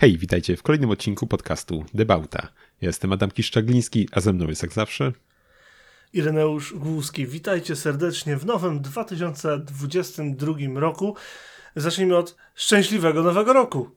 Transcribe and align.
Hej, 0.00 0.18
witajcie 0.18 0.56
w 0.56 0.62
kolejnym 0.62 0.90
odcinku 0.90 1.26
podcastu 1.26 1.84
Debauta. 1.94 2.48
Ja 2.80 2.88
jestem 2.88 3.12
Adam 3.12 3.30
Kiszczagliński, 3.30 4.08
a 4.12 4.20
ze 4.20 4.32
mną 4.32 4.48
jest 4.48 4.62
jak 4.62 4.72
zawsze 4.72 5.12
Ireneusz 6.12 6.74
Głuski. 6.74 7.26
Witajcie 7.26 7.76
serdecznie 7.76 8.36
w 8.36 8.46
nowym 8.46 8.80
2022 8.80 10.80
roku. 10.80 11.16
Zacznijmy 11.76 12.16
od 12.16 12.36
szczęśliwego 12.54 13.22
nowego 13.22 13.52
roku. 13.52 13.90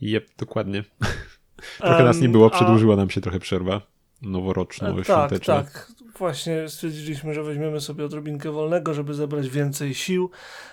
Jep, 0.00 0.28
dokładnie. 0.38 0.84
trochę 1.78 1.96
um, 1.96 2.04
nas 2.04 2.20
nie 2.20 2.28
było, 2.28 2.50
przedłużyła 2.50 2.94
a... 2.94 2.96
nam 2.96 3.10
się 3.10 3.20
trochę 3.20 3.38
przerwa 3.38 3.82
noworoczno-świąteczna. 4.22 5.54
Tak, 5.54 5.72
tak. 5.72 5.92
Właśnie 6.18 6.68
stwierdziliśmy, 6.68 7.34
że 7.34 7.42
weźmiemy 7.42 7.80
sobie 7.80 8.04
odrobinkę 8.04 8.50
wolnego, 8.50 8.94
żeby 8.94 9.14
zebrać 9.14 9.48
więcej 9.48 9.94
sił 9.94 10.30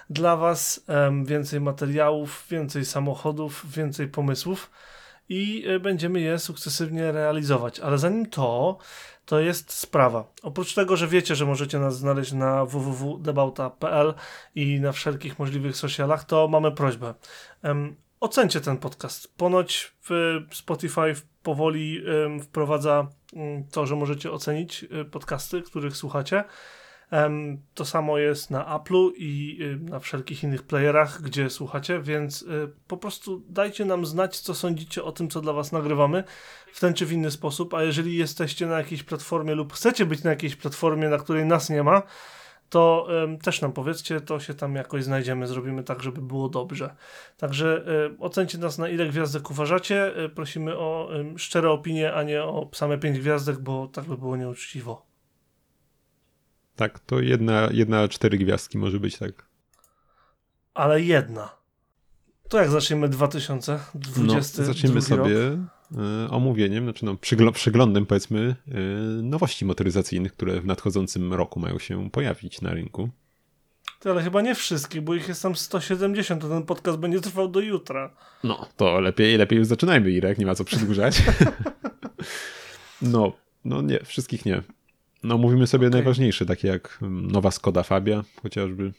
dla 0.10 0.36
Was, 0.38 0.86
więcej 1.24 1.62
materiałów, 1.62 2.46
więcej 2.50 2.86
samochodów, 2.86 3.66
więcej 3.72 4.08
pomysłów 4.08 4.72
i 5.30 5.66
e, 5.68 5.80
będziemy 5.80 6.22
je 6.22 6.40
sukcesywnie 6.40 7.12
realizować. 7.12 7.80
Ale 7.80 7.98
zanim 7.98 8.26
to, 8.26 8.78
to 9.26 9.40
jest 9.40 9.74
sprawa. 9.74 10.34
Oprócz 10.44 10.74
tego, 10.74 10.98
że 10.98 11.08
wiecie, 11.08 11.36
że 11.36 11.46
możecie 11.46 11.80
nas 11.80 11.98
znaleźć 11.98 12.32
na 12.32 12.66
www.debauta.pl 12.66 14.14
i 14.56 14.80
na 14.80 14.92
wszelkich 14.92 15.40
możliwych 15.40 15.78
socialach, 15.78 16.24
to 16.24 16.48
mamy 16.48 16.72
prośbę. 16.72 17.14
Um, 17.64 17.96
ocencie 18.20 18.62
ten 18.62 18.78
podcast. 18.78 19.38
Ponoć 19.38 19.94
w 20.10 20.40
Spotify 20.52 21.14
powoli 21.44 22.02
um, 22.06 22.42
wprowadza 22.42 23.08
to, 23.72 23.86
że 23.86 23.96
możecie 23.96 24.32
ocenić 24.32 24.84
y, 24.84 25.06
podcasty, 25.06 25.62
których 25.62 25.98
słuchacie. 25.98 26.44
To 27.74 27.86
samo 27.86 28.18
jest 28.18 28.52
na 28.52 28.80
Apple'u 28.80 29.12
i 29.16 29.58
y, 29.62 29.90
na 29.90 30.00
wszelkich 30.00 30.44
innych 30.44 30.64
playerach, 30.64 31.22
gdzie 31.22 31.50
słuchacie, 31.50 32.00
więc 32.00 32.42
y, 32.42 32.72
po 32.88 32.98
prostu 32.98 33.44
dajcie 33.50 33.86
nam 33.86 34.06
znać, 34.06 34.40
co 34.40 34.56
sądzicie 34.56 35.04
o 35.04 35.12
tym, 35.12 35.30
co 35.30 35.42
dla 35.42 35.54
Was 35.54 35.72
nagrywamy 35.72 36.24
w 36.74 36.80
ten 36.80 36.94
czy 36.94 37.06
w 37.06 37.12
inny 37.12 37.32
sposób. 37.32 37.74
A 37.74 37.84
jeżeli 37.84 38.18
jesteście 38.18 38.66
na 38.66 38.78
jakiejś 38.78 39.04
platformie 39.04 39.56
lub 39.56 39.74
chcecie 39.74 40.06
być 40.06 40.24
na 40.24 40.30
jakiejś 40.30 40.56
platformie, 40.56 41.10
na 41.10 41.18
której 41.18 41.46
nas 41.46 41.70
nie 41.70 41.84
ma, 41.84 42.02
to 42.70 43.08
um, 43.10 43.38
też 43.38 43.62
nam 43.62 43.74
powiedzcie, 43.74 44.22
to 44.22 44.40
się 44.40 44.54
tam 44.54 44.76
jakoś 44.76 45.04
znajdziemy, 45.04 45.48
zrobimy 45.48 45.84
tak, 45.84 46.04
żeby 46.04 46.22
było 46.22 46.50
dobrze. 46.50 46.96
Także 47.38 47.86
um, 48.08 48.18
ocencie 48.20 48.58
nas 48.58 48.78
na 48.78 48.90
ile 48.90 49.08
gwiazdek 49.08 49.52
uważacie. 49.52 50.14
Um, 50.18 50.32
prosimy 50.32 50.78
o 50.78 51.10
szczere 51.38 51.72
opinie, 51.72 52.14
a 52.14 52.24
nie 52.24 52.44
o 52.44 52.70
same 52.74 52.98
pięć 52.98 53.20
gwiazdek, 53.20 53.60
bo 53.60 53.88
tak 53.88 54.06
by 54.06 54.18
było 54.18 54.38
nieuczciwo. 54.38 55.06
Tak, 56.76 57.00
to 57.00 57.20
jedna, 57.20 57.70
jedna 57.72 58.08
cztery 58.08 58.38
gwiazdki 58.38 58.78
może 58.78 59.00
być, 59.00 59.18
tak. 59.18 59.46
Ale 60.74 61.02
jedna. 61.02 61.50
To 62.50 62.58
jak 62.58 62.70
zaczniemy 62.70 63.10
2020 63.10 64.62
no, 64.62 64.68
Zaczniemy 64.68 65.02
sobie 65.02 65.18
rok? 65.24 65.60
Omówieniem, 66.30 66.84
znaczy 66.84 67.06
no, 67.06 67.16
przeglądem 67.52 68.06
powiedzmy 68.06 68.56
e, 68.68 68.74
nowości 69.22 69.66
motoryzacyjnych, 69.66 70.34
które 70.34 70.62
w 70.62 70.66
nadchodzącym 70.66 71.34
roku 71.34 71.60
mają 71.60 71.80
się 71.80 72.10
pojawić 72.10 72.62
na 72.62 72.74
rynku. 72.74 73.10
Ale 74.06 74.24
chyba 74.24 74.42
nie 74.42 74.56
wszystkich, 74.56 75.02
bo 75.02 75.16
ich 75.16 75.28
jest 75.28 75.44
tam 75.44 75.56
170, 75.56 76.42
to 76.42 76.50
ten 76.50 76.64
podcast 76.64 76.98
będzie 76.98 77.22
trwał 77.22 77.48
do 77.48 77.60
jutra. 77.60 78.16
No, 78.44 78.68
to 78.78 79.00
lepiej, 79.00 79.38
lepiej 79.38 79.60
już 79.60 79.68
zaczynajmy, 79.68 80.12
Irek, 80.12 80.38
nie 80.38 80.46
ma 80.46 80.56
co 80.56 80.64
przedłużać. 80.64 81.24
no, 83.02 83.34
no 83.66 83.82
nie, 83.82 84.00
wszystkich 84.00 84.46
nie. 84.46 84.62
No 85.24 85.38
mówimy 85.38 85.68
sobie 85.68 85.88
okay. 85.88 86.00
najważniejsze, 86.00 86.46
takie 86.46 86.68
jak 86.68 87.00
mm, 87.02 87.32
nowa 87.32 87.52
Skoda 87.52 87.84
Fabia 87.84 88.24
chociażby. 88.42 88.94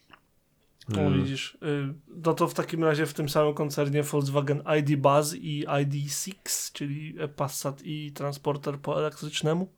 O, 0.95 1.01
mm. 1.01 1.23
widzisz. 1.23 1.55
Y, 1.55 1.95
no 2.09 2.35
to 2.35 2.49
w 2.49 2.55
takim 2.55 2.85
razie 2.85 3.07
w 3.07 3.15
tym 3.15 3.29
samym 3.29 3.55
koncernie 3.55 4.03
Volkswagen 4.03 4.63
ID 4.81 4.97
Buzz 4.97 5.35
i 5.35 5.67
ID6, 5.67 6.33
czyli 6.73 7.17
Passat 7.37 7.83
i 7.85 8.13
transporter 8.13 8.79
po 8.79 8.99
elektrycznemu. 8.99 9.73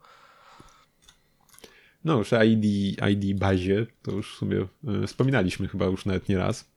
No 2.05 2.19
już 2.19 2.31
ID, 2.33 2.97
ID 3.11 3.38
Bazie, 3.38 3.87
to 4.03 4.10
już 4.10 4.37
sobie 4.37 4.66
y, 5.03 5.06
wspominaliśmy 5.06 5.69
chyba 5.69 5.87
już 5.87 6.06
nawet 6.06 6.28
nie 6.28 6.38
raz. 6.38 6.71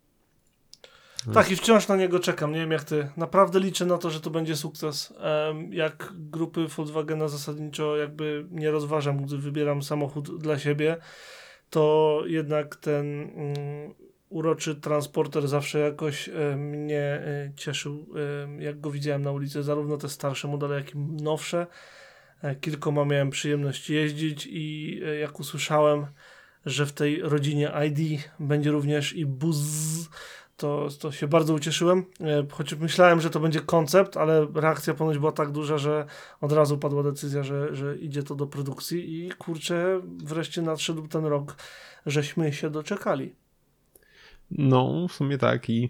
Tak, 1.34 1.52
i 1.52 1.56
wciąż 1.56 1.88
na 1.88 1.96
niego 1.96 2.20
czekam. 2.20 2.52
Nie 2.52 2.60
wiem 2.60 2.72
jak 2.72 2.84
ty. 2.84 3.10
Naprawdę 3.18 3.60
liczę 3.60 3.86
na 3.86 3.98
to, 3.98 4.10
że 4.10 4.22
to 4.22 4.30
będzie 4.30 4.56
sukces. 4.56 5.14
Jak 5.70 6.14
grupy 6.16 6.68
Volkswagena 6.68 7.28
zasadniczo 7.28 7.98
jakby 7.98 8.46
nie 8.52 8.72
rozważam, 8.72 9.26
gdy 9.26 9.38
wybieram 9.38 9.84
samochód 9.84 10.38
dla 10.38 10.60
siebie, 10.60 10.98
to 11.70 12.24
jednak 12.26 12.76
ten 12.76 13.22
um, 13.22 14.11
uroczy 14.32 14.76
transporter 14.76 15.48
zawsze 15.48 15.80
jakoś 15.80 16.30
e, 16.30 16.56
mnie 16.56 17.00
e, 17.00 17.52
cieszył, 17.56 18.08
e, 18.60 18.64
jak 18.64 18.80
go 18.80 18.92
widziałem 18.92 19.22
na 19.22 19.32
ulicy. 19.32 19.64
Zarówno 19.64 19.98
te 19.98 20.10
starsze 20.10 20.48
modele, 20.48 20.76
jak 20.76 20.96
i 20.96 20.98
nowsze. 20.98 21.68
Kilkoma 22.62 23.06
miałem 23.06 23.30
przyjemność 23.30 23.90
jeździć 23.90 24.48
i 24.52 25.00
jak 25.22 25.40
usłyszałem, 25.40 26.06
że 26.66 26.86
w 26.86 26.92
tej 26.92 27.22
rodzinie 27.22 27.72
ID 27.88 28.22
będzie 28.40 28.72
również 28.72 29.14
i 29.14 29.26
Buzz 29.26 30.10
to, 30.58 30.88
to 31.00 31.12
się 31.12 31.28
bardzo 31.28 31.54
ucieszyłem, 31.54 32.06
choć 32.52 32.76
myślałem, 32.76 33.22
że 33.22 33.30
to 33.30 33.40
będzie 33.40 33.60
koncept, 33.60 34.18
ale 34.18 34.48
reakcja 34.56 34.94
ponoć 34.94 35.18
była 35.18 35.32
tak 35.32 35.52
duża, 35.52 35.78
że 35.78 36.06
od 36.42 36.52
razu 36.52 36.78
padła 36.78 37.04
decyzja, 37.04 37.44
że, 37.44 37.76
że 37.76 37.98
idzie 37.98 38.24
to 38.24 38.36
do 38.36 38.48
produkcji 38.48 39.26
i 39.26 39.32
kurczę, 39.32 40.02
wreszcie 40.24 40.62
nadszedł 40.62 41.08
ten 41.08 41.26
rok, 41.26 41.56
żeśmy 42.06 42.54
się 42.54 42.70
doczekali. 42.70 43.36
No, 44.52 45.08
w 45.08 45.14
sumie 45.14 45.38
tak 45.38 45.70
i 45.70 45.90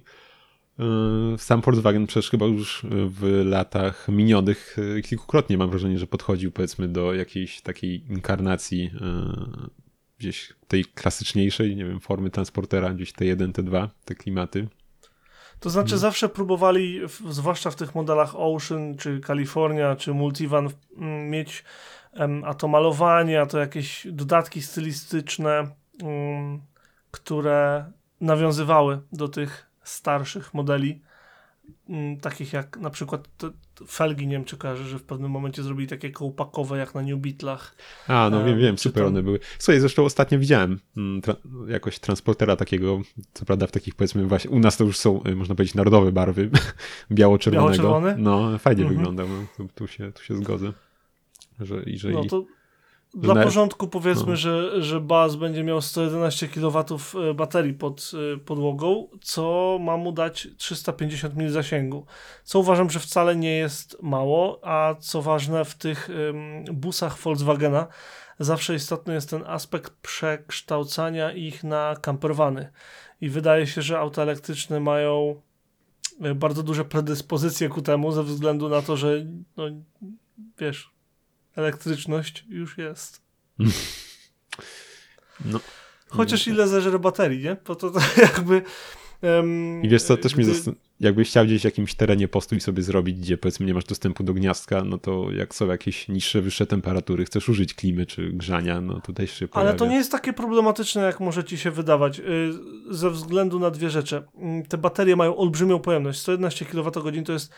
yy, 0.79 1.37
sam 1.37 1.61
Volkswagen 1.61 2.07
przecież 2.07 2.29
chyba 2.29 2.45
już 2.45 2.85
w 2.89 3.41
latach 3.45 4.07
minionych 4.07 4.77
yy, 4.95 5.01
kilkukrotnie 5.01 5.57
mam 5.57 5.69
wrażenie, 5.69 5.97
że 5.97 6.07
podchodził 6.07 6.51
powiedzmy 6.51 6.87
do 6.87 7.13
jakiejś 7.13 7.61
takiej 7.61 8.05
inkarnacji 8.09 8.83
yy, 8.83 9.69
gdzieś 10.17 10.53
tej 10.67 10.85
klasyczniejszej, 10.85 11.75
nie 11.75 11.85
wiem, 11.85 11.99
formy 11.99 12.29
transportera, 12.29 12.93
gdzieś 12.93 13.13
T1, 13.13 13.51
T2, 13.51 13.87
te 14.05 14.15
klimaty. 14.15 14.67
To 15.59 15.69
znaczy 15.69 15.89
hmm. 15.89 15.99
zawsze 15.99 16.29
próbowali, 16.29 17.01
zwłaszcza 17.29 17.71
w 17.71 17.75
tych 17.75 17.95
modelach 17.95 18.35
Ocean, 18.35 18.97
czy 18.97 19.19
California, 19.19 19.95
czy 19.95 20.13
Multivan, 20.13 20.69
m, 20.97 21.29
mieć 21.29 21.63
a 22.45 22.53
to 22.53 22.67
malowanie, 22.67 23.41
a 23.41 23.45
to 23.45 23.59
jakieś 23.59 24.07
dodatki 24.11 24.61
stylistyczne, 24.61 25.67
um, 26.03 26.61
które 27.11 27.91
nawiązywały 28.21 29.01
do 29.11 29.27
tych 29.27 29.65
starszych 29.83 30.53
modeli 30.53 31.01
m, 31.89 32.17
takich 32.17 32.53
jak 32.53 32.77
na 32.77 32.89
przykład 32.89 33.29
felgi, 33.87 34.27
nie 34.27 34.33
wiem 34.33 34.45
czy 34.45 34.57
kojarzy, 34.57 34.83
że 34.83 34.99
w 34.99 35.03
pewnym 35.03 35.31
momencie 35.31 35.63
zrobili 35.63 35.87
takie 35.87 36.11
kołpakowe 36.11 36.77
jak 36.77 36.95
na 36.95 37.01
New 37.01 37.19
Beetlach. 37.19 37.75
A, 38.07 38.29
no 38.31 38.45
wiem, 38.45 38.59
wiem, 38.59 38.77
super 38.77 39.03
one 39.03 39.23
były. 39.23 39.39
Słuchaj, 39.59 39.79
zresztą 39.79 40.05
ostatnio 40.05 40.39
widziałem 40.39 40.79
mm, 40.97 41.21
tra 41.21 41.35
jakoś 41.67 41.99
transportera 41.99 42.55
takiego, 42.55 43.01
co 43.33 43.45
prawda 43.45 43.67
w 43.67 43.71
takich 43.71 43.95
powiedzmy 43.95 44.27
właśnie, 44.27 44.51
u 44.51 44.59
nas 44.59 44.77
to 44.77 44.83
już 44.83 44.97
są, 44.97 45.23
y, 45.23 45.35
można 45.35 45.55
powiedzieć, 45.55 45.75
narodowe 45.75 46.11
barwy, 46.11 46.49
biało-czerwonego. 47.11 47.83
Biało 47.83 48.01
no, 48.17 48.57
fajnie 48.59 48.81
mhm. 48.81 48.97
wyglądał, 48.97 49.27
no, 49.27 49.45
tu, 49.57 49.67
tu, 49.75 49.87
się, 49.87 50.11
tu 50.11 50.23
się 50.23 50.35
zgodzę. 50.35 50.73
Że, 51.59 51.83
i, 51.83 51.97
że 51.97 52.09
no 52.09 52.25
to 52.25 52.45
dla 53.13 53.33
na... 53.33 53.43
porządku 53.43 53.87
powiedzmy, 53.87 54.29
no. 54.29 54.35
że, 54.35 54.81
że 54.81 54.99
Baz 54.99 55.35
będzie 55.35 55.63
miał 55.63 55.81
111 55.81 56.47
kW 56.47 56.85
e, 57.29 57.33
baterii 57.33 57.73
pod 57.73 58.11
e, 58.33 58.37
podłogą, 58.37 59.07
co 59.21 59.77
ma 59.81 59.97
mu 59.97 60.11
dać 60.11 60.47
350 60.57 61.35
mil 61.35 61.49
zasięgu. 61.49 62.05
Co 62.43 62.59
uważam, 62.59 62.89
że 62.89 62.99
wcale 62.99 63.35
nie 63.35 63.57
jest 63.57 63.97
mało, 64.01 64.59
a 64.63 64.95
co 64.99 65.21
ważne 65.21 65.65
w 65.65 65.75
tych 65.75 66.09
busach 66.73 67.17
Volkswagena 67.17 67.87
zawsze 68.43 68.75
istotny 68.75 69.13
jest 69.13 69.29
ten 69.29 69.43
aspekt 69.47 69.93
przekształcania 70.01 71.31
ich 71.31 71.63
na 71.63 71.95
camperwany. 72.01 72.71
I 73.21 73.29
wydaje 73.29 73.67
się, 73.67 73.81
że 73.81 73.99
auta 73.99 74.21
elektryczne 74.21 74.79
mają 74.79 75.41
e, 76.21 76.35
bardzo 76.35 76.63
duże 76.63 76.85
predyspozycje 76.85 77.69
ku 77.69 77.81
temu, 77.81 78.11
ze 78.11 78.23
względu 78.23 78.69
na 78.69 78.81
to, 78.81 78.97
że 78.97 79.25
no, 79.57 79.63
wiesz, 80.57 80.91
elektryczność 81.61 82.45
już 82.49 82.77
jest. 82.77 83.21
No. 85.45 85.59
Chociaż 86.09 86.47
ile 86.47 86.67
zeżre 86.67 86.99
baterii, 86.99 87.43
nie? 87.43 87.57
Bo 87.67 87.75
to, 87.75 87.91
to 87.91 87.99
jakby... 88.21 88.61
Um, 89.21 89.83
I 89.83 89.89
wiesz 89.89 90.03
co, 90.03 90.17
też 90.17 90.33
gdy... 90.33 90.43
mi 90.43 90.53
jakbyś 90.99 91.29
chciał 91.29 91.45
gdzieś 91.45 91.61
w 91.61 91.65
jakimś 91.65 91.95
terenie 91.95 92.27
postój 92.27 92.59
sobie 92.59 92.83
zrobić, 92.83 93.19
gdzie 93.19 93.37
powiedzmy 93.37 93.65
nie 93.65 93.73
masz 93.73 93.85
dostępu 93.85 94.23
do 94.23 94.33
gniazdka, 94.33 94.83
no 94.83 94.97
to 94.97 95.31
jak 95.31 95.55
są 95.55 95.67
jakieś 95.67 96.07
niższe, 96.07 96.41
wyższe 96.41 96.65
temperatury, 96.65 97.25
chcesz 97.25 97.49
użyć 97.49 97.73
klimy 97.73 98.05
czy 98.05 98.29
grzania, 98.29 98.81
no 98.81 99.01
tutaj 99.01 99.27
się 99.27 99.47
pojawia. 99.47 99.69
Ale 99.69 99.79
to 99.79 99.85
nie 99.85 99.95
jest 99.95 100.11
takie 100.11 100.33
problematyczne, 100.33 101.01
jak 101.01 101.19
może 101.19 101.43
ci 101.43 101.57
się 101.57 101.71
wydawać, 101.71 102.19
y, 102.19 102.51
ze 102.89 103.09
względu 103.09 103.59
na 103.59 103.71
dwie 103.71 103.89
rzeczy. 103.89 104.23
Mm, 104.37 104.63
te 104.63 104.77
baterie 104.77 105.15
mają 105.15 105.37
olbrzymią 105.37 105.79
pojemność, 105.79 106.19
111 106.19 106.65
kWh 106.65 107.23
to 107.25 107.33
jest 107.33 107.53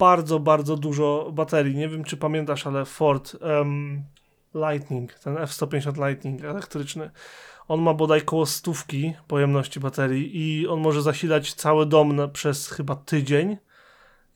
bardzo, 0.00 0.40
bardzo 0.40 0.76
dużo 0.76 1.30
baterii. 1.32 1.76
Nie 1.76 1.88
wiem, 1.88 2.04
czy 2.04 2.16
pamiętasz, 2.16 2.66
ale 2.66 2.84
Ford 2.84 3.36
um, 3.40 4.04
Lightning, 4.54 5.14
ten 5.14 5.38
F-150 5.38 6.08
Lightning 6.08 6.44
elektryczny, 6.44 7.10
on 7.68 7.82
ma 7.82 7.94
bodaj 7.94 8.22
koło 8.22 8.46
stówki 8.46 9.14
pojemności 9.28 9.80
baterii 9.80 10.30
i 10.34 10.68
on 10.68 10.80
może 10.80 11.02
zasilać 11.02 11.54
cały 11.54 11.86
dom 11.86 12.30
przez 12.32 12.68
chyba 12.68 12.96
tydzień 12.96 13.56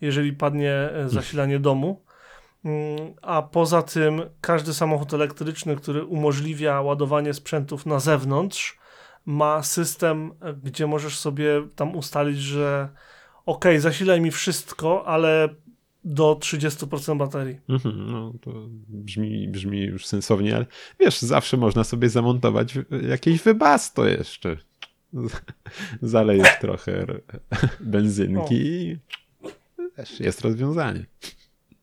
jeżeli 0.00 0.32
padnie 0.32 0.72
e, 0.72 1.08
zasilanie 1.08 1.58
domu. 1.58 2.04
Mm, 2.64 3.14
A 3.22 3.42
poza 3.42 3.82
tym 3.82 4.22
każdy 4.40 4.74
samochód 4.74 5.14
elektryczny, 5.14 5.76
który 5.76 6.04
umożliwia 6.04 6.80
ładowanie 6.80 7.34
sprzętów 7.34 7.86
na 7.86 8.00
zewnątrz, 8.00 8.78
ma 9.26 9.62
system, 9.62 10.34
e, 10.40 10.54
gdzie 10.54 10.86
możesz 10.86 11.18
sobie 11.18 11.68
tam 11.76 11.96
ustalić, 11.96 12.38
że 12.38 12.88
ok, 13.46 13.64
zasilaj 13.78 14.20
mi 14.20 14.30
wszystko, 14.30 15.06
ale 15.06 15.48
do 16.04 16.34
30% 16.34 17.18
baterii. 17.18 17.60
Mhm, 17.68 18.10
no 18.10 18.32
to 18.40 18.50
brzmi, 18.88 19.48
brzmi 19.48 19.80
już 19.80 20.06
sensownie, 20.06 20.56
ale 20.56 20.66
wiesz, 21.00 21.18
zawsze 21.20 21.56
można 21.56 21.84
sobie 21.84 22.08
zamontować 22.08 22.78
jakieś 23.08 23.42
wybasto 23.42 24.06
jeszcze. 24.06 24.56
Zalejesz 26.02 26.58
trochę 26.60 27.06
benzynki 27.80 28.54
i 28.54 28.98
wiesz, 29.98 30.20
jest 30.20 30.40
rozwiązanie. 30.40 31.06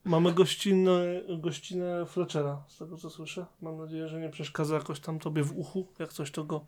Mamy 0.03 0.33
gościnę, 0.33 1.21
gościnę 1.39 2.05
Fletchera, 2.05 2.63
z 2.67 2.77
tego 2.77 2.97
co 2.97 3.09
słyszę. 3.09 3.45
Mam 3.61 3.77
nadzieję, 3.77 4.07
że 4.07 4.19
nie 4.19 4.29
przeszkadza 4.29 4.75
jakoś 4.75 4.99
tam 4.99 5.19
tobie 5.19 5.43
w 5.43 5.57
uchu. 5.57 5.87
Jak 5.99 6.13
coś, 6.13 6.31
to 6.31 6.43
go 6.43 6.65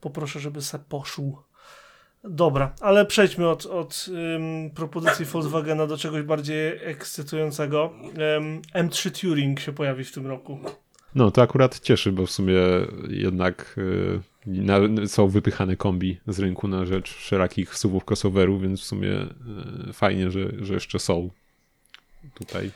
poproszę, 0.00 0.40
żeby 0.40 0.62
se 0.62 0.78
poszł. 0.78 1.36
Dobra, 2.24 2.74
ale 2.80 3.06
przejdźmy 3.06 3.48
od, 3.48 3.66
od 3.66 4.06
propozycji 4.74 5.24
Volkswagena 5.24 5.86
do 5.86 5.98
czegoś 5.98 6.22
bardziej 6.22 6.78
ekscytującego. 6.84 7.92
Ym, 8.36 8.62
M3 8.74 9.20
Touring 9.20 9.60
się 9.60 9.72
pojawi 9.72 10.04
w 10.04 10.12
tym 10.12 10.26
roku. 10.26 10.58
No 11.14 11.30
to 11.30 11.42
akurat 11.42 11.80
cieszy, 11.80 12.12
bo 12.12 12.26
w 12.26 12.30
sumie 12.30 12.56
jednak 13.08 13.74
y, 13.78 14.20
na, 14.46 14.78
są 15.06 15.28
wypychane 15.28 15.76
kombi 15.76 16.20
z 16.26 16.38
rynku 16.38 16.68
na 16.68 16.86
rzecz 16.86 17.14
wszelakich 17.14 17.74
suwów 17.74 18.04
crossoverów, 18.10 18.62
więc 18.62 18.80
w 18.80 18.84
sumie 18.84 19.12
y, 19.88 19.92
fajnie, 19.92 20.30
że, 20.30 20.48
że 20.60 20.74
jeszcze 20.74 20.98
są 20.98 21.30
tutaj. 22.34 22.70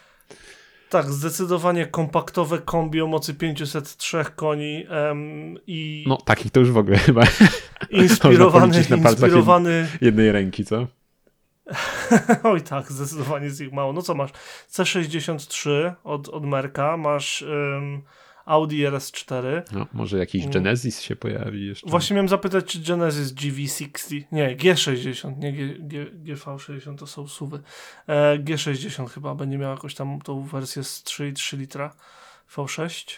Tak, 0.89 1.07
zdecydowanie 1.07 1.87
kompaktowe 1.87 2.59
kombi 2.59 3.01
o 3.03 3.07
mocy 3.07 3.35
503 3.35 4.25
koni 4.37 4.87
ym, 5.11 5.59
i 5.67 6.05
No 6.09 6.17
takich 6.17 6.53
to 6.53 6.61
już 6.61 6.71
w 6.71 6.77
ogóle 6.77 6.99
chyba 6.99 7.23
inspirowany, 7.91 8.77
inspirowany 8.77 9.89
jednej 10.01 10.33
ręki, 10.33 10.65
co? 10.65 10.87
Oj 12.43 12.63
tak, 12.63 12.93
zdecydowanie 12.93 13.45
jest 13.45 13.61
ich 13.61 13.73
mało. 13.73 13.93
No 13.93 14.03
co 14.03 14.15
masz? 14.15 14.31
C63 14.71 15.93
od, 16.05 16.29
od 16.29 16.45
Merka, 16.45 16.97
masz 16.97 17.43
ym, 17.43 18.03
Audi 18.47 18.85
RS4. 18.85 19.63
No, 19.73 19.87
może 19.93 20.19
jakiś 20.19 20.43
Mm. 20.43 20.53
Genesis 20.53 21.01
się 21.01 21.17
pojawi 21.17 21.67
jeszcze. 21.67 21.91
Właśnie 21.91 22.15
miałem 22.15 22.29
zapytać, 22.29 22.65
czy 22.65 22.81
Genesis 22.81 23.33
GV60, 23.33 24.25
nie, 24.33 24.57
G60, 24.57 25.39
nie 25.39 25.53
G, 25.53 25.75
G, 25.79 26.07
GV60 26.25 26.99
to 26.99 27.07
są 27.07 27.29
suwy. 27.29 27.63
E, 28.07 28.39
G60 28.39 29.09
chyba 29.09 29.35
będzie 29.35 29.59
miał 29.59 29.71
jakąś 29.71 29.95
tam 29.95 30.21
tą 30.21 30.43
wersję 30.43 30.85
z 30.85 31.05
3,3 31.05 31.59
litra 31.59 31.95
V6. 32.57 33.17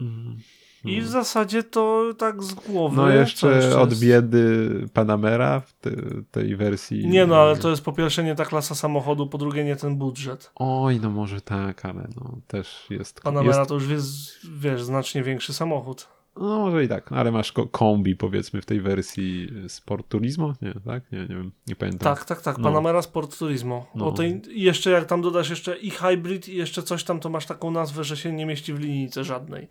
Mm. 0.00 0.40
I 0.84 1.00
w 1.00 1.08
zasadzie 1.08 1.62
to 1.62 2.04
tak 2.18 2.42
z 2.42 2.54
głowy. 2.54 2.96
No 2.96 3.02
co 3.34 3.50
jeszcze 3.50 3.80
od 3.80 3.94
biedy 3.94 4.70
Panamera 4.92 5.60
w 5.60 5.72
te, 5.72 5.90
tej 6.30 6.56
wersji. 6.56 7.06
Nie 7.06 7.26
no, 7.26 7.36
ale 7.36 7.56
to 7.56 7.70
jest 7.70 7.84
po 7.84 7.92
pierwsze 7.92 8.24
nie 8.24 8.34
ta 8.34 8.44
klasa 8.44 8.74
samochodu, 8.74 9.26
po 9.26 9.38
drugie 9.38 9.64
nie 9.64 9.76
ten 9.76 9.96
budżet. 9.96 10.52
Oj, 10.54 11.00
no 11.00 11.10
może 11.10 11.40
tak, 11.40 11.84
ale 11.84 12.08
no 12.16 12.38
też 12.46 12.86
jest. 12.90 13.20
Panamera 13.20 13.58
jest 13.58 13.68
to 13.68 13.74
już 13.74 13.88
jest, 13.88 14.38
wiesz, 14.58 14.82
znacznie 14.82 15.22
większy 15.22 15.52
samochód. 15.52 16.13
No 16.36 16.58
może 16.58 16.84
i 16.84 16.88
tak, 16.88 17.12
ale 17.12 17.32
masz 17.32 17.52
ko- 17.52 17.66
kombi 17.66 18.16
powiedzmy 18.16 18.62
w 18.62 18.66
tej 18.66 18.80
wersji 18.80 19.48
Sport 19.68 20.08
Turismo? 20.08 20.54
Nie, 20.62 20.74
tak? 20.86 21.12
Nie, 21.12 21.18
nie 21.20 21.26
wiem, 21.26 21.52
nie 21.66 21.76
pamiętam. 21.76 22.14
Tak, 22.14 22.24
tak, 22.24 22.42
tak. 22.42 22.58
No. 22.58 22.64
Panamera 22.64 23.02
Sport 23.02 23.38
Turismo. 23.38 23.86
No. 23.94 24.06
O 24.06 24.12
tej, 24.12 24.42
jeszcze 24.48 24.90
jak 24.90 25.04
tam 25.04 25.22
dodasz 25.22 25.50
jeszcze 25.50 25.76
i 25.76 25.90
hybrid 25.90 26.48
i 26.48 26.56
jeszcze 26.56 26.82
coś 26.82 27.04
tam, 27.04 27.20
to 27.20 27.28
masz 27.28 27.46
taką 27.46 27.70
nazwę, 27.70 28.04
że 28.04 28.16
się 28.16 28.32
nie 28.32 28.46
mieści 28.46 28.72
w 28.74 28.78
linijce 28.80 29.24
żadnej. 29.24 29.68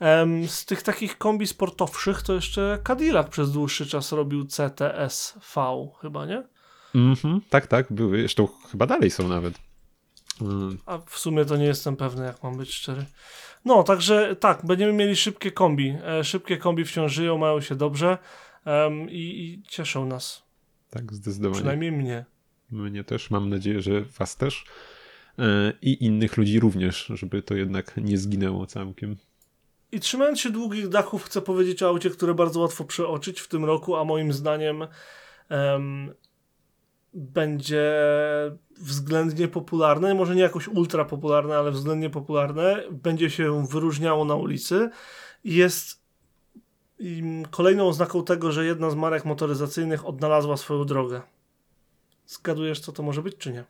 Em, 0.00 0.48
z 0.48 0.64
tych 0.64 0.82
takich 0.82 1.18
kombi 1.18 1.46
sportowszych 1.46 2.22
to 2.22 2.34
jeszcze 2.34 2.78
Cadillac 2.86 3.28
przez 3.28 3.52
dłuższy 3.52 3.86
czas 3.86 4.12
robił 4.12 4.44
CTS-V 4.46 5.88
chyba, 6.00 6.26
nie? 6.26 6.42
Mhm, 6.94 7.40
tak, 7.50 7.66
tak, 7.66 7.92
były. 7.92 8.18
Zresztą 8.18 8.48
chyba 8.70 8.86
dalej 8.86 9.10
są 9.10 9.28
nawet. 9.28 9.54
Mm, 10.40 10.78
A 10.86 10.98
w 10.98 11.18
sumie 11.18 11.44
to 11.44 11.56
nie 11.56 11.64
jestem 11.64 11.96
pewny, 11.96 12.24
jak 12.26 12.42
mam 12.42 12.56
być 12.56 12.72
szczery. 12.74 13.04
No, 13.66 13.82
także 13.82 14.36
tak, 14.36 14.66
będziemy 14.66 14.92
mieli 14.92 15.16
szybkie 15.16 15.52
kombi. 15.52 15.96
E, 16.06 16.24
szybkie 16.24 16.56
kombi 16.56 16.84
wciąż 16.84 17.12
żyją, 17.12 17.38
mają 17.38 17.60
się 17.60 17.74
dobrze 17.74 18.18
em, 18.64 19.10
i, 19.10 19.14
i 19.16 19.62
cieszą 19.68 20.06
nas. 20.06 20.42
tak, 20.90 21.12
zdecydowanie. 21.12 21.54
Przynajmniej 21.54 21.92
mnie. 21.92 22.24
Mnie 22.70 23.04
też, 23.04 23.30
mam 23.30 23.48
nadzieję, 23.48 23.80
że 23.80 24.00
was 24.00 24.36
też. 24.36 24.64
E, 25.38 25.72
I 25.82 26.04
innych 26.04 26.36
ludzi 26.36 26.60
również, 26.60 27.12
żeby 27.14 27.42
to 27.42 27.54
jednak 27.54 27.96
nie 27.96 28.18
zginęło 28.18 28.66
całkiem. 28.66 29.16
I 29.92 30.00
trzymając 30.00 30.40
się 30.40 30.50
długich 30.50 30.88
dachów, 30.88 31.24
chcę 31.24 31.42
powiedzieć 31.42 31.82
o 31.82 31.88
aucie, 31.88 32.10
które 32.10 32.34
bardzo 32.34 32.60
łatwo 32.60 32.84
przeoczyć 32.84 33.40
w 33.40 33.48
tym 33.48 33.64
roku, 33.64 33.96
a 33.96 34.04
moim 34.04 34.32
zdaniem 34.32 34.86
em, 35.48 36.14
będzie 37.14 37.92
względnie 38.78 39.48
popularne, 39.48 40.14
może 40.14 40.34
nie 40.34 40.42
jakoś 40.42 40.68
ultra 40.68 41.04
popularne, 41.04 41.58
ale 41.58 41.70
względnie 41.70 42.10
popularne, 42.10 42.82
będzie 42.90 43.30
się 43.30 43.66
wyróżniało 43.66 44.24
na 44.24 44.34
ulicy. 44.34 44.90
I 45.44 45.54
Jest 45.54 46.06
kolejną 47.50 47.88
oznaką 47.88 48.24
tego, 48.24 48.52
że 48.52 48.64
jedna 48.66 48.90
z 48.90 48.94
marek 48.94 49.24
motoryzacyjnych 49.24 50.06
odnalazła 50.06 50.56
swoją 50.56 50.84
drogę. 50.84 51.20
Zgadujesz, 52.26 52.80
co 52.80 52.92
to 52.92 53.02
może 53.02 53.22
być, 53.22 53.36
czy 53.36 53.52
nie? 53.52 53.64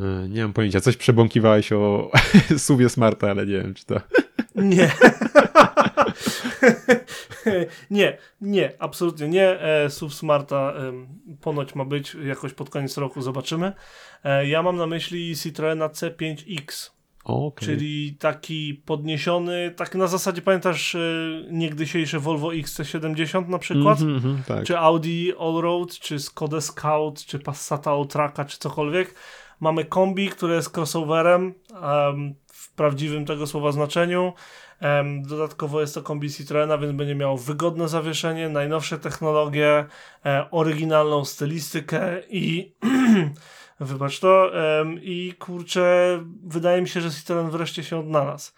E, 0.00 0.28
Nie 0.28 0.42
mam 0.42 0.52
pojęcia, 0.52 0.80
coś 0.80 0.96
przebąkiwałeś 0.96 1.72
o 1.72 2.10
suwie 2.58 2.88
Smarta, 2.88 3.30
ale 3.30 3.46
nie 3.46 3.52
wiem, 3.62 3.74
czy 3.74 3.86
to... 3.86 4.00
Nie. 4.54 4.92
nie, 7.90 8.18
nie, 8.40 8.72
absolutnie 8.78 9.28
nie. 9.28 9.60
E, 9.60 9.90
SUV 9.90 10.14
Smarta 10.14 10.74
ponoć 11.40 11.74
ma 11.74 11.84
być 11.84 12.14
jakoś 12.14 12.52
pod 12.52 12.70
koniec 12.70 12.96
roku, 12.96 13.22
zobaczymy. 13.22 13.72
E, 14.24 14.46
ja 14.46 14.62
mam 14.62 14.76
na 14.76 14.86
myśli 14.86 15.36
Citroena 15.36 15.88
C5X, 15.88 16.90
Okej. 17.24 17.68
czyli 17.68 18.16
taki 18.18 18.74
podniesiony, 18.74 19.74
tak 19.76 19.94
na 19.94 20.06
zasadzie 20.06 20.42
pamiętasz 20.42 20.94
e, 20.94 20.98
niegdysiejsze 21.50 22.18
Volvo 22.18 22.48
XC70 22.48 23.48
na 23.48 23.58
przykład? 23.58 24.00
Mhm, 24.00 24.16
mhm, 24.16 24.42
tak. 24.46 24.64
czy 24.64 24.78
Audi 24.78 25.32
Allroad, 25.38 25.90
czy 25.98 26.18
Skoda 26.18 26.60
Scout, 26.60 27.24
czy 27.24 27.38
Passata 27.38 27.90
Outraka, 27.90 28.44
czy 28.44 28.58
cokolwiek. 28.58 29.14
Mamy 29.60 29.84
kombi, 29.84 30.28
które 30.28 30.54
jest 30.54 30.76
crossoverem 30.76 31.54
em, 31.82 32.34
w 32.62 32.72
prawdziwym 32.72 33.26
tego 33.26 33.46
słowa 33.46 33.72
znaczeniu. 33.72 34.32
Dodatkowo 35.22 35.80
jest 35.80 35.94
to 35.94 36.02
kombi 36.02 36.30
Citroena, 36.30 36.78
więc 36.78 36.92
będzie 36.92 37.14
miało 37.14 37.36
wygodne 37.36 37.88
zawieszenie, 37.88 38.48
najnowsze 38.48 38.98
technologie, 38.98 39.84
e, 40.26 40.50
oryginalną 40.50 41.24
stylistykę 41.24 42.22
i 42.28 42.74
wybacz 43.80 44.20
to, 44.20 44.50
i 45.02 45.34
kurczę, 45.38 46.18
wydaje 46.46 46.82
mi 46.82 46.88
się, 46.88 47.00
że 47.00 47.10
Citroen 47.10 47.50
wreszcie 47.50 47.84
się 47.84 47.98
odnalazł 47.98 48.52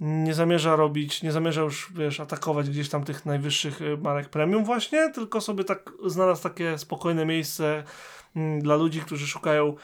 nie 0.00 0.34
zamierza 0.34 0.76
robić, 0.76 1.22
nie 1.22 1.32
zamierza 1.32 1.60
już, 1.60 1.92
wiesz, 1.92 2.20
atakować 2.20 2.70
gdzieś 2.70 2.88
tam 2.88 3.04
tych 3.04 3.26
najwyższych 3.26 3.82
y, 3.82 3.96
marek 3.96 4.28
premium 4.28 4.64
właśnie, 4.64 5.10
tylko 5.10 5.40
sobie 5.40 5.64
tak 5.64 5.92
znalazł 6.06 6.42
takie 6.42 6.78
spokojne 6.78 7.26
miejsce 7.26 7.84
mm, 8.36 8.60
dla 8.60 8.76
ludzi, 8.76 9.00
którzy 9.00 9.26
szukają 9.26 9.74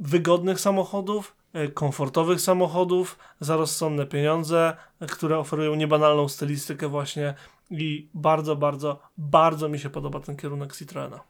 wygodnych 0.00 0.60
samochodów, 0.60 1.36
komfortowych 1.74 2.40
samochodów 2.40 3.18
za 3.40 3.56
rozsądne 3.56 4.06
pieniądze, 4.06 4.76
które 5.10 5.38
oferują 5.38 5.74
niebanalną 5.74 6.28
stylistykę 6.28 6.88
właśnie 6.88 7.34
i 7.70 8.08
bardzo, 8.14 8.56
bardzo, 8.56 9.02
bardzo 9.18 9.68
mi 9.68 9.78
się 9.78 9.90
podoba 9.90 10.20
ten 10.20 10.36
kierunek 10.36 10.76
Citroena. 10.76 11.20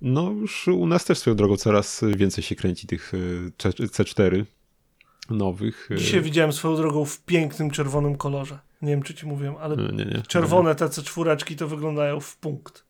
No 0.00 0.30
już 0.30 0.68
u 0.68 0.86
nas 0.86 1.04
też 1.04 1.18
swoją 1.18 1.36
drogą 1.36 1.56
coraz 1.56 2.04
więcej 2.16 2.44
się 2.44 2.54
kręci 2.54 2.86
tych 2.86 3.12
e, 3.14 3.18
C- 3.58 3.70
C4 3.70 4.44
nowych. 5.30 5.88
e, 5.90 5.96
Dzisiaj 5.96 6.20
widziałem 6.22 6.52
swoją 6.52 6.76
drogą 6.76 7.04
w 7.04 7.20
pięknym 7.22 7.70
czerwonym 7.70 8.16
kolorze. 8.16 8.58
Nie 8.82 8.90
wiem, 8.90 9.02
czy 9.02 9.14
ci 9.14 9.26
mówiłem, 9.26 9.54
ale 9.60 9.74
e, 9.76 9.92
Nie, 9.92 10.04
nie. 10.04 10.22
czerwone 10.28 10.74
te 10.74 10.86
C4 10.86 11.58
to 11.58 11.68
wyglądają 11.68 12.20
w 12.20 12.36
punkt. 12.36 12.84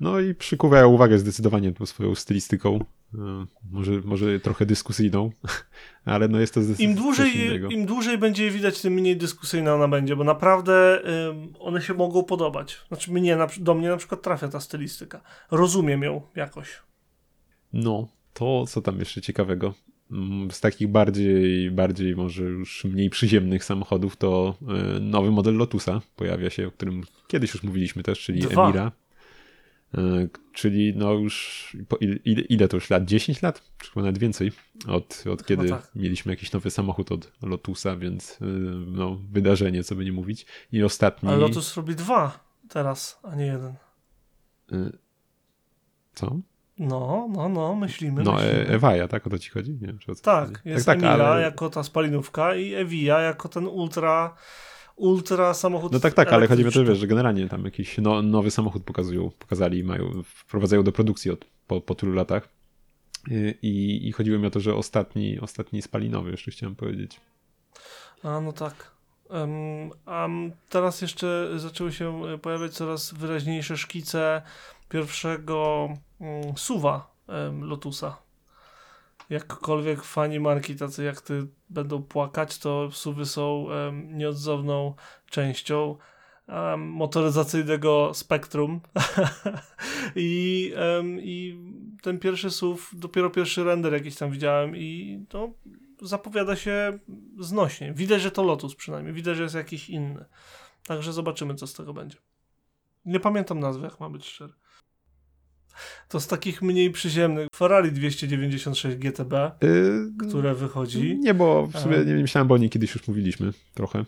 No 0.00 0.20
i 0.20 0.34
przykuwają 0.34 0.88
uwagę 0.88 1.18
zdecydowanie 1.18 1.72
tą 1.72 1.86
swoją 1.86 2.14
stylistyką. 2.14 2.84
E, 3.14 3.46
Może, 3.70 3.92
może 4.04 4.40
trochę 4.40 4.66
dyskusyjną, 4.66 5.30
ale 6.04 6.28
no 6.28 6.40
jest 6.40 6.54
to 6.54 6.62
zdecydowanie 6.62 6.94
Im 6.94 7.02
dłużej. 7.02 7.60
Im 7.70 7.86
dłużej 7.86 8.18
będzie 8.18 8.44
je 8.44 8.50
widać, 8.50 8.80
tym 8.82 8.92
mniej 8.92 9.16
dyskusyjna 9.16 9.74
ona 9.74 9.88
będzie, 9.88 10.16
bo 10.16 10.24
naprawdę 10.24 11.00
ym, 11.28 11.52
one 11.58 11.82
się 11.82 11.94
mogą 11.94 12.22
podobać. 12.24 12.80
Znaczy 12.88 13.12
mnie, 13.12 13.36
na, 13.36 13.46
do 13.60 13.74
mnie 13.74 13.88
na 13.88 13.96
przykład 13.96 14.22
trafia 14.22 14.48
ta 14.48 14.60
stylistyka. 14.60 15.20
Rozumiem 15.50 16.02
ją 16.02 16.22
jakoś. 16.36 16.82
No, 17.72 18.08
to 18.34 18.64
co 18.68 18.82
tam 18.82 18.98
jeszcze 18.98 19.20
ciekawego? 19.20 19.74
Mm, 20.10 20.50
Z 20.50 20.60
takich 20.60 20.88
bardziej, 20.88 21.70
bardziej 21.70 22.16
może 22.16 22.42
już 22.44 22.84
mniej 22.84 23.10
przyziemnych 23.10 23.64
samochodów 23.64 24.16
to 24.16 24.54
e, 24.96 25.00
nowy 25.00 25.30
model 25.30 25.56
Lotusa 25.56 26.00
pojawia 26.16 26.50
się, 26.50 26.68
o 26.68 26.70
którym 26.70 27.02
kiedyś 27.28 27.54
już 27.54 27.62
mówiliśmy 27.62 28.02
też, 28.02 28.20
czyli 28.20 28.40
Dwa. 28.40 28.64
Emira. 28.64 28.92
E, 29.94 30.28
czyli 30.52 30.92
no 30.96 31.12
już 31.12 31.76
ile, 32.24 32.42
ile 32.42 32.68
to 32.68 32.76
już 32.76 32.90
lat? 32.90 33.04
10 33.04 33.42
lat? 33.42 33.62
Czy 33.78 33.90
chyba 33.90 34.02
nawet 34.02 34.18
więcej 34.18 34.52
od, 34.88 35.24
od 35.32 35.46
kiedy 35.46 35.68
tak. 35.68 35.90
mieliśmy 35.94 36.32
jakiś 36.32 36.52
nowy 36.52 36.70
samochód 36.70 37.12
od 37.12 37.32
Lotusa, 37.42 37.96
więc 37.96 38.38
e, 38.42 38.44
no 38.86 39.18
wydarzenie, 39.30 39.84
co 39.84 39.94
by 39.94 40.04
nie 40.04 40.12
mówić. 40.12 40.46
I 40.72 40.82
ostatni... 40.82 41.28
Ale 41.28 41.38
Lotus 41.38 41.76
robi 41.76 41.94
dwa 41.94 42.44
teraz, 42.68 43.20
a 43.22 43.34
nie 43.34 43.46
jeden. 43.46 43.74
E, 44.72 44.90
co? 46.14 46.40
No, 46.78 47.28
no, 47.32 47.48
no, 47.48 47.74
myślimy. 47.74 48.22
No, 48.22 48.32
myślimy. 48.32 48.68
Ewaja, 48.68 49.08
tak? 49.08 49.26
O 49.26 49.30
to 49.30 49.38
ci 49.38 49.50
chodzi? 49.50 49.72
Nie 49.72 49.86
wiem, 49.86 49.98
czy 49.98 50.12
o 50.12 50.14
co 50.14 50.22
Tak, 50.22 50.46
chodzi. 50.48 50.60
jest 50.64 50.86
tak, 50.86 51.00
tak, 51.00 51.10
Emila 51.10 51.28
ale... 51.28 51.42
jako 51.42 51.70
ta 51.70 51.82
spalinówka 51.82 52.54
i 52.54 52.74
Evija 52.74 53.20
jako 53.20 53.48
ten 53.48 53.66
ultra, 53.66 54.34
ultra 55.00 55.54
samochód 55.54 55.92
No 55.92 56.00
tak, 56.00 56.14
tak, 56.14 56.32
ale 56.32 56.46
chodzi 56.46 56.62
mi 56.62 56.68
o 56.68 56.72
to, 56.72 56.84
wiesz, 56.84 56.98
że 56.98 57.06
generalnie 57.06 57.48
tam 57.48 57.64
jakiś 57.64 57.98
no, 57.98 58.22
nowy 58.22 58.50
samochód 58.50 58.84
pokazują, 58.84 59.30
pokazali 59.38 59.78
i 59.78 59.84
mają, 59.84 60.22
wprowadzają 60.24 60.82
do 60.82 60.92
produkcji 60.92 61.30
od, 61.30 61.44
po, 61.66 61.80
po 61.80 61.94
tylu 61.94 62.12
latach. 62.12 62.48
I, 63.62 64.08
I 64.08 64.12
chodziło 64.12 64.38
mi 64.38 64.46
o 64.46 64.50
to, 64.50 64.60
że 64.60 64.74
ostatni, 64.74 65.40
ostatni 65.40 65.82
spalinowy, 65.82 66.30
jeszcze 66.30 66.50
chciałem 66.50 66.76
powiedzieć. 66.76 67.20
A, 68.22 68.40
no 68.40 68.52
tak. 68.52 68.90
Um, 69.30 70.52
teraz 70.68 71.02
jeszcze 71.02 71.50
zaczęły 71.56 71.92
się 71.92 72.26
e, 72.26 72.38
pojawiać 72.38 72.72
coraz 72.72 73.14
wyraźniejsze 73.14 73.76
szkice 73.76 74.42
pierwszego 74.88 75.88
um, 76.18 76.56
suwa 76.56 77.14
em, 77.28 77.64
Lotusa. 77.64 78.16
Jakkolwiek 79.30 80.02
fani 80.02 80.40
marki 80.40 80.76
tacy 80.76 81.04
jak 81.04 81.20
ty 81.20 81.46
będą 81.70 82.02
płakać, 82.02 82.58
to 82.58 82.90
suwy 82.90 83.26
są 83.26 83.70
em, 83.70 84.18
nieodzowną 84.18 84.94
częścią 85.30 85.96
em, 86.46 86.88
motoryzacyjnego 86.88 88.14
spektrum. 88.14 88.80
I, 90.16 90.72
em, 90.76 91.20
I 91.20 91.58
ten 92.02 92.18
pierwszy 92.18 92.50
SUV, 92.50 92.82
dopiero 92.92 93.30
pierwszy 93.30 93.64
render 93.64 93.92
jakiś 93.92 94.16
tam 94.16 94.30
widziałem 94.30 94.76
i 94.76 95.20
to 95.28 95.50
zapowiada 96.02 96.56
się 96.56 96.98
znośnie. 97.38 97.92
Widać, 97.92 98.22
że 98.22 98.30
to 98.30 98.42
Lotus 98.42 98.74
przynajmniej. 98.74 99.14
Widać, 99.14 99.36
że 99.36 99.42
jest 99.42 99.54
jakiś 99.54 99.90
inny. 99.90 100.24
Także 100.86 101.12
zobaczymy, 101.12 101.54
co 101.54 101.66
z 101.66 101.74
tego 101.74 101.94
będzie. 101.94 102.16
Nie 103.04 103.20
pamiętam 103.20 103.60
nazwy, 103.60 103.84
jak 103.84 104.00
ma 104.00 104.10
być 104.10 104.26
szczery. 104.26 104.52
To 106.08 106.20
z 106.20 106.26
takich 106.26 106.62
mniej 106.62 106.90
przyziemnych 106.90 107.48
Ferrari 107.56 107.92
296 107.92 108.96
GTB, 108.96 109.32
Yy, 109.62 110.28
które 110.28 110.54
wychodzi. 110.54 111.18
Nie, 111.18 111.34
bo 111.34 111.66
w 111.66 111.78
sumie 111.78 111.96
A. 111.96 112.02
nie 112.02 112.14
myślałem, 112.14 112.48
bo 112.48 112.54
o 112.54 112.58
niej 112.58 112.70
kiedyś 112.70 112.94
już 112.94 113.08
mówiliśmy 113.08 113.52
trochę. 113.74 114.04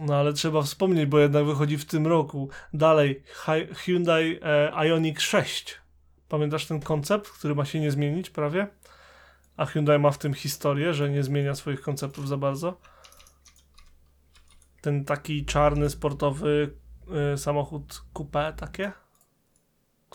No 0.00 0.14
ale 0.16 0.32
trzeba 0.32 0.62
wspomnieć, 0.62 1.06
bo 1.06 1.18
jednak 1.18 1.44
wychodzi 1.44 1.78
w 1.78 1.84
tym 1.84 2.06
roku. 2.06 2.48
Dalej, 2.74 3.22
Hyundai 3.74 4.38
e, 4.42 4.70
Ioniq 4.88 5.20
6. 5.20 5.74
Pamiętasz 6.28 6.66
ten 6.66 6.80
koncept, 6.80 7.28
który 7.30 7.54
ma 7.54 7.64
się 7.64 7.80
nie 7.80 7.90
zmienić 7.90 8.30
prawie? 8.30 8.66
A 9.56 9.66
Hyundai 9.66 9.98
ma 9.98 10.10
w 10.10 10.18
tym 10.18 10.34
historię, 10.34 10.94
że 10.94 11.10
nie 11.10 11.22
zmienia 11.22 11.54
swoich 11.54 11.80
konceptów 11.80 12.28
za 12.28 12.36
bardzo. 12.36 12.80
Ten 14.80 15.04
taki 15.04 15.44
czarny, 15.44 15.90
sportowy 15.90 16.70
y, 17.34 17.38
samochód 17.38 18.02
coupé 18.14 18.52
takie, 18.52 18.92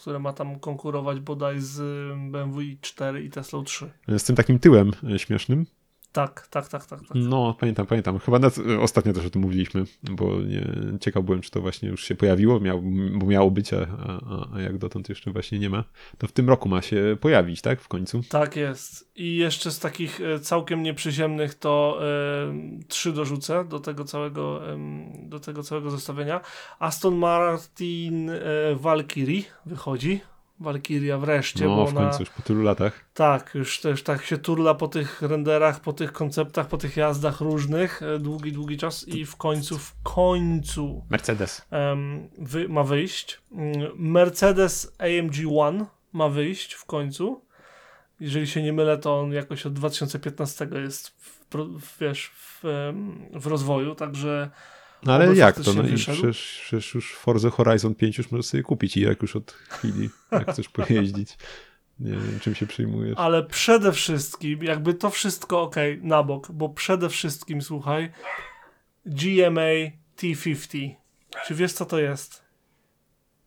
które 0.02 0.20
ma 0.20 0.34
tam 0.34 0.60
konkurować 0.60 1.20
bodaj 1.20 1.60
z 1.60 1.78
BMW 2.32 2.60
i4 2.62 3.24
i 3.24 3.30
Tesla 3.30 3.64
3. 3.64 3.92
Z 4.18 4.24
tym 4.24 4.36
takim 4.36 4.60
tyłem 4.60 4.92
e, 5.04 5.20
śmiesznym. 5.20 5.66
Tak, 6.12 6.48
tak, 6.48 6.68
tak, 6.68 6.86
tak. 6.86 7.00
tak. 7.00 7.10
No, 7.16 7.56
pamiętam, 7.60 7.86
pamiętam. 7.86 8.20
Chyba 8.20 8.40
e, 8.40 8.80
ostatnio 8.80 9.14
też 9.14 9.26
o 9.26 9.30
tym 9.30 9.42
mówiliśmy, 9.42 9.84
bo 10.04 10.42
nie, 10.42 10.74
ciekaw 11.00 11.24
byłem, 11.24 11.42
czy 11.42 11.52
to 11.52 11.62
właśnie 11.62 11.90
już 11.90 12.04
się 12.04 12.16
pojawiło, 12.16 12.60
miał, 12.60 12.82
bo 13.16 13.26
miało 13.26 13.52
być, 13.52 13.74
a, 13.74 13.78
a, 13.80 14.56
a 14.56 14.62
jak 14.62 14.78
dotąd 14.78 15.10
jeszcze 15.10 15.32
właśnie 15.32 15.60
nie 15.60 15.70
ma. 15.70 15.84
To 16.18 16.28
w 16.28 16.32
tym 16.32 16.50
roku 16.50 16.70
ma 16.70 16.82
się 16.82 17.18
pojawić, 17.22 17.62
tak? 17.62 17.82
W 17.82 17.88
końcu. 17.88 18.22
Tak 18.30 18.56
jest. 18.56 19.12
I 19.16 19.36
jeszcze 19.36 19.72
z 19.72 19.80
takich 19.80 20.22
e, 20.22 20.40
całkiem 20.40 20.84
nieprzyziemnych 20.84 21.56
to 21.56 22.00
e, 22.02 22.88
trzy 22.88 23.14
dorzucę 23.14 23.66
do 23.66 23.80
tego 23.80 24.04
całego, 24.04 24.74
em, 24.74 25.30
do 25.30 25.40
tego 25.40 25.64
całego 25.64 25.92
zestawienia. 25.92 26.42
Aston 26.80 27.16
Martin 27.16 28.30
e, 28.30 28.40
Valkyrie 28.76 29.44
wychodzi. 29.66 30.22
Valkyria 30.60 31.18
wreszcie, 31.18 31.66
bo 31.66 31.76
No, 31.76 31.86
w 31.86 31.90
ona 31.90 32.02
końcu, 32.02 32.20
już 32.20 32.30
po 32.30 32.42
tylu 32.42 32.64
latach. 32.64 33.06
tak, 33.14 33.52
już 33.56 33.80
też 33.80 34.04
tak 34.04 34.26
się 34.26 34.38
turla 34.38 34.74
po 34.76 34.88
tych 34.88 35.22
renderach, 35.22 35.80
po 35.80 35.94
tych 35.94 36.12
konceptach, 36.12 36.68
po 36.68 36.78
tych 36.78 36.98
jazdach 36.98 37.42
różnych 37.42 38.04
e, 38.04 38.20
długi, 38.20 38.52
długi 38.52 38.78
czas 38.78 39.08
i 39.08 39.26
w 39.26 39.36
końcu, 39.36 39.78
w 39.78 39.96
końcu 40.04 41.06
Mercedes. 41.10 41.66
em, 41.72 42.30
wy, 42.38 42.70
ma 42.70 42.84
wyjść. 42.84 43.42
Mm, 43.52 43.92
Mercedes 43.96 44.96
AMG 44.98 45.36
One 45.60 45.86
ma 46.14 46.30
wyjść 46.30 46.74
w 46.74 46.86
końcu. 46.86 47.42
Jeżeli 48.20 48.48
się 48.48 48.64
nie 48.64 48.74
mylę, 48.74 48.98
to 48.98 49.20
on 49.20 49.32
jakoś 49.34 49.66
od 49.66 49.74
2015 49.74 50.68
jest 50.84 51.08
w, 51.08 51.40
w, 51.80 52.00
wiesz, 52.00 52.32
w, 52.36 52.62
w 53.34 53.48
rozwoju, 53.48 53.96
także 53.96 54.50
No 55.04 55.14
ale 55.14 55.36
jak 55.36 55.60
to? 55.62 55.74
No 55.74 55.88
i 55.88 55.96
przecież, 55.96 56.60
przecież 56.64 56.94
już 56.94 57.16
Forza 57.16 57.50
Horizon 57.50 57.96
5 57.96 58.18
już 58.18 58.32
możesz 58.32 58.46
sobie 58.46 58.64
kupić 58.64 58.98
i 58.98 59.02
jak 59.02 59.22
już 59.22 59.36
od 59.36 59.52
chwili, 59.52 60.10
jak 60.32 60.52
chcesz 60.52 60.70
pojeździć. 60.80 61.38
Nie 62.00 62.12
wiem, 62.12 62.40
czym 62.42 62.56
się 62.56 62.68
przyjmujesz. 62.68 63.18
ale 63.18 63.44
przede 63.44 63.92
wszystkim, 63.92 64.64
jakby 64.64 64.94
to 64.94 65.10
wszystko 65.10 65.62
ok, 65.62 65.76
na 66.02 66.24
bok, 66.24 66.52
bo 66.52 66.70
przede 66.70 67.10
wszystkim, 67.10 67.62
słuchaj, 67.62 68.12
GMA 69.06 69.62
T50. 70.18 70.96
Czy 71.48 71.56
wiesz, 71.56 71.74
co 71.74 71.86
to 71.86 72.00
jest? 72.00 72.49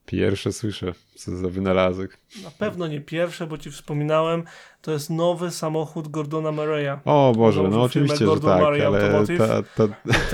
Pierwsze 0.07 0.53
słyszę, 0.53 0.93
co 1.17 1.37
za 1.37 1.49
wynalazek. 1.49 2.19
Na 2.45 2.51
pewno 2.51 2.87
nie 2.87 3.01
pierwsze, 3.01 3.47
bo 3.47 3.59
ci 3.59 3.71
wspominałem, 3.71 4.45
to 4.83 4.93
jest 4.93 5.11
nowy 5.11 5.51
samochód 5.51 6.09
Gordona 6.09 6.53
Murraya. 6.53 7.01
O 7.05 7.33
Boże, 7.37 7.63
no 7.63 7.83
oczywiście, 7.83 8.19
że 8.19 8.25
Gordon 8.25 8.51
tak, 8.51 8.61
Murray 8.61 8.83
ale 8.83 9.05
Automotive. 9.05 9.39
ta, 9.39 9.63
ta, 9.63 9.87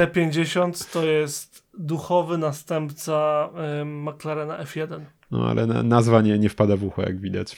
T50 0.06 0.92
to 0.92 1.04
jest 1.04 1.64
duchowy 1.78 2.38
następca 2.38 3.48
em, 3.80 4.02
McLarena 4.02 4.64
F1. 4.64 5.00
no 5.30 5.48
ale 5.48 5.66
na, 5.66 5.82
nazwa 5.82 6.20
nie, 6.20 6.38
nie 6.38 6.48
wpada 6.48 6.76
w 6.76 6.84
ucho, 6.84 7.02
jak 7.02 7.20
widać. 7.20 7.56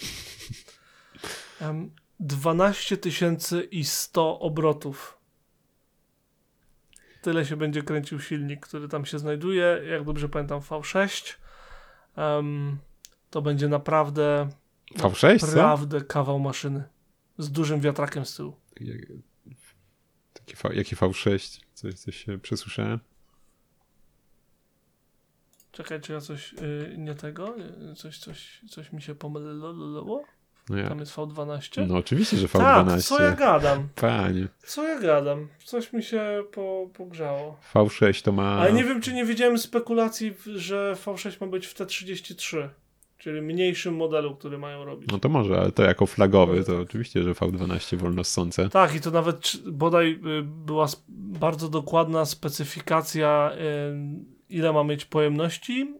Em, 1.60 1.90
12 2.20 2.96
100 3.82 4.40
obrotów. 4.40 5.18
Tyle 7.22 7.46
się 7.46 7.56
będzie 7.56 7.82
kręcił 7.82 8.20
silnik, 8.20 8.60
który 8.60 8.88
tam 8.88 9.04
się 9.04 9.18
znajduje. 9.18 9.82
Jak 9.90 10.04
dobrze 10.04 10.28
pamiętam, 10.28 10.60
V6. 10.60 11.34
Em, 12.20 12.78
to 13.30 13.42
będzie 13.42 13.68
naprawdę, 13.68 14.48
V6, 14.96 15.38
co? 15.38 15.46
naprawdę 15.46 16.00
kawał 16.00 16.38
maszyny. 16.38 16.84
Z 17.38 17.50
dużym 17.50 17.80
wiatrakiem 17.80 18.24
z 18.26 18.34
tyłu. 18.36 18.56
Jak- 18.80 19.06
Taki 20.32 20.56
v, 20.56 20.62
jaki 20.74 20.96
V6? 20.96 21.60
Coś, 21.74 21.94
coś 21.94 22.16
się 22.24 22.38
przesłyszałem? 22.38 23.00
Czekaj, 25.72 26.00
czy 26.00 26.12
ja 26.12 26.20
coś 26.20 26.52
y, 26.52 26.94
nie 26.98 27.14
tego? 27.14 27.56
Y, 27.58 27.94
Coś, 27.96 28.18
coś, 28.18 28.60
coś 28.70 28.92
mi 28.92 29.02
się 29.02 29.14
pomyliło? 29.14 30.22
No, 30.70 30.76
ja, 30.76 30.88
Tam 30.88 31.00
jest 31.00 31.12
V12? 31.14 31.86
no 31.88 31.96
oczywiście, 31.96 32.36
że 32.36 32.48
tak, 32.48 32.86
V12. 32.86 33.02
co 33.02 33.22
ja 33.22 33.32
gadam? 33.32 33.88
Panie. 33.94 34.48
Co 34.66 34.88
ja 34.88 35.00
gadam? 35.00 35.48
Coś 35.64 35.92
mi 35.92 36.02
się 36.02 36.42
po, 36.52 36.88
pogrzało. 36.94 37.56
V6 37.74 38.24
to 38.24 38.32
ma... 38.32 38.58
Ale 38.58 38.72
nie 38.72 38.84
wiem, 38.84 39.00
czy 39.00 39.12
nie 39.12 39.24
widziałem 39.24 39.58
spekulacji, 39.58 40.34
że 40.54 40.96
V6 41.04 41.40
ma 41.40 41.46
być 41.46 41.66
w 41.66 41.74
T33, 41.74 42.68
czyli 43.18 43.42
mniejszym 43.42 43.96
modelu, 43.96 44.36
który 44.36 44.58
mają 44.58 44.84
robić. 44.84 45.10
No 45.12 45.18
to 45.18 45.28
może, 45.28 45.60
ale 45.60 45.72
to 45.72 45.82
jako 45.82 46.06
flagowy, 46.06 46.64
to 46.64 46.72
tak. 46.72 46.80
oczywiście, 46.80 47.22
że 47.22 47.32
V12 47.32 47.96
wolno 47.96 48.24
ssące. 48.24 48.68
Tak, 48.68 48.94
i 48.94 49.00
to 49.00 49.10
nawet 49.10 49.52
bodaj 49.66 50.12
y, 50.12 50.42
była 50.42 50.86
bardzo 51.08 51.68
dokładna 51.68 52.24
specyfikacja, 52.24 53.52
y, 53.54 54.39
ile 54.50 54.72
ma 54.72 54.84
mieć 54.84 55.04
pojemności, 55.04 55.94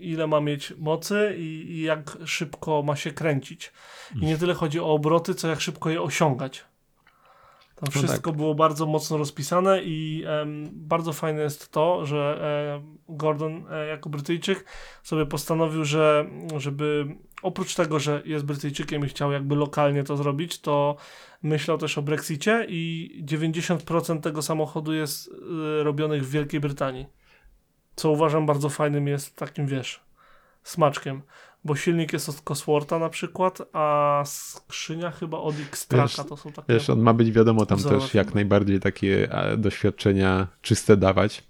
ile 0.00 0.26
ma 0.26 0.40
mieć 0.40 0.74
mocy 0.78 1.34
i, 1.38 1.42
i 1.42 1.82
jak 1.82 2.18
szybko 2.24 2.82
ma 2.82 2.96
się 2.96 3.12
kręcić. 3.12 3.72
I 4.22 4.26
nie 4.26 4.38
tyle 4.38 4.54
chodzi 4.54 4.80
o 4.80 4.86
obroty, 4.86 5.34
co 5.34 5.48
jak 5.48 5.60
szybko 5.60 5.90
je 5.90 6.02
osiągać. 6.02 6.64
Tam 7.82 7.88
No 7.94 8.00
wszystko 8.00 8.32
było 8.32 8.54
bardzo 8.54 8.86
mocno 8.86 9.18
rozpisane 9.18 9.82
i 9.82 10.24
bardzo 10.72 11.12
fajne 11.12 11.42
jest 11.42 11.72
to, 11.72 12.06
że 12.06 12.38
e, 12.42 13.14
Gordon 13.14 13.64
e, 13.70 13.86
jako 13.86 14.10
Brytyjczyk 14.10 14.64
sobie 15.02 15.26
postanowił, 15.26 15.84
że 15.84 16.26
żeby 16.56 17.16
oprócz 17.42 17.74
tego, 17.74 17.98
że 17.98 18.22
jest 18.24 18.44
Brytyjczykiem 18.44 19.04
i 19.04 19.08
chciał 19.08 19.32
jakby 19.32 19.54
lokalnie 19.54 20.04
to 20.04 20.16
zrobić, 20.16 20.60
to 20.60 20.96
myślał 21.42 21.78
też 21.78 21.98
o 21.98 22.02
Brexicie 22.02 22.66
i 22.68 23.10
90% 23.24 24.20
tego 24.20 24.42
samochodu 24.42 24.92
jest 24.92 25.28
y, 25.28 25.82
robionych 25.82 26.26
w 26.26 26.30
Wielkiej 26.30 26.60
Brytanii. 26.60 27.06
Co 27.96 28.10
uważam 28.10 28.46
bardzo 28.46 28.68
fajnym 28.68 29.08
jest 29.08 29.36
takim, 29.36 29.66
wiesz, 29.66 30.00
smaczkiem. 30.62 31.22
Bo 31.64 31.76
silnik 31.76 32.12
jest 32.12 32.28
od 32.28 32.40
Cosworta 32.40 32.98
na 32.98 33.08
przykład, 33.08 33.58
a 33.72 34.22
skrzynia 34.26 35.10
chyba 35.10 35.38
od 35.38 35.54
X-Tracka 35.68 36.22
Wiesz- 36.22 36.28
to 36.28 36.36
są 36.36 36.52
takie... 36.52 36.72
Wiesz, 36.72 36.90
on 36.90 37.00
ma 37.00 37.12
być 37.12 37.32
wiadomo 37.32 37.66
tam 37.66 37.78
Wzorowe 37.78 38.02
też 38.02 38.14
jak 38.14 38.34
najbardziej 38.34 38.80
takie 38.80 39.32
e, 39.32 39.56
doświadczenia 39.56 40.46
czyste 40.62 40.96
dawać. 40.96 41.42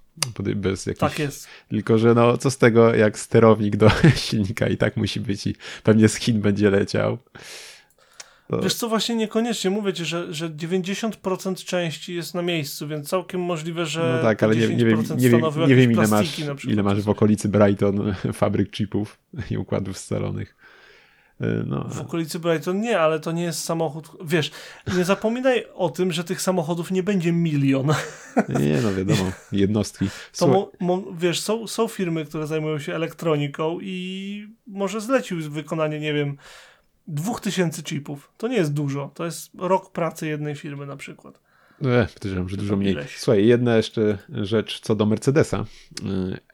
Bez 0.56 0.86
jakichś... 0.86 1.00
Tak 1.00 1.18
jest. 1.18 1.48
Tylko, 1.68 1.98
że 1.98 2.14
no, 2.14 2.36
co 2.36 2.50
z 2.50 2.58
tego, 2.58 2.94
jak 2.94 3.18
sterownik 3.18 3.76
do 3.76 3.90
silnika 4.14 4.68
i 4.68 4.76
tak 4.76 4.96
musi 4.96 5.20
być 5.20 5.46
i 5.46 5.54
pewnie 5.82 6.08
z 6.08 6.16
Chin 6.16 6.40
będzie 6.40 6.70
leciał. 6.70 7.18
To... 8.52 8.60
Wiesz 8.60 8.74
co, 8.74 8.88
właśnie 8.88 9.14
niekoniecznie. 9.14 9.70
Mówię 9.70 9.92
ci, 9.92 10.04
że, 10.04 10.34
że 10.34 10.50
90% 10.50 11.64
części 11.64 12.14
jest 12.14 12.34
na 12.34 12.42
miejscu, 12.42 12.88
więc 12.88 13.08
całkiem 13.08 13.40
możliwe, 13.40 13.86
że 13.86 14.14
No 14.16 14.22
tak, 14.22 14.42
ale 14.42 14.56
nie, 14.56 14.60
nie, 14.60 14.66
wiem, 14.68 14.78
nie, 15.16 15.30
wiem, 15.30 15.42
nie 15.68 15.74
wiem 15.74 15.92
ile 15.92 16.08
masz, 16.08 16.38
ile 16.64 16.82
masz 16.82 17.02
w 17.02 17.08
okolicy 17.08 17.48
Brighton 17.48 18.14
fabryk 18.32 18.70
chipów 18.70 19.18
i 19.50 19.56
układów 19.56 19.98
scalonych. 19.98 20.56
No. 21.66 21.88
W 21.88 22.00
okolicy 22.00 22.38
Brighton 22.38 22.80
nie, 22.80 22.98
ale 23.00 23.20
to 23.20 23.32
nie 23.32 23.42
jest 23.42 23.64
samochód. 23.64 24.10
Wiesz, 24.24 24.50
nie 24.96 25.04
zapominaj 25.04 25.66
o 25.74 25.90
tym, 25.90 26.12
że 26.12 26.24
tych 26.24 26.42
samochodów 26.42 26.90
nie 26.90 27.02
będzie 27.02 27.32
milion. 27.32 27.86
Nie, 28.48 28.80
no 28.82 28.94
wiadomo, 28.94 29.32
jednostki. 29.52 30.08
To 30.38 30.48
mo, 30.48 30.70
mo, 30.80 31.02
wiesz, 31.18 31.40
są, 31.40 31.66
są 31.66 31.88
firmy, 31.88 32.24
które 32.24 32.46
zajmują 32.46 32.78
się 32.78 32.94
elektroniką 32.94 33.78
i 33.82 34.46
może 34.66 35.00
zlecił 35.00 35.50
wykonanie, 35.50 36.00
nie 36.00 36.12
wiem, 36.12 36.36
dwóch 37.06 37.40
tysięcy 37.40 37.82
chipów. 37.82 38.32
To 38.36 38.48
nie 38.48 38.56
jest 38.56 38.72
dużo. 38.72 39.10
To 39.14 39.24
jest 39.24 39.50
rok 39.58 39.92
pracy 39.92 40.26
jednej 40.26 40.54
firmy 40.54 40.86
na 40.86 40.96
przykład. 40.96 41.40
E, 41.84 42.06
podejrzewam, 42.14 42.48
że 42.48 42.56
dużo 42.56 42.76
mniej. 42.76 42.96
Słuchaj, 43.16 43.46
jedna 43.46 43.76
jeszcze 43.76 44.18
rzecz 44.28 44.80
co 44.80 44.94
do 44.94 45.06
Mercedesa 45.06 45.64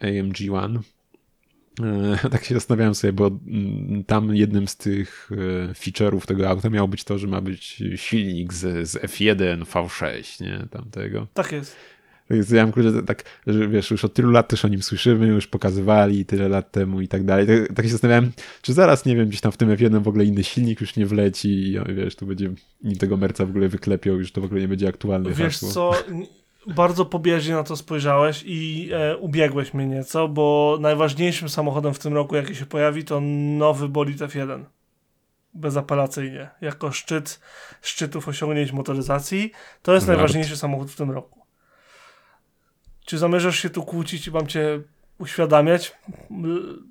AMG 0.00 0.36
One 0.52 0.80
E, 1.82 2.28
tak 2.30 2.44
się 2.44 2.54
zastanawiałem 2.54 2.94
sobie, 2.94 3.12
bo 3.12 3.26
mm, 3.26 4.04
tam 4.04 4.36
jednym 4.36 4.68
z 4.68 4.76
tych 4.76 5.30
e, 5.32 5.72
feature'ów 5.72 6.26
tego 6.26 6.48
auta 6.48 6.70
miało 6.70 6.88
być 6.88 7.04
to, 7.04 7.18
że 7.18 7.26
ma 7.26 7.40
być 7.40 7.82
silnik 7.96 8.52
z, 8.52 8.88
z 8.88 8.96
F1 8.96 9.62
V6, 9.64 10.42
nie? 10.42 10.66
Tamtego. 10.70 11.26
Tak 11.34 11.52
jest. 11.52 11.76
Ja 12.30 12.66
mam 12.66 13.04
tak, 13.06 13.24
że 13.46 13.68
wiesz, 13.68 13.90
już 13.90 14.04
od 14.04 14.14
tylu 14.14 14.30
lat 14.30 14.48
też 14.48 14.64
o 14.64 14.68
nim 14.68 14.82
słyszymy, 14.82 15.26
już 15.26 15.46
pokazywali 15.46 16.24
tyle 16.24 16.48
lat 16.48 16.72
temu 16.72 17.00
i 17.00 17.08
tak 17.08 17.24
dalej. 17.24 17.46
Tak, 17.46 17.76
tak 17.76 17.84
się 17.84 17.92
zastanawiałem, 17.92 18.32
czy 18.62 18.72
zaraz, 18.72 19.04
nie 19.04 19.16
wiem, 19.16 19.28
gdzieś 19.28 19.40
tam 19.40 19.52
w 19.52 19.56
tym 19.56 19.68
F1 19.68 20.02
w 20.02 20.08
ogóle 20.08 20.24
inny 20.24 20.44
silnik 20.44 20.80
już 20.80 20.96
nie 20.96 21.06
wleci 21.06 21.48
i 21.48 21.78
wiesz, 21.94 22.16
tu 22.16 22.26
będzie, 22.26 22.50
nim 22.84 22.96
tego 22.96 23.16
merca 23.16 23.46
w 23.46 23.50
ogóle 23.50 23.68
wyklepiał, 23.68 24.18
już 24.18 24.32
to 24.32 24.40
w 24.40 24.44
ogóle 24.44 24.60
nie 24.60 24.68
będzie 24.68 24.88
aktualny 24.88 25.30
Wiesz 25.30 25.54
hasło. 25.54 25.70
co, 25.70 25.92
bardzo 26.66 27.04
pobieżnie 27.04 27.54
na 27.54 27.62
to 27.62 27.76
spojrzałeś 27.76 28.42
i 28.46 28.90
e, 28.92 29.16
ubiegłeś 29.16 29.74
mnie 29.74 29.86
nieco, 29.86 30.28
bo 30.28 30.78
najważniejszym 30.80 31.48
samochodem 31.48 31.94
w 31.94 31.98
tym 31.98 32.14
roku, 32.14 32.36
jaki 32.36 32.54
się 32.54 32.66
pojawi, 32.66 33.04
to 33.04 33.20
nowy 33.58 33.88
bolid 33.88 34.18
F1. 34.18 34.64
Bezapelacyjnie. 35.54 36.48
Jako 36.60 36.92
szczyt 36.92 37.40
szczytów 37.82 38.28
osiągnięć 38.28 38.72
motoryzacji. 38.72 39.52
To 39.82 39.94
jest 39.94 40.06
najważniejszy 40.06 40.56
samochód 40.56 40.90
w 40.90 40.96
tym 40.96 41.10
roku. 41.10 41.37
Czy 43.08 43.18
zamierzasz 43.18 43.58
się 43.58 43.70
tu 43.70 43.82
kłócić 43.82 44.26
i 44.26 44.30
mam 44.30 44.46
cię 44.46 44.80
uświadamiać? 45.18 45.92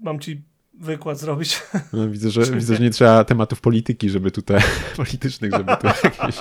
Mam 0.02 0.20
ci 0.20 0.42
wykład 0.74 1.20
zrobić. 1.20 1.62
No, 1.94 2.10
widzę, 2.10 2.30
że, 2.30 2.42
widzę, 2.42 2.76
że 2.76 2.84
nie 2.84 2.90
trzeba 2.98 3.24
tematów 3.24 3.62
polityki, 3.62 4.10
żeby 4.10 4.32
tutaj 4.32 4.62
politycznych, 4.98 5.52
żeby 5.52 5.78
tu 5.78 5.88
jakieś 5.88 6.36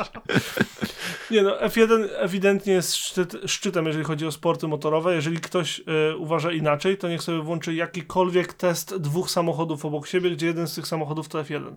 nie 1.30 1.42
no, 1.42 1.58
F1 1.60 2.08
ewidentnie 2.16 2.72
jest 2.72 2.94
szczyt, 2.94 3.36
szczytem, 3.46 3.86
jeżeli 3.86 4.04
chodzi 4.04 4.26
o 4.26 4.32
sporty 4.32 4.68
motorowe. 4.68 5.14
Jeżeli 5.14 5.38
ktoś 5.38 5.80
y, 6.12 6.16
uważa 6.16 6.52
inaczej, 6.52 6.98
to 6.98 7.08
niech 7.08 7.22
sobie 7.22 7.42
włączy 7.42 7.74
jakikolwiek 7.74 8.52
test 8.52 8.96
dwóch 8.96 9.30
samochodów 9.30 9.84
obok 9.84 10.06
siebie, 10.06 10.30
gdzie 10.30 10.46
jeden 10.46 10.66
z 10.66 10.74
tych 10.74 10.86
samochodów 10.86 11.28
to 11.28 11.42
F1. 11.42 11.74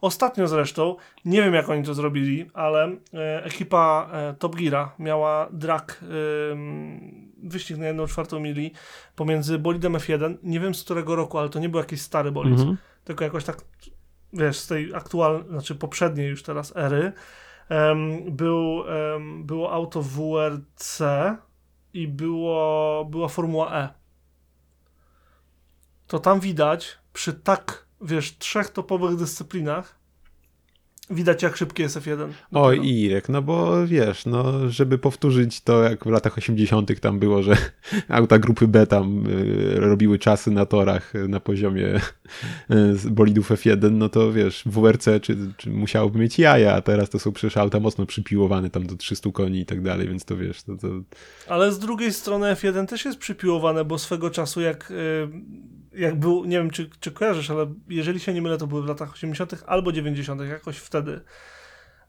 Ostatnio 0.00 0.48
zresztą, 0.48 0.96
nie 1.24 1.42
wiem 1.42 1.54
jak 1.54 1.68
oni 1.68 1.84
to 1.84 1.94
zrobili, 1.94 2.50
ale 2.54 2.88
y, 2.88 2.98
ekipa 3.44 4.10
y, 4.32 4.38
Top 4.38 4.56
Geara 4.56 4.94
miała 4.98 5.48
drag 5.52 6.04
wyścig 7.42 7.76
na 7.76 7.86
1 7.86 8.06
czwartą 8.06 8.40
mili 8.40 8.72
pomiędzy 9.16 9.58
bolidem 9.58 9.92
F1, 9.92 10.36
nie 10.42 10.60
wiem 10.60 10.74
z 10.74 10.84
którego 10.84 11.16
roku, 11.16 11.38
ale 11.38 11.48
to 11.48 11.58
nie 11.58 11.68
był 11.68 11.80
jakiś 11.80 12.00
stary 12.00 12.32
bolid, 12.32 12.60
mm 12.60 12.72
-hmm. 12.72 12.76
tylko 13.04 13.24
jakoś 13.24 13.44
tak, 13.44 13.64
wiesz, 14.32 14.58
z 14.58 14.66
tej 14.66 14.94
aktualnej, 14.94 15.48
znaczy 15.48 15.74
poprzedniej 15.74 16.28
już 16.28 16.42
teraz 16.42 16.76
ery, 16.76 17.12
um, 17.70 18.36
był, 18.36 18.76
um, 18.76 19.44
było 19.46 19.72
auto 19.72 20.02
WRC 20.02 21.02
i 21.94 22.08
było, 22.08 23.04
była 23.04 23.28
Formuła 23.28 23.72
E. 23.72 23.88
To 26.06 26.18
tam 26.18 26.40
widać 26.40 26.98
przy 27.12 27.32
tak, 27.32 27.86
wiesz, 28.00 28.38
trzech 28.38 28.70
topowych 28.70 29.16
dyscyplinach, 29.16 30.01
Widać, 31.10 31.42
jak 31.42 31.56
szybki 31.56 31.82
jest 31.82 31.98
F1. 31.98 32.28
Oj, 32.52 32.80
Irek, 32.86 33.28
no 33.28 33.42
bo 33.42 33.86
wiesz, 33.86 34.26
no, 34.26 34.70
żeby 34.70 34.98
powtórzyć 34.98 35.60
to, 35.60 35.82
jak 35.82 36.04
w 36.04 36.10
latach 36.10 36.38
80. 36.38 37.00
tam 37.00 37.18
było, 37.18 37.42
że 37.42 37.56
auta 38.08 38.38
grupy 38.38 38.68
B 38.68 38.86
tam 38.86 39.26
y, 39.26 39.80
robiły 39.80 40.18
czasy 40.18 40.50
na 40.50 40.66
torach 40.66 41.12
na 41.28 41.40
poziomie 41.40 42.00
y, 43.06 43.10
bolidów 43.10 43.50
F1, 43.50 43.92
no 43.92 44.08
to 44.08 44.32
wiesz, 44.32 44.62
WRC 44.66 45.04
czy, 45.22 45.36
czy 45.56 45.70
musiałoby 45.70 46.18
mieć 46.18 46.38
jaja, 46.38 46.74
a 46.74 46.80
teraz 46.80 47.10
to 47.10 47.18
są 47.18 47.32
przecież 47.32 47.56
auta 47.56 47.80
mocno 47.80 48.06
przypiłowane 48.06 48.70
tam 48.70 48.86
do 48.86 48.96
300 48.96 49.30
koni 49.30 49.60
i 49.60 49.66
tak 49.66 49.82
dalej, 49.82 50.08
więc 50.08 50.24
to 50.24 50.36
wiesz, 50.36 50.62
to, 50.62 50.76
to... 50.76 50.88
Ale 51.48 51.72
z 51.72 51.78
drugiej 51.78 52.12
strony 52.12 52.54
F1 52.54 52.86
też 52.86 53.04
jest 53.04 53.18
przypiłowane, 53.18 53.84
bo 53.84 53.98
swego 53.98 54.30
czasu 54.30 54.60
jak... 54.60 54.90
Y 54.90 55.81
jak 55.94 56.18
był, 56.18 56.44
nie 56.44 56.58
wiem 56.58 56.70
czy, 56.70 56.90
czy 57.00 57.12
kojarzysz, 57.12 57.50
ale 57.50 57.74
jeżeli 57.88 58.20
się 58.20 58.34
nie 58.34 58.42
mylę, 58.42 58.58
to 58.58 58.66
były 58.66 58.82
w 58.82 58.86
latach 58.86 59.12
80. 59.12 59.64
albo 59.66 59.92
90., 59.92 60.40
jakoś 60.40 60.76
wtedy, 60.76 61.20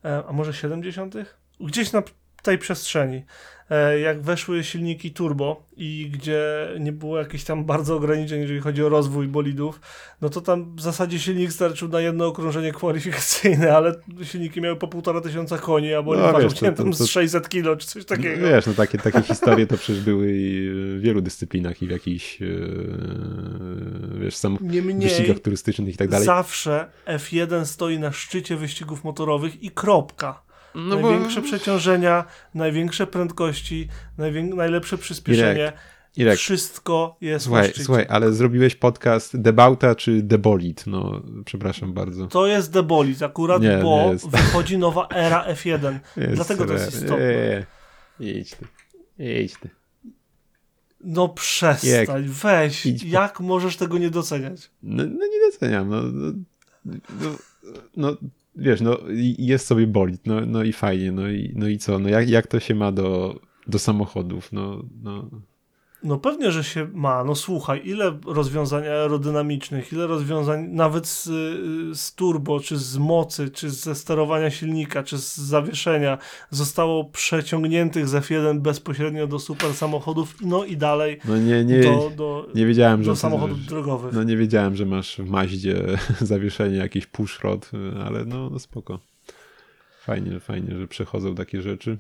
e, 0.06 0.24
a 0.28 0.34
może 0.34 0.54
70., 0.54 1.16
gdzieś 1.60 1.92
na 1.92 2.04
tej 2.44 2.58
przestrzeni. 2.58 3.24
E, 3.70 4.00
jak 4.00 4.22
weszły 4.22 4.64
silniki 4.64 5.12
turbo 5.12 5.64
i 5.78 6.10
gdzie 6.14 6.70
nie 6.80 6.92
było 6.92 7.18
jakichś 7.18 7.44
tam 7.44 7.66
bardzo 7.66 7.96
ograniczeń, 7.96 8.42
jeżeli 8.42 8.60
chodzi 8.60 8.84
o 8.84 8.90
rozwój 8.90 9.28
bolidów, 9.28 9.82
no 10.22 10.30
to 10.30 10.42
tam 10.42 10.76
w 10.76 10.82
zasadzie 10.82 11.20
silnik 11.20 11.54
starczył 11.54 11.88
na 11.88 12.02
jedno 12.02 12.28
okrążenie 12.28 12.72
kwalifikacyjne, 12.72 13.76
ale 13.76 13.96
silniki 14.24 14.62
miały 14.62 14.76
po 14.76 14.88
półtora 14.88 15.22
tysiąca 15.22 15.58
koni, 15.58 15.94
a 15.94 16.02
bolid 16.02 16.24
no, 16.24 16.40
wiesz, 16.40 16.54
to, 16.54 16.72
to, 16.72 16.84
to, 16.84 16.94
z 16.94 17.08
600 17.08 17.50
kilo 17.50 17.76
czy 17.76 17.88
coś 17.88 18.06
takiego. 18.06 18.48
Wiesz, 18.48 18.66
no 18.66 18.74
takie, 18.74 18.98
takie 18.98 19.22
historie 19.22 19.68
to 19.68 19.78
przecież 19.78 20.02
były 20.02 20.28
w 20.28 21.00
wielu 21.02 21.22
dyscyplinach 21.22 21.82
i 21.82 21.88
w 21.88 21.92
jakichś 21.92 22.42
yy, 22.42 22.50
wiesz, 24.20 24.36
sam 24.36 24.58
Niemniej, 24.62 25.10
wyścigach 25.10 25.40
turystycznych 25.40 25.94
i 25.94 25.98
tak 25.98 26.10
dalej. 26.10 26.26
Zawsze 26.26 26.86
F1 27.08 27.66
stoi 27.66 28.00
na 28.00 28.12
szczycie 28.12 28.56
wyścigów 28.56 29.04
motorowych 29.04 29.64
i 29.64 29.72
kropka. 29.72 30.53
No 30.76 30.96
największe 30.96 31.42
bo... 31.42 31.48
przeciążenia, 31.48 32.26
największe 32.54 33.08
prędkości, 33.08 33.88
najwię... 34.18 34.44
najlepsze 34.44 34.98
przyspieszenie. 34.98 35.62
Irek, 35.62 35.76
Irek. 36.18 36.40
Wszystko 36.40 37.18
jest 37.22 37.46
słuchaj, 37.46 37.74
słuchaj, 37.74 38.06
ale 38.10 38.34
zrobiłeś 38.34 38.76
podcast 38.76 39.42
Debauta 39.42 39.96
czy 39.96 40.22
Debolit? 40.22 40.88
No, 40.88 41.22
przepraszam 41.46 41.94
bardzo. 41.94 42.28
To 42.28 42.48
jest 42.48 42.72
Debolit 42.72 43.24
akurat, 43.24 43.62
nie, 43.62 43.78
bo 43.78 44.14
nie 44.14 44.30
wychodzi 44.30 44.78
nowa 44.78 45.08
era 45.08 45.46
F1. 45.54 46.00
Jest 46.18 46.34
Dlatego 46.34 46.66
to 46.66 46.74
jest 46.74 46.94
istotne. 46.94 47.66
Nie, 48.20 48.32
idź 48.32 48.56
ty. 48.56 48.66
Idź 49.44 49.54
ty. 49.54 49.70
No 51.04 51.30
przestań, 51.30 51.90
jak, 51.92 52.30
weź. 52.30 52.86
Jak 53.06 53.40
możesz 53.40 53.78
tego 53.78 53.98
nie 53.98 54.10
doceniać? 54.10 54.72
No, 54.84 55.04
no 55.04 55.26
nie 55.26 55.52
doceniam. 55.52 55.90
No, 55.90 56.02
no, 56.86 56.98
no, 57.22 57.38
no 57.98 58.18
wiesz, 58.56 58.82
no 58.82 58.98
jest 59.38 59.68
sobie 59.68 59.88
bolid, 59.88 60.28
no, 60.28 60.46
no 60.46 60.64
i 60.64 60.74
fajnie, 60.74 61.12
no 61.12 61.30
i, 61.30 61.54
no 61.56 61.68
i 61.68 61.78
co, 61.78 62.00
no 62.00 62.10
jak, 62.10 62.30
jak 62.30 62.48
to 62.48 62.60
się 62.60 62.76
ma 62.76 62.92
do, 62.92 63.40
do 63.68 63.80
samochodów, 63.80 64.52
no, 64.52 64.84
no. 65.02 65.30
No 66.04 66.18
pewnie, 66.18 66.52
że 66.52 66.64
się 66.64 66.88
ma. 66.94 67.24
No 67.24 67.36
słuchaj, 67.36 67.82
ile 67.86 68.20
rozwiązań 68.26 68.88
aerodynamicznych, 68.88 69.94
ile 69.94 70.08
rozwiązań 70.08 70.68
nawet 70.68 71.08
z, 71.08 71.24
z 72.00 72.16
turbo, 72.16 72.60
czy 72.60 72.78
z 72.78 72.98
mocy, 72.98 73.50
czy 73.50 73.70
ze 73.70 73.96
sterowania 73.96 74.52
silnika, 74.52 75.04
czy 75.04 75.18
z 75.18 75.38
zawieszenia 75.38 76.18
zostało 76.50 77.06
przeciągniętych 77.06 78.08
z 78.08 78.14
F1 78.14 78.60
bezpośrednio 78.60 79.28
do 79.28 79.40
super 79.40 79.74
samochodów, 79.74 80.36
no 80.42 80.66
i 80.66 80.78
dalej 80.78 81.20
no 81.26 81.38
nie, 81.38 81.66
nie, 81.66 81.84
do, 81.84 82.12
do, 82.16 82.48
nie 82.56 82.66
wiedziałem, 82.66 83.04
do 83.04 83.16
że, 83.16 83.16
samochodów 83.16 83.58
że, 83.58 83.70
drogowych. 83.70 84.14
No 84.14 84.24
nie 84.24 84.38
wiedziałem, 84.38 84.76
że 84.76 84.86
masz 84.86 85.18
w 85.18 85.30
Maździe 85.30 85.84
zawieszenie, 86.22 86.78
jakiś 86.78 87.06
pushrod, 87.06 87.72
ale 88.06 88.26
no, 88.26 88.50
no 88.50 88.60
spoko. 88.60 89.00
Fajnie, 90.02 90.40
fajnie, 90.40 90.76
że 90.78 90.88
przechodzą 90.88 91.36
takie 91.36 91.62
rzeczy. 91.62 91.98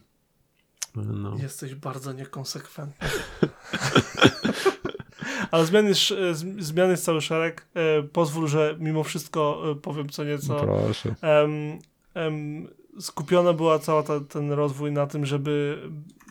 No. 0.95 1.37
Jesteś 1.37 1.75
bardzo 1.75 2.13
niekonsekwentny. 2.13 3.07
Ale 5.51 5.65
zmian 5.65 5.85
jest, 5.85 6.11
e, 6.11 6.35
zmian 6.63 6.89
jest 6.89 7.05
cały 7.05 7.21
szereg. 7.21 7.67
E, 7.73 8.03
pozwól, 8.03 8.47
że 8.47 8.75
mimo 8.79 9.03
wszystko 9.03 9.63
e, 9.71 9.75
powiem 9.75 10.09
co 10.09 10.23
nieco. 10.23 10.59
Proszę. 10.59 11.15
Um, 11.21 11.79
um, 12.15 12.67
skupiona 12.99 13.53
była 13.53 13.79
cała 13.79 14.03
ta, 14.03 14.19
ten 14.19 14.51
rozwój 14.51 14.91
na 14.91 15.07
tym, 15.07 15.25
żeby 15.25 15.81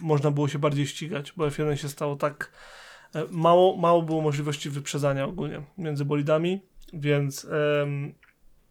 można 0.00 0.30
było 0.30 0.48
się 0.48 0.58
bardziej 0.58 0.86
ścigać, 0.86 1.32
bo 1.36 1.48
F1 1.48 1.74
się 1.74 1.88
stało 1.88 2.16
tak 2.16 2.52
mało, 3.30 3.76
mało 3.76 4.02
było 4.02 4.20
możliwości 4.20 4.70
wyprzedzania 4.70 5.24
ogólnie 5.24 5.62
między 5.78 6.04
bolidami, 6.04 6.60
więc 6.92 7.44
um, 7.44 8.14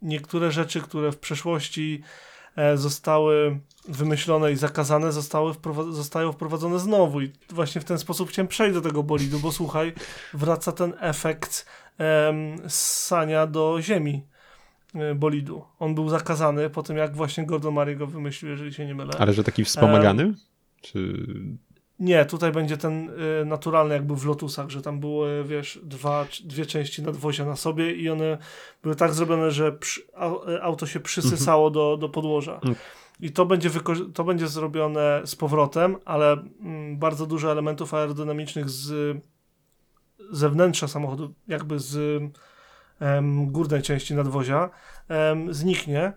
niektóre 0.01 0.51
rzeczy, 0.51 0.81
które 0.81 1.11
w 1.11 1.17
przeszłości 1.17 2.03
e, 2.03 2.30
zostały 2.75 3.59
wymyślone 3.87 4.51
i 4.51 4.55
zakazane, 4.55 5.11
zostały 5.11 5.53
wprowa- 5.53 5.91
zostają 5.91 6.31
wprowadzone 6.31 6.79
znowu. 6.79 7.21
I 7.21 7.31
właśnie 7.49 7.81
w 7.81 7.85
ten 7.85 7.97
sposób 7.99 8.29
chciałem 8.29 8.47
przejść 8.47 8.73
do 8.73 8.81
tego 8.81 9.03
bolidu, 9.03 9.39
bo 9.39 9.51
słuchaj, 9.51 9.93
wraca 10.33 10.71
ten 10.71 10.93
efekt 10.99 11.65
em, 11.97 12.55
ssania 12.69 13.47
do 13.47 13.77
ziemi 13.81 14.23
e, 14.95 15.15
bolidu. 15.15 15.63
On 15.79 15.95
był 15.95 16.09
zakazany 16.09 16.69
po 16.69 16.83
tym, 16.83 16.97
jak 16.97 17.15
właśnie 17.15 17.45
Gordon 17.45 17.73
Murray 17.73 17.95
go 17.95 18.07
wymyślił, 18.07 18.51
jeżeli 18.51 18.73
się 18.73 18.85
nie 18.85 18.95
mylę. 18.95 19.11
Ale 19.19 19.33
że 19.33 19.43
taki 19.43 19.65
wspomagany? 19.65 20.33
Czy... 20.81 21.25
Nie, 22.01 22.25
tutaj 22.25 22.51
będzie 22.51 22.77
ten 22.77 23.09
y, 23.41 23.45
naturalny 23.45 23.93
jakby 23.93 24.15
w 24.15 24.25
Lotusach, 24.25 24.69
że 24.69 24.81
tam 24.81 24.99
były, 24.99 25.43
wiesz, 25.43 25.79
dwa, 25.83 26.25
dwie 26.43 26.65
części 26.65 27.01
nadwozia 27.01 27.45
na 27.45 27.55
sobie 27.55 27.95
i 27.95 28.09
one 28.09 28.37
były 28.83 28.95
tak 28.95 29.13
zrobione, 29.13 29.51
że 29.51 29.67
y, 29.67 30.61
auto 30.61 30.85
się 30.85 30.99
przysysało 30.99 31.69
do, 31.69 31.97
do 31.97 32.09
podłoża. 32.09 32.53
Mhm. 32.53 32.75
I 33.19 33.31
to 33.31 33.45
będzie, 33.45 33.69
to 34.13 34.23
będzie 34.23 34.47
zrobione 34.47 35.21
z 35.25 35.35
powrotem, 35.35 35.95
ale 36.05 36.31
mm, 36.31 36.97
bardzo 36.97 37.25
dużo 37.25 37.51
elementów 37.51 37.93
aerodynamicznych 37.93 38.69
z 38.69 39.17
zewnętrza 40.31 40.87
samochodu, 40.87 41.33
jakby 41.47 41.79
z 41.79 42.21
em, 43.01 43.51
górnej 43.51 43.81
części 43.81 44.15
nadwozia, 44.15 44.69
em, 45.07 45.53
zniknie. 45.53 46.13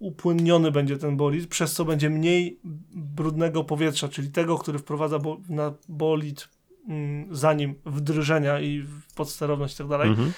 Upłynniony 0.00 0.72
będzie 0.72 0.98
ten 0.98 1.16
bolid, 1.16 1.46
przez 1.46 1.72
co 1.72 1.84
będzie 1.84 2.10
mniej 2.10 2.60
brudnego 2.94 3.64
powietrza, 3.64 4.08
czyli 4.08 4.30
tego, 4.30 4.58
który 4.58 4.78
wprowadza 4.78 5.18
bo, 5.18 5.36
na 5.48 5.72
bolid 5.88 6.48
mm, 6.88 7.28
zanim 7.30 7.74
wdrżenia 7.86 8.60
i 8.60 8.86
podsterowność 9.14 9.74
i 9.74 9.78
tak 9.78 9.88
dalej. 9.88 10.08
Mhm. 10.08 10.32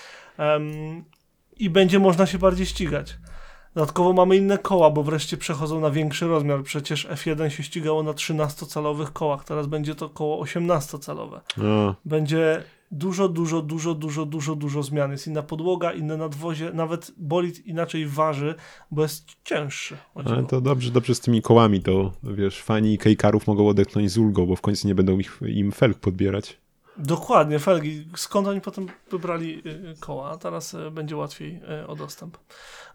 I 1.56 1.70
będzie 1.70 1.98
można 1.98 2.26
się 2.26 2.38
bardziej 2.38 2.66
ścigać. 2.66 3.18
Dodatkowo 3.74 4.12
mamy 4.12 4.36
inne 4.36 4.58
koła, 4.58 4.90
bo 4.90 5.02
wreszcie 5.02 5.36
przechodzą 5.36 5.80
na 5.80 5.90
większy 5.90 6.26
rozmiar. 6.26 6.62
Przecież 6.62 7.08
F1 7.08 7.48
się 7.48 7.62
ścigało 7.62 8.02
na 8.02 8.10
13-calowych 8.10 9.12
kołach, 9.12 9.44
teraz 9.44 9.66
będzie 9.66 9.94
to 9.94 10.08
koło 10.08 10.44
18-calowe. 10.44 11.40
O, 11.64 11.94
Będzie 12.04 12.62
dużo, 12.92 13.28
dużo, 13.28 13.62
dużo, 13.62 13.94
dużo, 13.94 14.26
dużo, 14.26 14.56
dużo 14.56 14.82
zmian. 14.82 15.10
Jest 15.12 15.26
inna 15.26 15.42
podłoga, 15.42 15.92
inne 15.92 16.16
nadwozie, 16.16 16.70
nawet 16.72 17.12
bolid 17.16 17.66
inaczej 17.66 18.06
waży, 18.06 18.54
bo 18.90 19.02
jest 19.02 19.26
cięższy. 19.44 19.96
ale 20.14 20.44
to 20.44 20.60
dobrze, 20.60 20.90
dobrze 20.90 21.14
z 21.14 21.20
tymi 21.20 21.42
kołami, 21.42 21.82
to 21.82 22.12
wiesz, 22.22 22.62
fani 22.62 22.98
kejkarów 22.98 23.46
mogą 23.46 23.68
odetchnąć 23.68 24.10
z 24.10 24.18
ulgą, 24.18 24.46
bo 24.46 24.56
w 24.56 24.60
końcu 24.60 24.88
nie 24.88 24.94
będą 24.94 25.18
ich, 25.18 25.40
im 25.46 25.72
felg 25.72 25.98
podbierać. 25.98 26.62
Dokładnie, 26.96 27.58
felgi. 27.58 28.08
Skąd 28.16 28.48
oni 28.48 28.60
potem 28.60 28.86
wybrali 29.10 29.62
y, 29.68 29.94
koła? 30.00 30.30
A 30.30 30.36
teraz 30.36 30.74
y, 30.74 30.90
będzie 30.90 31.16
łatwiej 31.16 31.60
y, 31.82 31.86
o 31.86 31.96
dostęp. 31.96 32.38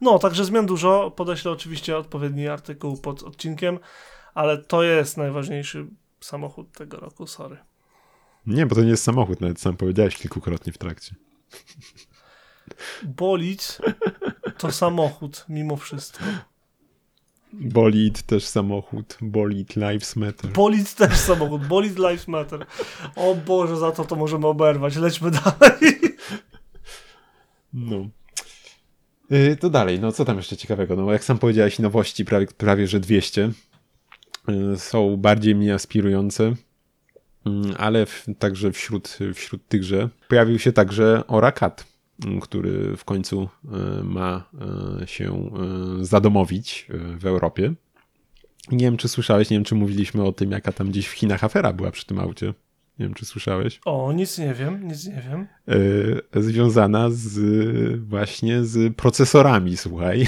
No, 0.01 0.19
także 0.19 0.45
zmian 0.45 0.65
dużo. 0.65 1.11
Podeślę 1.15 1.51
oczywiście 1.51 1.97
odpowiedni 1.97 2.47
artykuł 2.47 2.97
pod 2.97 3.23
odcinkiem, 3.23 3.79
ale 4.33 4.57
to 4.57 4.83
jest 4.83 5.17
najważniejszy 5.17 5.87
samochód 6.19 6.71
tego 6.71 6.97
roku, 6.97 7.27
sorry. 7.27 7.57
Nie, 8.47 8.65
bo 8.65 8.75
to 8.75 8.83
nie 8.83 8.89
jest 8.89 9.03
samochód, 9.03 9.41
nawet 9.41 9.59
sam 9.61 9.77
powiedziałeś 9.77 10.17
kilkukrotnie 10.17 10.73
w 10.73 10.77
trakcie. 10.77 11.15
Bolid 13.03 13.77
to 14.57 14.71
samochód 14.71 15.45
mimo 15.49 15.77
wszystko. 15.77 16.23
Bolid 17.53 18.23
też 18.23 18.45
samochód, 18.45 19.17
bolid 19.21 19.75
lives 19.75 20.15
matter. 20.15 20.51
Bolid 20.51 20.95
też 20.95 21.17
samochód, 21.17 21.67
Bolid 21.67 21.97
Lives 21.97 22.27
Matter. 22.27 22.65
O 23.15 23.35
Boże, 23.35 23.77
za 23.77 23.91
to 23.91 24.05
to 24.05 24.15
możemy 24.15 24.47
oberwać. 24.47 24.95
Lećmy 24.95 25.31
dalej. 25.31 25.99
No. 27.73 28.09
Y, 29.31 29.57
To 29.59 29.69
dalej, 29.69 29.99
no 29.99 30.11
co 30.11 30.25
tam 30.25 30.37
jeszcze 30.37 30.57
ciekawego? 30.57 30.95
No 30.95 31.11
jak 31.11 31.23
sam 31.23 31.37
powiedziałeś, 31.37 31.79
nowości 31.79 32.25
prawie, 32.25 32.47
prawie 32.47 32.87
że 32.87 32.99
200 32.99 33.51
y, 34.49 34.79
są 34.79 35.17
bardziej 35.17 35.55
mnie 35.55 35.73
aspirujące, 35.73 36.53
ale 37.77 38.05
w, 38.05 38.25
także 38.39 38.71
wśród, 38.71 39.17
wśród 39.33 39.67
tychże 39.67 40.09
pojawił 40.27 40.59
się 40.59 40.71
także 40.71 41.27
Orakat, 41.27 41.85
mm, 42.25 42.39
który 42.39 42.97
w 42.97 43.05
końcu 43.05 43.49
y, 43.99 44.03
ma 44.03 44.49
y, 45.03 45.07
się 45.07 45.51
y, 46.01 46.05
zadomowić 46.05 46.87
w 47.19 47.25
Europie. 47.25 47.73
Nie 48.71 48.85
wiem, 48.85 48.97
czy 48.97 49.07
słyszałeś, 49.07 49.49
nie 49.49 49.57
wiem, 49.57 49.63
czy 49.63 49.75
mówiliśmy 49.75 50.23
o 50.23 50.31
tym, 50.31 50.51
jaka 50.51 50.71
tam 50.71 50.89
gdzieś 50.89 51.07
w 51.07 51.11
Chinach 51.11 51.43
afera 51.43 51.73
była 51.73 51.91
przy 51.91 52.05
tym 52.05 52.19
aucie. 52.19 52.53
Nie 52.99 53.05
wiem, 53.05 53.13
czy 53.13 53.25
słyszałeś. 53.25 53.79
O, 53.85 54.13
nic 54.13 54.37
nie 54.37 54.53
wiem, 54.53 54.87
nic 54.87 55.05
nie 55.05 55.23
wiem. 55.29 55.47
e, 56.35 56.41
związana 56.41 57.09
z 57.09 57.39
właśnie 57.99 58.63
z 58.63 58.95
procesorami, 58.95 59.77
słuchaj. 59.77 60.27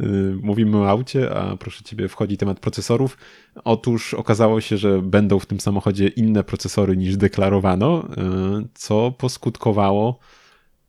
E, 0.00 0.06
Mówimy 0.42 0.76
o 0.76 0.88
aucie, 0.88 1.34
a 1.34 1.56
proszę 1.56 1.84
ciebie, 1.84 2.08
wchodzi 2.08 2.36
temat 2.36 2.60
procesorów. 2.60 3.18
Otóż 3.64 4.14
okazało 4.14 4.60
się, 4.60 4.76
że 4.76 5.02
będą 5.02 5.38
w 5.38 5.46
tym 5.46 5.60
samochodzie 5.60 6.08
inne 6.08 6.44
procesory 6.44 6.96
niż 6.96 7.16
deklarowano, 7.16 8.08
e, 8.16 8.66
co 8.74 9.12
poskutkowało 9.18 10.18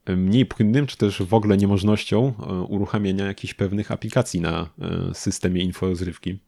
mniej 0.08 0.46
płynnym, 0.46 0.88
czy 0.88 0.98
też 0.98 1.22
w 1.24 1.34
ogóle 1.34 1.58
niemożnością 1.58 2.34
uruchamiania 2.70 3.26
jakichś 3.26 3.54
pewnych 3.54 3.92
aplikacji 3.92 4.42
na 4.42 4.70
systemie 5.14 5.64
inforozrywki. 5.64 6.40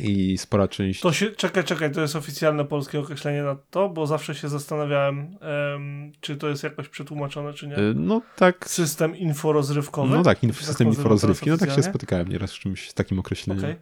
I 0.00 0.38
spora 0.38 0.68
część. 0.68 1.00
To 1.00 1.12
się, 1.12 1.30
czekaj, 1.30 1.64
czekaj, 1.64 1.92
to 1.92 2.00
jest 2.00 2.16
oficjalne 2.16 2.64
polskie 2.64 3.00
określenie 3.00 3.42
na 3.42 3.56
to, 3.70 3.88
bo 3.88 4.06
zawsze 4.06 4.34
się 4.34 4.48
zastanawiałem, 4.48 5.36
em, 5.74 6.12
czy 6.20 6.36
to 6.36 6.48
jest 6.48 6.62
jakoś 6.62 6.88
przetłumaczone, 6.88 7.52
czy 7.52 7.68
nie. 7.68 7.76
e, 7.76 7.80
No 7.94 8.22
tak, 8.36 8.68
System 8.70 9.16
inforozrywkowy. 9.16 10.16
No 10.16 10.22
tak, 10.22 10.42
inf- 10.42 10.62
system 10.62 10.88
inforozrywki. 10.88 11.50
No 11.50 11.58
tak 11.58 11.70
się 11.70 11.82
spotykałem 11.82 12.28
nieraz 12.28 12.50
z 12.50 12.54
czymś 12.54 12.90
z 12.90 12.94
takim 12.94 13.18
określeniem. 13.18 13.64
Okej. 13.64 13.76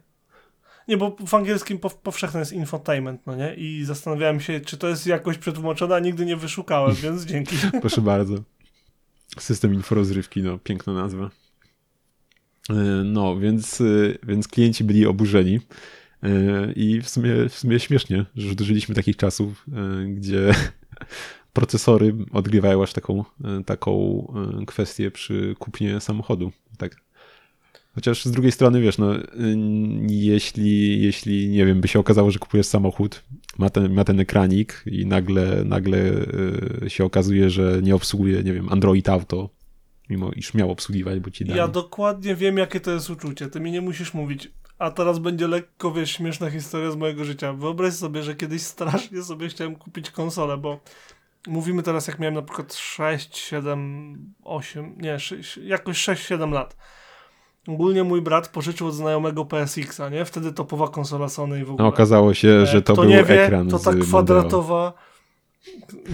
Nie, 0.87 0.97
bo 0.97 1.15
w 1.27 1.33
angielskim 1.33 1.77
pow- 1.79 1.97
powszechne 2.03 2.39
jest 2.39 2.53
infotainment, 2.53 3.21
no 3.25 3.35
nie? 3.35 3.55
I 3.55 3.83
zastanawiałem 3.85 4.39
się, 4.39 4.59
czy 4.59 4.77
to 4.77 4.87
jest 4.87 5.07
jakoś 5.07 5.37
przetłumaczone, 5.37 5.95
a 5.95 5.99
nigdy 5.99 6.25
nie 6.25 6.35
wyszukałem, 6.37 6.95
więc 7.03 7.25
dzięki. 7.25 7.55
Proszę 7.81 8.01
bardzo. 8.01 8.35
System 9.39 9.73
inforozrywki, 9.73 10.43
no 10.43 10.57
piękna 10.57 10.93
nazwa. 10.93 11.29
E, 12.69 12.73
No, 13.05 13.39
więc, 13.39 13.81
e, 13.81 13.85
więc 14.23 14.47
klienci 14.47 14.83
byli 14.83 15.05
oburzeni. 15.05 15.59
E, 16.23 16.71
I 16.75 17.01
w 17.01 17.09
sumie, 17.09 17.49
w 17.49 17.55
sumie 17.55 17.79
śmiesznie, 17.79 18.25
że 18.35 18.55
dożyliśmy 18.55 18.95
takich 18.95 19.15
czasów, 19.15 19.65
e, 19.73 20.05
gdzie 20.05 20.51
procesory 21.53 22.15
odgrywają 22.31 22.83
aż 22.83 22.93
taką, 22.93 23.23
e, 23.43 23.63
taką 23.63 24.25
kwestię 24.67 25.11
przy 25.11 25.55
kupnie 25.59 25.99
samochodu. 25.99 26.51
Tak. 26.77 26.95
Chociaż 27.95 28.25
z 28.25 28.31
drugiej 28.31 28.51
strony, 28.51 28.81
wiesz, 28.81 28.97
no, 28.97 29.13
jeśli, 30.07 31.01
jeśli, 31.01 31.49
nie 31.49 31.65
wiem, 31.65 31.81
by 31.81 31.87
się 31.87 31.99
okazało, 31.99 32.31
że 32.31 32.39
kupujesz 32.39 32.65
samochód, 32.65 33.23
ma 33.57 33.69
ten, 33.69 33.93
ma 33.93 34.03
ten 34.03 34.19
ekranik 34.19 34.83
i 34.85 35.05
nagle, 35.05 35.63
nagle 35.65 35.99
się 36.87 37.05
okazuje, 37.05 37.49
że 37.49 37.79
nie 37.83 37.95
obsługuje, 37.95 38.43
nie 38.43 38.53
wiem, 38.53 38.69
Android 38.69 39.09
Auto, 39.09 39.49
mimo 40.09 40.31
iż 40.31 40.53
miał 40.53 40.71
obsługiwać, 40.71 41.19
bo 41.19 41.31
ci 41.31 41.45
dali. 41.45 41.57
Ja 41.57 41.67
dokładnie 41.67 42.35
wiem, 42.35 42.57
jakie 42.57 42.79
to 42.79 42.91
jest 42.91 43.09
uczucie. 43.09 43.47
Ty 43.47 43.59
mi 43.59 43.71
nie 43.71 43.81
musisz 43.81 44.13
mówić. 44.13 44.51
A 44.79 44.91
teraz 44.91 45.19
będzie 45.19 45.47
lekko, 45.47 45.91
wiesz, 45.91 46.11
śmieszna 46.11 46.49
historia 46.49 46.91
z 46.91 46.95
mojego 46.95 47.25
życia. 47.25 47.53
Wyobraź 47.53 47.93
sobie, 47.93 48.23
że 48.23 48.35
kiedyś 48.35 48.61
strasznie 48.61 49.23
sobie 49.23 49.49
chciałem 49.49 49.75
kupić 49.75 50.11
konsolę, 50.11 50.57
bo 50.57 50.79
mówimy 51.47 51.83
teraz, 51.83 52.07
jak 52.07 52.19
miałem 52.19 52.35
na 52.35 52.41
przykład 52.41 52.73
6, 52.73 53.37
7, 53.37 54.33
8, 54.43 54.95
nie, 54.97 55.19
6, 55.19 55.57
jakoś 55.57 56.07
6-7 56.07 56.51
lat. 56.51 56.77
Ogólnie 57.67 58.03
mój 58.03 58.21
brat 58.21 58.47
pożyczył 58.47 58.87
od 58.87 58.93
znajomego 58.93 59.45
PSX-a, 59.45 60.09
nie? 60.09 60.25
Wtedy 60.25 60.53
topowa 60.53 60.87
konsola 60.87 61.29
Sony 61.29 61.59
i 61.59 61.63
w 61.63 61.71
ogóle. 61.71 61.83
No, 61.83 61.89
okazało 61.89 62.33
się, 62.33 62.65
że 62.65 62.81
to 62.81 62.93
Kto 62.93 63.01
był 63.01 63.11
nie 63.11 63.23
wie, 63.23 63.45
ekran 63.45 63.69
to 63.69 63.79
ta 63.79 63.93
kwadratowa... 63.93 64.93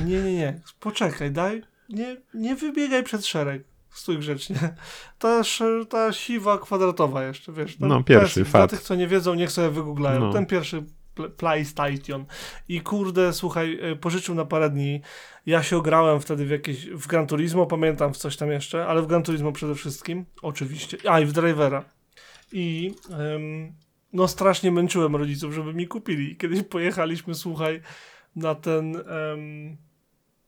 Nie, 0.05 0.21
nie, 0.21 0.33
nie. 0.33 0.61
Poczekaj, 0.79 1.31
daj. 1.31 1.61
Nie, 1.89 2.17
nie 2.33 2.55
wybiegaj 2.55 3.03
przed 3.03 3.25
szereg. 3.25 3.63
Stój 3.93 4.17
grzecznie. 4.17 4.55
Ta, 5.19 5.39
sz- 5.39 5.89
ta 5.89 6.13
siwa 6.13 6.57
kwadratowa 6.57 7.23
jeszcze, 7.23 7.51
wiesz. 7.51 7.79
No, 7.79 8.03
pierwszy. 8.03 8.41
Dla 8.43 8.49
fat. 8.51 8.69
tych, 8.69 8.81
co 8.81 8.95
nie 8.95 9.07
wiedzą, 9.07 9.33
niech 9.33 9.51
sobie 9.51 9.69
wygooglają. 9.69 10.19
No. 10.19 10.33
Ten 10.33 10.45
pierwszy 10.45 10.83
pl- 11.15 11.31
PlayStation. 11.31 12.25
I 12.69 12.81
kurde, 12.81 13.33
słuchaj, 13.33 13.91
y, 13.91 13.95
pożyczył 13.95 14.35
na 14.35 14.45
parę 14.45 14.69
dni. 14.69 15.01
Ja 15.45 15.63
się 15.63 15.77
ograłem 15.77 16.19
wtedy 16.19 16.45
w 16.45 16.49
jakieś, 16.49 16.85
w 16.89 17.07
Gran 17.07 17.27
Turismo, 17.27 17.65
pamiętam 17.65 18.13
w 18.13 18.17
coś 18.17 18.37
tam 18.37 18.51
jeszcze, 18.51 18.85
ale 18.87 19.01
w 19.01 19.07
Gran 19.07 19.23
Turismo 19.23 19.51
przede 19.51 19.75
wszystkim, 19.75 20.25
oczywiście. 20.41 20.97
A, 21.09 21.19
i 21.19 21.25
w 21.25 21.31
Drivera. 21.31 21.83
I 22.51 22.91
ym, 23.35 23.73
no 24.13 24.27
strasznie 24.27 24.71
męczyłem 24.71 25.15
rodziców, 25.15 25.53
żeby 25.53 25.73
mi 25.73 25.87
kupili. 25.87 26.37
Kiedyś 26.37 26.63
pojechaliśmy, 26.63 27.35
słuchaj, 27.35 27.81
na 28.35 28.55
ten... 28.55 28.95
Ym, 28.95 29.77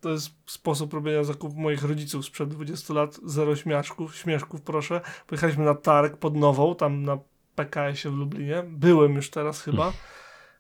to 0.06 0.10
jest 0.10 0.30
sposób 0.46 0.94
robienia 0.94 1.24
zakupu 1.24 1.60
moich 1.60 1.84
rodziców 1.84 2.26
sprzed 2.26 2.50
20 2.50 2.94
lat. 2.94 3.20
Zero 3.24 3.56
śmieszków, 3.56 4.16
śmieszków 4.16 4.62
proszę. 4.62 5.02
Pojechaliśmy 5.28 5.66
na 5.66 5.76
targ 5.76 6.18
pod 6.18 6.36
Nową, 6.36 6.76
tam 6.76 7.04
na 7.04 7.18
PKS-ie 7.56 8.12
w 8.12 8.18
Lublinie. 8.18 8.64
Byłem 8.68 9.16
już 9.16 9.30
teraz 9.30 9.62
chyba. 9.62 9.94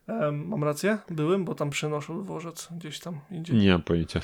Um, 0.07 0.47
mam 0.47 0.63
rację? 0.63 0.97
Byłem, 1.09 1.45
bo 1.45 1.55
tam 1.55 1.69
przynoszą 1.69 2.23
dworzec 2.23 2.67
gdzieś 2.71 2.99
tam 2.99 3.19
indziej. 3.31 3.55
Nie 3.55 3.71
mam 3.71 3.81
pojęcia. 3.81 4.19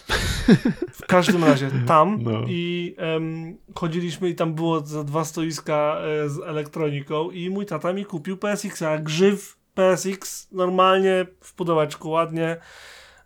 W 0.92 1.06
każdym 1.08 1.44
razie 1.44 1.72
tam 1.88 2.20
No. 2.24 2.42
i 2.48 2.96
em, 2.98 3.58
chodziliśmy 3.76 4.30
i 4.30 4.36
tam 4.36 4.54
było 4.54 4.86
za 4.86 5.04
dwa 5.04 5.26
stoiska 5.26 5.98
e, 5.98 6.30
z 6.30 6.40
elektroniką 6.40 7.32
i 7.32 7.50
mój 7.50 7.66
tata 7.66 7.94
mi 7.94 8.06
kupił 8.06 8.38
PSX-a. 8.38 8.98
Grzyw 8.98 9.58
PSX 9.74 10.52
normalnie 10.52 11.26
w 11.42 11.54
pudełeczku, 11.54 12.10
ładnie. 12.10 12.58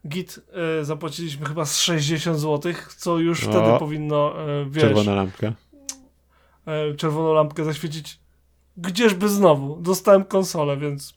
Git 0.07 0.39
e, 0.81 0.85
zapłaciliśmy 0.85 1.45
chyba 1.45 1.65
z 1.65 1.79
60 1.79 2.39
zł, 2.39 2.73
co 2.97 3.17
już 3.17 3.43
O. 3.43 3.49
wtedy 3.51 3.79
powinno, 3.79 4.33
e, 4.41 4.65
wiesz, 4.69 4.83
Czerwona 4.83 5.15
lampka. 5.15 5.53
e, 6.65 6.93
czerwoną 6.95 7.33
lampkę 7.33 7.63
zaświecić. 7.63 8.19
Gdzieżby 8.77 9.29
znowu? 9.29 9.75
Dostałem 9.81 10.25
konsolę, 10.25 10.77
więc 10.77 11.13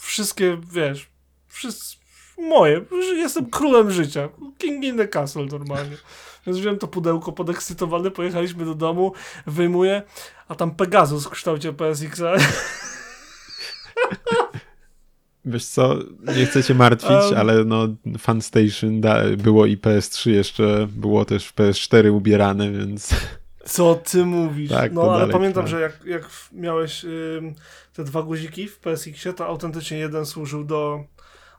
wszystkie, 0.00 0.58
wiesz, 0.72 1.10
wszystko 1.48 2.02
moje. 2.38 2.80
Jestem 3.16 3.50
królem 3.50 3.90
życia. 3.90 4.28
King 4.58 4.84
in 4.84 4.96
the 4.96 5.08
castle 5.08 5.44
normalnie. 5.46 5.96
Więc 6.46 6.58
wziąłem 6.58 6.78
to 6.78 6.88
pudełko 6.88 7.32
podekscytowany, 7.32 8.10
pojechaliśmy 8.10 8.64
do 8.64 8.74
domu, 8.74 9.12
wyjmuję, 9.46 10.02
a 10.48 10.54
tam 10.54 10.70
Pegasus 10.74 11.26
w 11.26 11.30
kształcie 11.30 11.72
PSX-a. 11.72 12.32
Wiesz 15.44 15.66
co, 15.66 15.98
nie 16.36 16.46
chcę 16.46 16.62
cię 16.62 16.74
martwić, 16.74 17.10
Um. 17.10 17.36
ale 17.36 17.64
no 17.64 17.88
FunStation 18.18 19.00
da, 19.00 19.22
było 19.36 19.66
i 19.66 19.76
PS3 19.76 20.30
jeszcze, 20.30 20.88
było 20.90 21.24
też 21.24 21.46
w 21.46 21.54
PS4 21.54 22.12
ubierane, 22.12 22.70
więc 22.70 23.14
Co 23.64 23.94
ty 23.94 24.24
mówisz? 24.24 24.70
Tak, 24.70 24.92
no 24.92 25.02
ale 25.02 25.12
dalej 25.12 25.32
pamiętam, 25.32 25.66
że 25.66 25.80
jak, 25.80 26.04
jak 26.04 26.30
miałeś 26.52 27.04
ym, 27.04 27.54
te 27.92 28.04
dwa 28.04 28.22
guziki 28.22 28.68
w 28.68 28.78
PSX-ie, 28.78 29.32
to 29.34 29.46
autentycznie 29.46 29.98
jeden 29.98 30.26
służył 30.26 30.64
do 30.64 31.04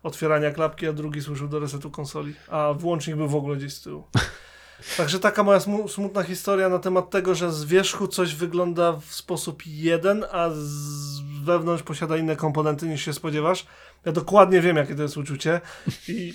otwierania 0.03 0.51
klapki, 0.51 0.87
a 0.87 0.93
drugi 0.93 1.21
służył 1.21 1.47
do 1.47 1.59
resetu 1.59 1.91
konsoli, 1.91 2.33
a 2.47 2.73
włącznik 2.73 3.15
był 3.15 3.27
w 3.27 3.35
ogóle 3.35 3.57
gdzieś 3.57 3.73
z 3.73 3.81
tyłu. 3.81 4.03
Także 4.97 5.19
taka 5.19 5.43
moja 5.43 5.59
smu- 5.59 5.87
smutna 5.87 6.23
historia 6.23 6.69
na 6.69 6.79
temat 6.79 7.09
tego, 7.09 7.35
że 7.35 7.51
z 7.53 7.63
wierzchu 7.65 8.07
coś 8.07 8.35
wygląda 8.35 8.93
w 8.93 9.05
sposób 9.05 9.63
jeden, 9.65 10.25
a 10.31 10.49
z 10.49 11.19
wewnątrz 11.43 11.83
posiada 11.83 12.17
inne 12.17 12.35
komponenty 12.35 12.87
niż 12.87 13.05
się 13.05 13.13
spodziewasz. 13.13 13.65
Ja 14.05 14.11
dokładnie 14.11 14.61
wiem, 14.61 14.77
jakie 14.77 14.95
to 14.95 15.01
jest 15.01 15.17
uczucie 15.17 15.61
i 16.07 16.33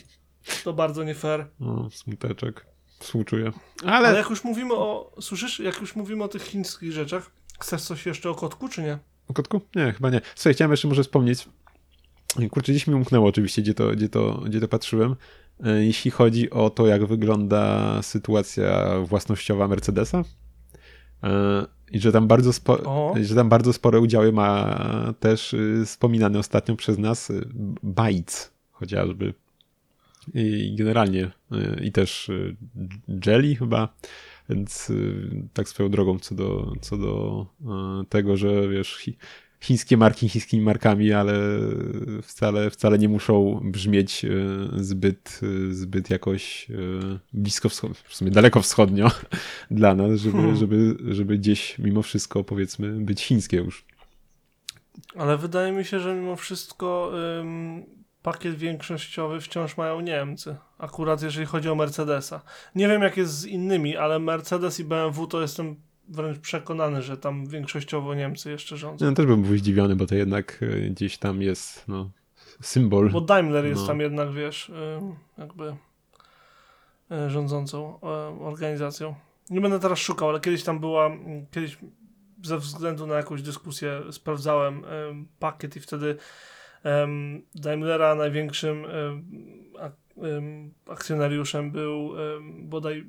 to 0.65 0.73
bardzo 0.73 1.05
nie 1.05 1.15
fair. 1.15 1.47
no, 1.61 1.91
smuteczek. 1.91 2.67
Współczuję. 2.99 3.53
Ale 3.85 4.09
Ale, 4.09 4.19
jak 4.19 4.31
już 4.31 4.45
mówimy 4.45 4.75
o, 4.75 5.13
słyszysz, 5.21 5.61
jak 5.61 5.81
już 5.81 5.97
mówimy 5.97 6.25
o 6.25 6.29
tych 6.29 6.43
chińskich 6.43 6.93
rzeczach, 6.93 7.31
chcesz 7.61 7.83
coś 7.83 8.07
jeszcze 8.07 8.31
o 8.31 8.35
kotku, 8.35 8.69
czy 8.69 8.83
nie? 8.83 8.99
o 9.29 9.33
kotku? 9.35 9.61
Nie, 9.77 9.93
chyba 9.93 10.11
nie. 10.11 10.21
Słuchaj, 10.35 10.55
chciałem 10.55 10.71
jeszcze 10.71 10.89
może 10.89 11.03
wspomnieć. 11.03 11.49
Kurczę, 12.51 12.73
gdzieś 12.73 12.87
mi 12.87 12.95
umknęło 12.95 13.29
oczywiście, 13.29 13.63
gdzie 13.63 13.75
to, 13.75 13.91
gdzie 13.91 14.09
to, 14.09 14.35
gdzie 14.47 14.61
to 14.61 14.69
patrzyłem. 14.69 15.17
E, 15.65 15.85
Jeśli 15.85 16.11
chodzi 16.11 16.51
o 16.51 16.71
to, 16.71 16.87
jak 16.87 17.05
wygląda 17.07 18.03
sytuacja 18.03 19.01
własnościowa 19.01 19.69
Mercedesa. 19.69 20.25
e, 21.23 21.67
I 21.93 22.01
że 22.01 22.13
tam 22.13 22.29
bardzo, 22.29 22.53
spo, 22.53 23.15
że 23.23 23.35
tam 23.35 23.49
bardzo 23.49 23.73
spore 23.73 24.01
udziały 24.01 24.33
ma 24.33 24.79
też 25.21 25.53
y, 25.55 25.83
wspominany 25.87 26.39
ostatnio 26.39 26.77
przez 26.77 26.99
nas 26.99 27.33
Bytes 27.83 28.53
chociażby. 28.73 29.35
I 30.35 30.75
generalnie 30.79 31.31
i 31.83 31.93
też 31.93 32.31
Jelly 33.27 33.57
chyba. 33.57 33.95
Więc 34.49 34.93
tak 35.53 35.69
swoją 35.69 35.89
drogą 35.91 36.19
co 36.19 36.35
do, 36.35 36.73
co 36.81 36.97
do 36.97 37.47
tego, 38.09 38.37
że 38.37 38.69
wiesz, 38.69 39.11
chińskie 39.61 39.97
marki 39.97 40.29
chińskimi 40.29 40.63
markami, 40.63 41.13
ale 41.13 41.35
wcale, 42.23 42.71
wcale 42.71 42.99
nie 42.99 43.09
muszą 43.09 43.61
brzmieć 43.65 44.25
y, 44.25 44.69
zbyt, 44.77 45.41
y, 45.43 45.75
zbyt 45.75 46.11
jakoś 46.11 46.71
y, 46.71 46.75
blisko 47.33 47.69
w 47.69 48.15
sumie 48.15 48.31
daleko 48.31 48.63
wschodnio 48.63 49.11
dla 49.71 49.95
nas, 49.95 50.21
żeby, 50.21 50.39
Hmm. 50.39 50.57
żeby, 50.57 50.97
żeby 51.09 51.39
gdzieś 51.39 51.79
mimo 51.79 52.03
wszystko 52.03 52.45
powiedzmy 52.45 53.01
być 53.01 53.23
chińskie 53.23 53.57
już. 53.57 53.85
Ale 55.17 55.37
wydaje 55.37 55.73
mi 55.73 55.85
się, 55.85 56.01
że 56.01 56.15
mimo 56.15 56.37
wszystko 56.37 57.13
ym, 57.41 57.87
pakiet 58.23 58.57
większościowy 58.57 59.41
wciąż 59.41 59.77
mają 59.77 60.01
Niemcy. 60.01 60.57
Akurat 60.79 61.23
jeżeli 61.23 61.47
chodzi 61.47 61.69
o 61.69 61.75
Mercedesa. 61.75 62.43
Nie 62.75 62.89
wiem 62.89 63.03
jak 63.03 63.17
jest 63.17 63.39
z 63.39 63.45
innymi, 63.45 63.97
ale 63.97 64.19
Mercedes 64.19 64.81
i 64.81 64.85
BMW 64.85 65.27
to 65.27 65.41
jestem 65.41 65.77
wręcz 66.09 66.39
przekonany, 66.39 67.03
że 67.03 67.17
tam 67.17 67.47
większościowo 67.47 68.15
Niemcy 68.15 68.51
jeszcze 68.51 68.77
rządzą. 68.77 69.07
Ja 69.07 69.13
też 69.13 69.27
bym 69.27 69.43
był 69.43 69.57
zdziwiony, 69.57 69.97
bo 69.97 70.07
to 70.07 70.15
jednak 70.15 70.63
y, 70.63 70.91
gdzieś 70.91 71.19
tam 71.19 71.43
jest 71.43 71.89
no, 71.89 72.11
symbol. 72.61 73.11
Bo 73.11 73.21
Daimler 73.21 73.65
jest 73.67 73.81
No. 73.81 73.87
tam 73.87 74.01
jednak, 74.01 74.33
wiesz, 74.33 74.69
ym, 74.69 75.15
jakby 75.39 75.77
y, 77.27 77.31
rządzącą 77.31 78.01
organizacją. 78.41 79.15
Nie 79.51 79.61
będę 79.61 79.81
teraz 79.81 79.99
szukał, 79.99 80.29
ale 80.29 80.41
kiedyś 80.41 80.65
tam 80.65 80.79
była, 80.79 81.11
kiedyś 81.51 81.79
ze 82.43 82.59
względu 82.59 83.07
na 83.07 83.15
jakąś 83.15 83.43
dyskusję 83.43 84.01
sprawdzałem 84.11 84.83
pakiet 85.39 85.77
i 85.77 85.81
wtedy 85.81 86.17
Daimlera 87.55 88.15
największym 88.15 88.85
ym, 88.85 89.25
ak- 89.81 90.25
ym, 90.25 90.75
akcjonariuszem 90.89 91.71
był 91.71 92.11
bodaj 92.63 93.05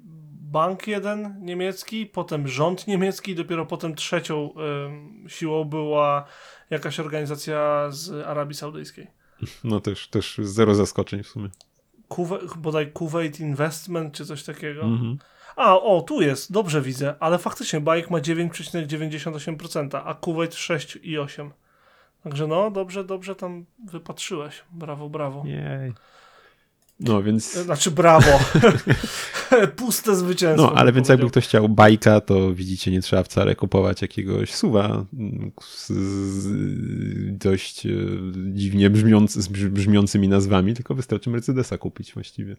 bank 0.52 0.88
jeden 0.88 1.36
niemiecki, 1.42 2.06
potem 2.06 2.48
rząd 2.48 2.88
niemiecki, 2.88 3.36
dopiero 3.36 3.66
potem 3.66 3.96
trzecią 3.96 4.54
ym, 4.86 5.26
siłą 5.28 5.64
była 5.64 6.26
jakaś 6.70 7.00
organizacja 7.00 7.88
z 7.90 8.28
Arabii 8.28 8.56
Saudyjskiej. 8.56 9.08
No 9.64 9.80
też, 9.80 10.08
też 10.08 10.38
zero 10.44 10.76
zaskoczeń 10.76 11.24
w 11.24 11.28
sumie. 11.28 11.50
Kuwe, 12.08 12.40
bodaj 12.58 12.92
Kuwait 12.92 13.40
Investment 13.40 14.14
czy 14.14 14.26
coś 14.26 14.44
takiego. 14.44 14.82
Mhm. 14.82 15.18
A, 15.56 15.80
o, 15.80 16.02
tu 16.02 16.22
jest, 16.22 16.52
dobrze 16.52 16.82
widzę, 16.82 17.16
ale 17.20 17.38
faktycznie 17.38 17.82
Bajek 17.82 18.10
ma 18.10 18.18
9,98%, 18.18 20.02
a 20.06 20.14
Kuwait 20.14 20.54
6,8%. 20.54 21.50
Także 22.24 22.48
no, 22.48 22.72
dobrze, 22.72 23.04
dobrze 23.04 23.36
tam 23.36 23.66
wypatrzyłeś. 23.86 24.64
Brawo, 24.72 25.10
brawo. 25.10 25.44
Jej. 25.46 25.94
No 27.00 27.24
więc. 27.24 27.54
Znaczy 27.54 27.92
brawo. 27.92 28.32
Puste 29.76 30.16
zwycięstwo. 30.16 30.68
No, 30.68 30.74
ale 30.74 30.94
więc 30.94 31.10
jakby 31.10 31.30
ktoś 31.30 31.44
chciał 31.44 31.70
bajka, 31.70 32.22
to 32.22 32.54
widzicie, 32.54 32.92
nie 32.92 33.02
trzeba 33.02 33.24
wcale 33.24 33.56
kupować 33.56 34.02
jakiegoś 34.02 34.54
suwa 34.54 35.06
z, 35.62 35.92
dość 37.38 37.86
e, 37.86 37.90
dziwnie 38.36 38.90
z 38.90 39.50
brz- 39.50 39.70
brzmiącymi 39.70 40.28
nazwami, 40.28 40.74
tylko 40.74 40.96
wystarczy 40.96 41.30
Mercedesa 41.30 41.78
kupić 41.78 42.14
właściwie. 42.14 42.56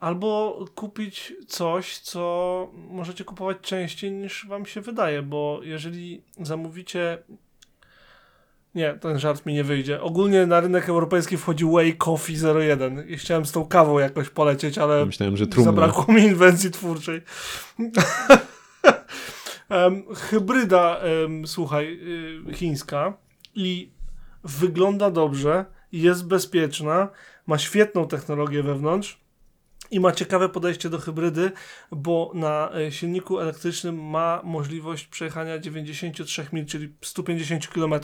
Albo 0.00 0.64
kupić 0.74 1.32
coś, 1.46 1.98
co 1.98 2.70
możecie 2.90 3.24
kupować 3.24 3.56
częściej 3.62 4.12
niż 4.12 4.46
wam 4.46 4.66
się 4.66 4.80
wydaje, 4.80 5.22
bo 5.22 5.60
jeżeli 5.62 6.22
zamówicie. 6.42 7.18
Nie, 8.74 8.94
ten 8.94 9.18
żart 9.18 9.46
mi 9.46 9.54
nie 9.54 9.64
wyjdzie. 9.64 10.00
Ogólnie 10.02 10.46
na 10.46 10.60
rynek 10.60 10.88
europejski 10.88 11.36
wchodzi 11.36 11.64
Way 11.64 11.96
Coffee 11.96 12.36
01 12.56 13.08
i 13.08 13.16
chciałem 13.16 13.46
z 13.46 13.52
tą 13.52 13.66
kawą 13.66 13.98
jakoś 13.98 14.28
polecieć, 14.28 14.78
ale 14.78 15.06
Myślałem, 15.06 15.36
że 15.36 15.46
trumna. 15.46 15.70
zabrakło 15.70 16.14
mi 16.14 16.22
inwencji 16.22 16.70
twórczej. 16.70 17.22
Em, 19.68 20.02
hybryda, 20.14 20.96
em, 20.96 21.46
słuchaj, 21.46 22.00
y, 22.50 22.54
chińska 22.54 23.12
i 23.54 23.90
wygląda 24.44 25.10
dobrze, 25.10 25.64
jest 25.92 26.26
bezpieczna, 26.26 27.08
ma 27.46 27.58
świetną 27.58 28.08
technologię 28.08 28.62
wewnątrz 28.62 29.20
i 29.90 30.00
ma 30.00 30.12
ciekawe 30.12 30.48
podejście 30.48 30.90
do 30.90 30.98
hybrydy, 30.98 31.52
bo 31.90 32.32
na 32.34 32.70
e, 32.74 32.92
silniku 32.92 33.38
elektrycznym 33.40 34.04
ma 34.04 34.40
możliwość 34.44 35.06
przejechania 35.06 35.58
93 35.58 36.46
mil, 36.52 36.66
czyli 36.66 36.94
150 37.02 37.66
km. 37.66 37.94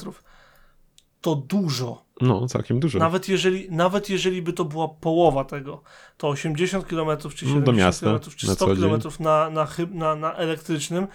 To 1.26 1.36
dużo. 1.36 2.04
No, 2.20 2.46
całkiem 2.46 2.80
dużo. 2.80 2.98
Nawet 2.98 3.28
jeżeli, 3.28 3.70
nawet 3.70 4.10
jeżeli 4.10 4.42
by 4.42 4.52
to 4.52 4.64
była 4.64 4.88
połowa 4.88 5.44
tego, 5.44 5.82
to 6.16 6.28
80 6.28 6.86
km 6.86 7.18
czy 7.18 7.44
No, 7.44 7.50
70 7.50 7.64
do 7.64 7.72
miasta, 7.72 8.06
km 8.06 8.20
czy 8.36 8.46
na 8.46 8.54
100 8.54 8.66
co 8.66 8.76
dzień. 8.76 8.84
km 8.84 9.00
na, 9.20 9.50
na, 9.50 9.66
na, 9.90 10.16
na 10.16 10.34
elektrycznym, 10.34 11.06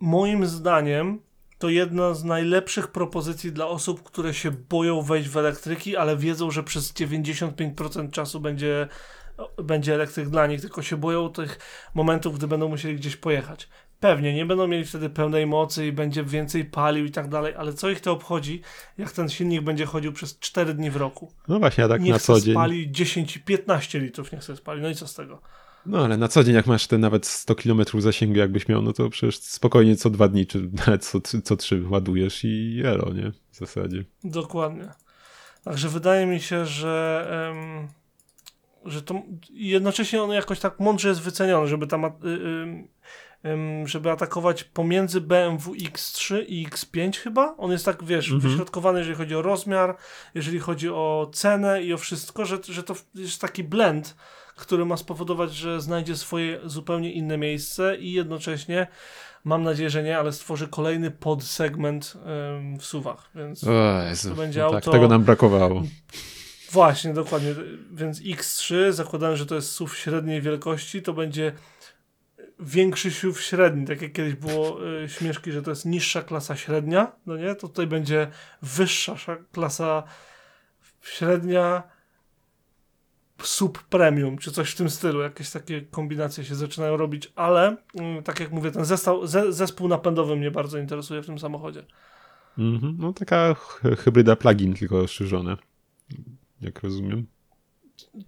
moim 0.00 0.46
zdaniem 0.46 1.20
to 1.58 1.68
jedna 1.68 2.14
z 2.14 2.24
najlepszych 2.24 2.88
propozycji 2.88 3.52
dla 3.52 3.66
osób, 3.68 4.02
które 4.02 4.34
się 4.34 4.50
boją 4.50 5.02
wejść 5.02 5.28
w 5.28 5.36
elektryki, 5.36 5.96
ale 5.96 6.16
wiedzą, 6.16 6.50
że 6.50 6.62
przez 6.62 6.92
95% 6.92 8.10
czasu 8.10 8.40
będzie, 8.40 8.88
będzie 9.62 9.94
elektryk 9.94 10.28
dla 10.28 10.46
nich, 10.46 10.60
tylko 10.60 10.82
się 10.82 10.96
boją 10.96 11.28
tych 11.28 11.58
momentów, 11.94 12.38
gdy 12.38 12.48
będą 12.48 12.68
musieli 12.68 12.96
gdzieś 12.96 13.16
pojechać. 13.16 13.68
Pewnie 14.02 14.34
nie 14.34 14.46
będą 14.46 14.66
mieli 14.66 14.84
wtedy 14.84 15.10
pełnej 15.10 15.46
mocy 15.46 15.86
i 15.86 15.92
będzie 15.92 16.24
więcej 16.24 16.64
palił 16.64 17.04
i 17.04 17.10
tak 17.10 17.28
dalej, 17.28 17.54
ale 17.54 17.72
co 17.72 17.90
ich 17.90 18.00
to 18.00 18.12
obchodzi, 18.12 18.62
jak 18.98 19.12
ten 19.12 19.28
silnik 19.28 19.62
będzie 19.62 19.86
chodził 19.86 20.12
przez 20.12 20.38
4 20.38 20.74
dni 20.74 20.90
w 20.90 20.96
roku? 20.96 21.32
No 21.48 21.58
właśnie, 21.58 21.84
a 21.84 21.88
tak 21.88 22.00
niech 22.02 22.12
na 22.12 22.18
co 22.18 22.40
dzień. 22.40 22.54
spali 22.54 22.92
10 22.92 23.36
i 23.36 23.40
15 23.40 23.98
litrów, 23.98 24.32
niech 24.32 24.44
sobie 24.44 24.56
spali. 24.56 24.82
No 24.82 24.88
i 24.88 24.94
co 24.94 25.06
z 25.06 25.14
tego? 25.14 25.40
No 25.86 26.04
ale 26.04 26.16
na 26.16 26.28
co 26.28 26.44
dzień, 26.44 26.54
jak 26.54 26.66
masz 26.66 26.86
te 26.86 26.98
nawet 26.98 27.26
100 27.26 27.54
km 27.54 27.82
zasięgu, 27.98 28.38
jakbyś 28.38 28.68
miał, 28.68 28.82
no 28.82 28.92
to 28.92 29.10
przecież 29.10 29.38
spokojnie 29.38 29.96
co 29.96 30.10
dwa 30.10 30.28
dni, 30.28 30.46
czy 30.46 30.70
nawet 30.86 31.04
co, 31.04 31.20
co 31.44 31.56
trzy 31.56 31.82
ładujesz 31.88 32.44
i 32.44 32.82
elo, 32.84 33.12
nie? 33.12 33.32
W 33.50 33.56
zasadzie. 33.56 34.04
Dokładnie. 34.24 34.88
Także 35.64 35.88
wydaje 35.88 36.26
mi 36.26 36.40
się, 36.40 36.66
że, 36.66 37.26
em, 37.50 37.88
że 38.84 39.02
to 39.02 39.22
jednocześnie 39.50 40.22
on 40.22 40.30
jakoś 40.30 40.60
tak 40.60 40.80
mądrze 40.80 41.08
jest 41.08 41.20
wyceniony, 41.20 41.68
żeby 41.68 41.86
tam. 41.86 42.12
Żeby 43.84 44.10
atakować 44.10 44.64
pomiędzy 44.64 45.20
BMW 45.20 45.72
X3 45.72 46.44
i 46.48 46.66
X5 46.68 47.16
chyba. 47.16 47.54
On 47.58 47.72
jest 47.72 47.84
tak, 47.84 48.04
wiesz, 48.04 48.30
Mhm. 48.30 48.50
wyśrodkowany, 48.50 48.98
jeżeli 48.98 49.16
chodzi 49.16 49.34
o 49.36 49.42
rozmiar, 49.42 49.96
jeżeli 50.34 50.58
chodzi 50.58 50.88
o 50.88 51.30
cenę 51.34 51.82
i 51.82 51.92
o 51.92 51.98
wszystko, 51.98 52.44
że, 52.44 52.58
że 52.68 52.82
to 52.82 52.94
jest 53.14 53.40
taki 53.40 53.64
blend, 53.64 54.16
który 54.56 54.84
ma 54.84 54.96
spowodować, 54.96 55.54
że 55.54 55.80
znajdzie 55.80 56.16
swoje 56.16 56.60
zupełnie 56.64 57.12
inne 57.12 57.38
miejsce 57.38 57.96
i 57.96 58.12
jednocześnie 58.12 58.86
mam 59.44 59.62
nadzieję, 59.62 59.90
że 59.90 60.02
nie, 60.02 60.18
ale 60.18 60.32
stworzy 60.32 60.68
kolejny 60.68 61.10
podsegment 61.10 62.14
ym, 62.56 62.78
w 62.78 62.84
suwach, 62.84 63.30
więc 63.34 63.64
O 63.64 64.02
Jezu, 64.08 64.30
To 64.30 64.36
będzie 64.36 64.60
no 64.60 64.66
tak, 64.70 64.74
auto- 64.74 64.90
tego 64.92 65.08
nam 65.08 65.24
brakowało. 65.24 65.82
Właśnie, 66.70 67.14
dokładnie. 67.14 67.54
Więc 67.92 68.20
X3, 68.22 68.92
zakładając, 68.92 69.38
że 69.38 69.46
to 69.46 69.54
jest 69.54 69.70
SUV 69.72 69.94
średniej 69.96 70.42
wielkości, 70.42 71.02
to 71.02 71.12
będzie 71.12 71.52
większy 72.62 73.10
SUV 73.10 73.40
średni, 73.40 73.86
tak 73.86 74.02
jak 74.02 74.12
kiedyś 74.12 74.34
było 74.34 74.86
y, 75.04 75.08
śmieszki, 75.08 75.52
że 75.52 75.62
to 75.62 75.70
jest 75.70 75.86
niższa 75.86 76.22
klasa 76.22 76.56
średnia, 76.56 77.12
no 77.26 77.36
nie? 77.36 77.54
To 77.54 77.68
tutaj 77.68 77.86
będzie 77.86 78.28
wyższa 78.62 79.14
sza- 79.14 79.44
klasa 79.52 80.02
średnia 81.02 81.82
sub 83.42 83.82
premium, 83.82 84.38
czy 84.38 84.52
coś 84.52 84.70
w 84.70 84.76
tym 84.76 84.90
stylu. 84.90 85.20
Jakieś 85.20 85.50
takie 85.50 85.82
kombinacje 85.82 86.44
się 86.44 86.54
zaczynają 86.54 86.96
robić, 86.96 87.32
ale 87.36 87.76
mm, 87.94 88.22
tak 88.22 88.40
jak 88.40 88.52
mówię, 88.52 88.70
ten 88.70 88.84
ze, 88.84 89.52
zespół 89.52 89.88
napędowy 89.88 90.36
mnie 90.36 90.50
bardzo 90.50 90.78
interesuje 90.78 91.22
w 91.22 91.26
tym 91.26 91.38
samochodzie. 91.38 91.84
Mhm. 92.58 92.96
No 92.98 93.12
taka 93.12 93.54
hybryda 93.98 94.36
plugin, 94.36 94.74
tylko 94.74 95.00
rozszerzone. 95.00 95.56
Jak 96.60 96.82
rozumiem. 96.82 97.26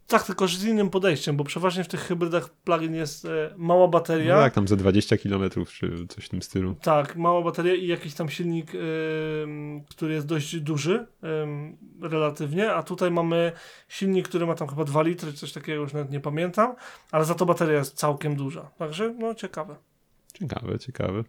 Tak, 0.06 0.26
tylko 0.26 0.48
z 0.48 0.64
innym 0.64 0.90
podejściem, 0.90 1.36
bo 1.36 1.44
przeważnie 1.44 1.84
w 1.84 1.88
tych 1.88 2.00
hybrydach 2.00 2.50
plug-in 2.50 2.94
jest 2.94 3.24
e, 3.24 3.54
mała 3.56 3.88
bateria. 3.88 4.34
No 4.36 4.40
tak, 4.40 4.54
tam 4.54 4.68
za 4.68 4.76
20 4.76 5.16
km 5.16 5.50
czy 5.66 6.06
coś 6.08 6.24
w 6.24 6.28
tym 6.28 6.42
stylu. 6.42 6.74
Tak, 6.82 7.16
mała 7.16 7.42
bateria 7.42 7.74
i 7.74 7.86
jakiś 7.86 8.14
tam 8.14 8.28
silnik, 8.28 8.72
ym, 8.74 9.84
który 9.90 10.14
jest 10.14 10.26
dość 10.26 10.60
duży 10.60 11.06
ym, 11.42 11.76
relatywnie, 12.02 12.72
a 12.72 12.82
tutaj 12.82 13.10
mamy 13.10 13.52
silnik, 13.88 14.28
który 14.28 14.46
ma 14.46 14.54
tam 14.54 14.68
chyba 14.68 14.84
2 14.84 15.02
litry, 15.02 15.32
coś 15.32 15.52
takiego, 15.52 15.82
już 15.82 15.92
nawet 15.92 16.10
nie 16.10 16.20
pamiętam, 16.20 16.74
ale 17.10 17.24
za 17.24 17.34
to 17.34 17.46
bateria 17.46 17.78
jest 17.78 17.94
całkiem 17.94 18.36
duża. 18.36 18.70
Także, 18.78 19.14
no 19.18 19.34
ciekawe. 19.34 19.76
Ciekawe, 20.32 20.78
ciekawe. 20.78 21.24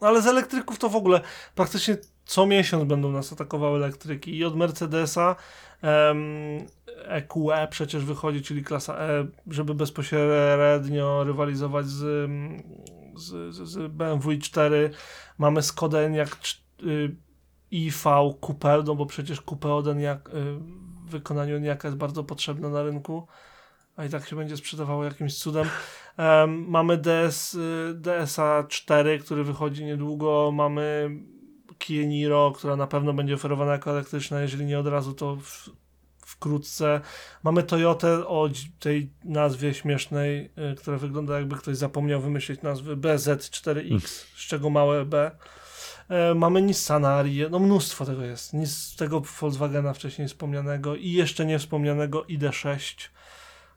Ale 0.00 0.22
z 0.22 0.26
elektryków 0.26 0.78
to 0.78 0.88
w 0.88 0.96
ogóle 0.96 1.20
praktycznie 1.54 1.96
co 2.26 2.46
miesiąc 2.46 2.84
będą 2.84 3.12
nas 3.12 3.32
atakowały 3.32 3.76
elektryki 3.78 4.36
i 4.36 4.44
od 4.44 4.56
Mercedesa 4.56 5.36
em, 5.82 6.66
EQE 7.04 7.68
przecież 7.70 8.04
wychodzi, 8.04 8.42
czyli 8.42 8.64
klasa 8.64 8.94
E, 8.98 9.26
żeby 9.46 9.74
bezpośrednio 9.74 11.24
rywalizować 11.24 11.86
z, 11.86 12.30
z, 13.16 13.54
z, 13.54 13.92
BMW 13.92 14.30
i4. 14.30 14.90
Mamy 15.38 15.62
Skoda 15.62 15.98
Enyaq 15.98 16.36
y, 16.82 17.16
IV 17.70 18.34
Coupe, 18.40 18.82
no 18.86 18.94
bo 18.94 19.06
przecież 19.06 19.40
Coupe 19.40 19.74
od 19.74 19.86
y, 19.86 19.92
w 21.06 21.10
wykonaniu 21.10 21.58
Enyaq'a 21.60 21.84
jest 21.84 21.96
bardzo 21.96 22.24
potrzebne 22.24 22.68
na 22.68 22.82
rynku, 22.82 23.26
a 23.96 24.04
i 24.04 24.08
tak 24.08 24.28
się 24.28 24.36
będzie 24.36 24.56
sprzedawało 24.56 25.04
jakimś 25.04 25.38
cudem. 25.38 25.66
Em, 26.16 26.68
mamy 26.68 26.96
DS, 26.96 27.54
y, 27.54 27.94
DSA 27.94 28.64
4, 28.68 29.18
który 29.18 29.44
wychodzi 29.44 29.84
niedługo. 29.84 30.50
Mamy 30.54 31.10
Kia 31.78 32.06
Niro, 32.06 32.52
która 32.56 32.76
na 32.76 32.86
pewno 32.86 33.12
będzie 33.12 33.34
oferowana 33.34 33.72
jako 33.72 33.90
elektryczna, 33.90 34.40
jeżeli 34.40 34.64
nie 34.64 34.78
od 34.78 34.86
razu, 34.86 35.14
to 35.14 35.36
w, 35.36 35.70
wkrótce. 36.18 37.00
Mamy 37.42 37.62
Toyotę 37.62 38.26
o 38.26 38.48
tej 38.78 39.10
nazwie 39.24 39.74
śmiesznej, 39.74 40.50
y, 40.72 40.74
która 40.74 40.96
wygląda 40.98 41.38
jakby 41.38 41.56
ktoś 41.56 41.76
zapomniał 41.76 42.20
wymyślić 42.20 42.62
nazwy 42.62 42.96
BZ4X, 42.96 44.00
z 44.36 44.46
czego 44.46 44.70
małe 44.70 45.04
B. 45.04 45.30
E, 46.08 46.34
mamy 46.34 46.62
Nissana 46.62 47.08
Arię, 47.08 47.48
no 47.50 47.58
mnóstwo 47.58 48.04
tego 48.04 48.22
jest. 48.22 48.52
Nic 48.52 48.96
tego 48.96 49.20
Volkswagena 49.20 49.92
wcześniej 49.92 50.28
wspomnianego 50.28 50.96
i 50.96 51.12
jeszcze 51.12 51.46
nie 51.46 51.58
wspomnianego 51.58 52.22
ID6. 52.22 53.08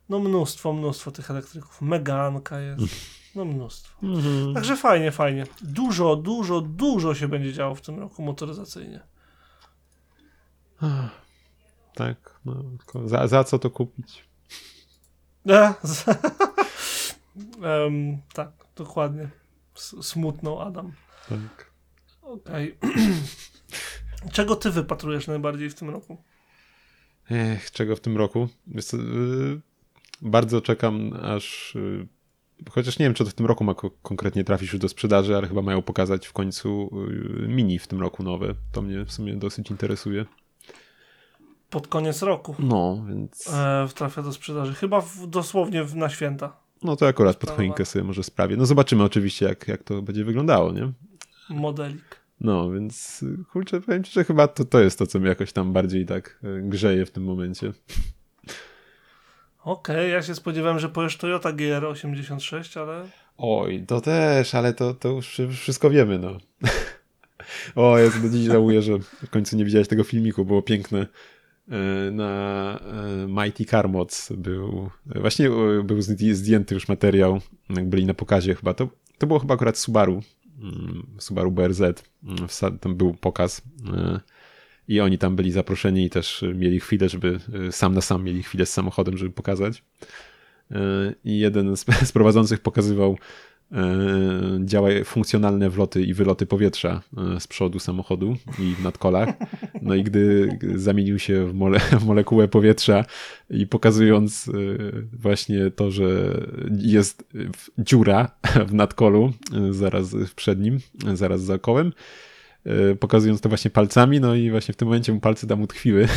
No 0.09 0.19
mnóstwo, 0.19 0.73
mnóstwo 0.73 1.12
tych 1.12 1.31
elektryków. 1.31 1.81
Meganka 1.81 2.59
jest. 2.59 2.83
No 3.35 3.45
mnósttwo. 3.45 4.07
Mhm. 4.07 4.53
Także 4.53 4.77
fajnie, 4.77 5.11
fajnie. 5.11 5.45
Dużo, 5.61 6.15
dużo, 6.15 6.61
dużo 6.61 7.15
się 7.15 7.27
będzie 7.27 7.53
działo 7.53 7.75
w 7.75 7.81
tym 7.81 7.99
roku 7.99 8.21
motoryzacyjnie. 8.23 8.99
Tak, 11.95 12.39
no, 12.45 12.63
za, 13.05 13.27
za 13.27 13.43
co 13.43 13.59
to 13.59 13.69
kupić? 13.69 14.25
E, 15.49 15.73
z- 15.83 16.05
Em, 17.63 18.17
tak, 18.33 18.51
dokładnie. 18.75 19.29
S- 19.75 19.95
Smutną 20.01 20.61
Adam. 20.61 20.91
Tak. 21.29 21.71
Okej. 22.21 22.77
Czego 24.33 24.55
ty 24.55 24.69
wypatrujesz 24.71 25.27
najbardziej 25.27 25.69
w 25.69 25.75
tym 25.75 25.89
roku? 25.89 26.23
Ech, 27.31 27.71
czego 27.71 27.95
w 27.95 27.99
tym 27.99 28.17
roku? 28.17 28.49
Yy, 28.67 29.61
bardzo 30.21 30.61
czekam 30.61 31.13
aż... 31.23 31.75
Yy, 31.75 32.07
chociaż 32.69 32.99
nie 32.99 33.05
wiem, 33.05 33.13
czy 33.13 33.23
to 33.23 33.29
w 33.29 33.33
tym 33.33 33.45
roku 33.45 33.63
ma 33.63 33.73
ko- 33.73 33.91
konkretnie 34.01 34.43
trafić 34.43 34.73
już 34.73 34.81
do 34.81 34.89
sprzedaży, 34.89 35.37
ale 35.37 35.47
chyba 35.47 35.61
mają 35.61 35.81
pokazać 35.81 36.27
w 36.27 36.33
końcu 36.33 36.89
yy, 37.39 37.47
mini 37.47 37.79
w 37.79 37.87
tym 37.87 38.01
roku 38.01 38.23
nowe. 38.23 38.55
To 38.71 38.81
mnie 38.81 39.05
w 39.05 39.11
sumie 39.11 39.35
dosyć 39.35 39.71
interesuje. 39.71 40.25
Pod 41.69 41.87
koniec 41.87 42.21
roku. 42.21 42.55
No, 42.59 43.05
więc... 43.09 43.53
E, 43.53 43.87
trafia 43.95 44.21
do 44.21 44.33
sprzedaży. 44.33 44.73
Chyba 44.73 45.01
w, 45.01 45.27
dosłownie 45.27 45.83
w, 45.83 45.95
na 45.95 46.09
święta. 46.09 46.57
No 46.83 46.95
to 46.95 47.07
akurat 47.07 47.37
pod 47.37 47.49
choinkę 47.49 47.85
sobie 47.85 48.03
może 48.03 48.23
sprawię. 48.23 48.57
No 48.57 48.65
zobaczymy 48.65 49.03
oczywiście, 49.03 49.45
jak, 49.45 49.67
jak 49.67 49.83
to 49.83 50.01
będzie 50.01 50.25
wyglądało, 50.25 50.71
nie? 50.71 50.91
Modelik. 51.49 52.19
No, 52.39 52.71
więc 52.71 53.23
y, 53.23 53.43
kurczę, 53.51 53.81
powiem 53.81 54.03
ci, 54.03 54.11
że 54.11 54.23
chyba 54.23 54.47
to, 54.47 54.65
to 54.65 54.79
jest 54.79 54.99
to, 54.99 55.07
co 55.07 55.19
mnie 55.19 55.29
jakoś 55.29 55.53
tam 55.53 55.73
bardziej 55.73 56.05
tak 56.05 56.39
y, 56.43 56.61
grzeje 56.63 57.05
w 57.05 57.11
tym 57.11 57.23
momencie. 57.23 57.73
Okej, 59.63 60.11
ja 60.11 60.21
się 60.21 60.35
spodziewałem, 60.35 60.79
że 60.79 60.89
powiesz 60.89 61.17
Toyota 61.17 61.53
GR86, 61.53 62.79
ale 62.79 63.05
Oj, 63.37 63.83
to 63.87 64.01
też, 64.01 64.55
ale 64.55 64.73
to, 64.73 64.93
to 64.93 65.09
już 65.09 65.27
wszy- 65.27 65.47
wszystko 65.49 65.89
wiemy, 65.89 66.19
no. 66.19 66.37
o, 67.83 67.97
ja 67.97 68.09
do 68.09 68.29
dziś 68.29 68.47
żałuję, 68.47 68.81
że 68.81 68.99
w 68.99 69.29
końcu 69.29 69.57
nie 69.57 69.65
widziałeś 69.65 69.87
tego 69.87 70.03
filmiku, 70.03 70.45
było 70.45 70.61
piękne. 70.61 71.07
E, 71.71 72.11
Na 72.11 72.79
e, 72.79 73.27
Mighty 73.27 73.65
Car 73.65 73.89
Mods 73.89 74.31
był, 74.31 74.89
właśnie 75.05 75.47
e, 75.47 75.83
był 75.83 75.97
zdj- 75.97 76.33
zdjęty 76.33 76.75
już 76.75 76.87
materiał, 76.87 77.41
jak 77.69 77.89
byli 77.89 78.05
na 78.05 78.13
pokazie 78.13 78.55
chyba, 78.55 78.73
to, 78.73 78.87
to 79.17 79.27
było 79.27 79.39
chyba 79.39 79.53
akurat 79.53 79.77
Subaru, 79.77 80.21
mm, 80.61 81.03
Subaru 81.19 81.51
BRZ, 81.51 81.81
Mm, 82.23 82.79
tam 82.79 82.95
był 82.95 83.13
pokaz 83.13 83.61
i 84.89 84.99
oni 84.99 85.17
tam 85.17 85.36
byli 85.36 85.52
zaproszeni 85.52 86.06
i 86.06 86.10
też 86.10 86.45
mieli 86.56 86.80
chwilę, 86.80 87.10
żeby 87.10 87.39
e, 87.67 87.71
sam 87.71 87.93
na 87.93 88.02
sam 88.02 88.23
mieli 88.23 88.43
chwilę 88.43 88.65
z 88.65 88.73
samochodem, 88.73 89.17
żeby 89.17 89.32
pokazać. 89.32 89.84
E, 90.71 90.80
I 91.25 91.39
jeden 91.39 91.78
z, 91.78 91.86
prowadzących 92.13 92.60
pokazywał 92.60 93.17
e, 93.71 93.78
działa 94.65 94.89
funkcjonalne 95.06 95.69
wloty 95.69 96.02
i 96.02 96.13
wyloty 96.13 96.45
powietrza 96.45 97.02
e, 97.36 97.39
z 97.39 97.47
przodu 97.47 97.80
samochodu 97.80 98.36
i 98.60 98.75
w 98.75 98.84
nadkolach. 98.84 99.30
No 99.82 99.95
i 99.95 100.04
gdy 100.04 100.49
zamienił 100.75 101.19
się 101.19 101.45
w, 101.45 101.54
mole, 101.54 101.80
w 102.02 102.06
molekułę 102.06 102.47
powietrza 102.47 103.06
i 103.49 103.67
pokazując 103.67 104.47
e, 104.47 104.52
właśnie 105.13 105.71
to, 105.71 105.91
że 105.91 106.38
jest 106.82 107.23
dziura 107.78 108.32
w 108.69 108.73
nadkolu, 108.73 109.34
e, 109.54 109.73
zaraz 109.73 110.15
w 110.15 110.36
przednim, 110.36 110.80
e, 111.08 111.17
zaraz 111.17 111.41
za 111.41 111.58
kołem, 111.58 111.88
e, 111.88 112.28
pokazując 112.99 113.41
to 113.41 113.49
właśnie 113.49 113.71
palcami, 113.71 114.19
no 114.19 114.35
i 114.35 114.51
właśnie 114.51 114.73
w 114.73 114.77
tym 114.77 114.87
momencie 114.87 115.13
mu 115.13 115.19
palce 115.19 115.47
tam 115.47 115.61
utkwiły. 115.61 116.07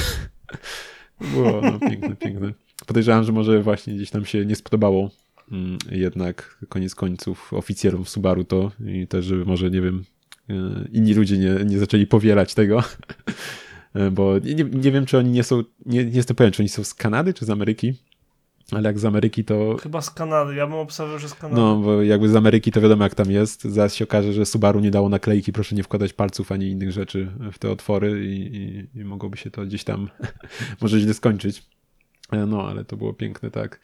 Było 1.35 1.61
no, 1.61 1.79
piękne, 1.81 2.17
piękne. 2.17 2.53
Podejrzewam, 2.87 3.25
że 3.25 3.33
może 3.33 3.63
właśnie 3.63 3.95
gdzieś 3.95 4.11
tam 4.11 4.25
się 4.25 4.47
nie 4.47 4.57
spodobało 4.57 5.11
mm, 5.53 5.79
jednak 5.91 6.59
koniec 6.69 6.95
końców 6.95 7.53
oficjalom 7.53 8.05
Subaru 8.07 8.45
to 8.45 8.71
i 8.87 9.07
też, 9.07 9.25
żeby 9.25 9.45
może, 9.45 9.71
nie 9.71 9.81
wiem, 9.81 10.05
e, 10.51 10.55
inni 10.93 11.15
ludzie 11.15 11.39
nie, 11.39 11.55
nie 11.65 11.79
zaczęli 11.79 12.07
powielać 12.07 12.55
tego, 12.55 12.83
E, 13.95 14.11
bo 14.11 14.39
nie, 14.39 14.65
nie 14.65 14.93
wiem, 14.93 15.07
czy 15.07 15.19
oni 15.19 15.31
nie 15.31 15.45
są, 15.45 15.63
nie, 15.87 16.05
nie 16.05 16.17
jestem 16.17 16.37
pewien, 16.37 16.53
czy 16.53 16.63
oni 16.63 16.69
są 16.69 16.85
z 16.85 16.95
Kanady, 16.95 17.35
czy 17.35 17.45
z 17.45 17.51
Ameryki, 17.51 17.95
ale 18.73 18.89
jak 18.89 18.99
z 18.99 19.05
Ameryki, 19.05 19.45
to 19.45 19.77
chyba 19.83 20.01
z 20.03 20.11
Kanady. 20.11 20.55
Ja 20.55 20.67
bym 20.67 20.77
obstawiał, 20.77 21.19
że 21.19 21.29
z 21.29 21.35
Kanady. 21.35 21.61
no, 21.61 21.77
bo 21.77 22.03
jakby 22.03 22.29
z 22.29 22.37
Ameryki 22.37 22.73
to 22.73 22.81
wiadomo 22.81 23.05
jak 23.05 23.15
tam 23.15 23.31
jest. 23.31 23.65
Zaraz 23.65 23.95
się 23.95 24.05
okaże, 24.05 24.33
że 24.33 24.47
Subaru 24.47 24.81
nie 24.81 24.91
dało 24.91 25.09
naklejki, 25.09 25.53
proszę 25.53 25.77
nie 25.77 25.83
wkładać 25.83 26.13
palców 26.13 26.53
ani 26.53 26.67
innych 26.71 26.93
rzeczy 26.93 27.29
w 27.53 27.59
te 27.59 27.71
otwory 27.71 28.27
i, 28.27 28.57
i, 28.57 28.87
i 29.01 29.05
mogłoby 29.05 29.37
się 29.37 29.51
to 29.51 29.65
gdzieś 29.67 29.85
tam 29.85 30.09
może 30.83 31.01
źle 31.01 31.15
skończyć. 31.15 31.63
E, 32.33 32.47
No, 32.47 32.69
ale 32.69 32.85
to 32.85 32.97
było 32.97 33.13
piękne, 33.15 33.51
tak. 33.51 33.81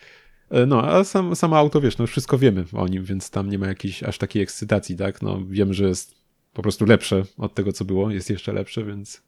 E, 0.50 0.66
No, 0.66 0.82
a 0.82 1.04
sam, 1.04 1.36
samo 1.36 1.56
auto, 1.58 1.80
wiesz, 1.80 1.98
no 1.98 2.06
wszystko 2.06 2.38
wiemy 2.38 2.64
o 2.72 2.88
nim, 2.88 3.04
więc 3.04 3.30
tam 3.30 3.50
nie 3.50 3.58
ma 3.58 3.66
jakiejś 3.66 4.02
aż 4.02 4.18
takiej 4.18 4.42
ekscytacji, 4.42 4.96
tak? 4.96 5.22
No, 5.22 5.38
wiem, 5.46 5.74
że 5.74 5.88
jest 5.88 6.14
po 6.52 6.62
prostu 6.62 6.86
lepsze 6.86 7.22
od 7.38 7.54
tego, 7.54 7.72
co 7.72 7.84
było, 7.84 8.10
jest 8.10 8.30
jeszcze 8.30 8.52
lepsze, 8.52 8.84
więc 8.84 9.22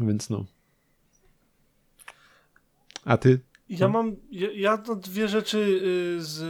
więc 0.00 0.30
no. 0.30 0.44
A 3.04 3.16
ty? 3.16 3.40
Ja 3.78 3.88
mam, 3.88 4.16
ja, 4.30 4.48
ja 4.54 4.78
to 4.78 4.96
dwie 4.96 5.28
rzeczy, 5.28 5.58
y, 6.18 6.22
z, 6.22 6.42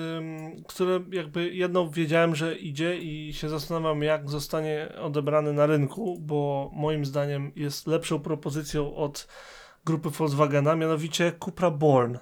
które 0.69 1.01
jakby 1.13 1.55
jedną 1.55 1.91
wiedziałem, 1.91 2.35
że 2.35 2.59
idzie 2.59 2.99
i 2.99 3.35
się 3.35 3.49
zastanawiam, 3.49 4.03
jak 4.03 4.31
zostanie 4.31 4.93
odebrany 5.01 5.53
na 5.53 5.67
rynku, 5.67 6.19
bo 6.21 6.71
moim 6.75 7.05
zdaniem 7.05 7.53
jest 7.57 7.87
lepszą 7.87 8.21
propozycją 8.21 8.95
od 8.95 9.29
grupy 9.85 10.11
Volkswagena, 10.11 10.77
mianowicie 10.77 11.33
Cupra 11.45 11.71
Born. 11.71 12.19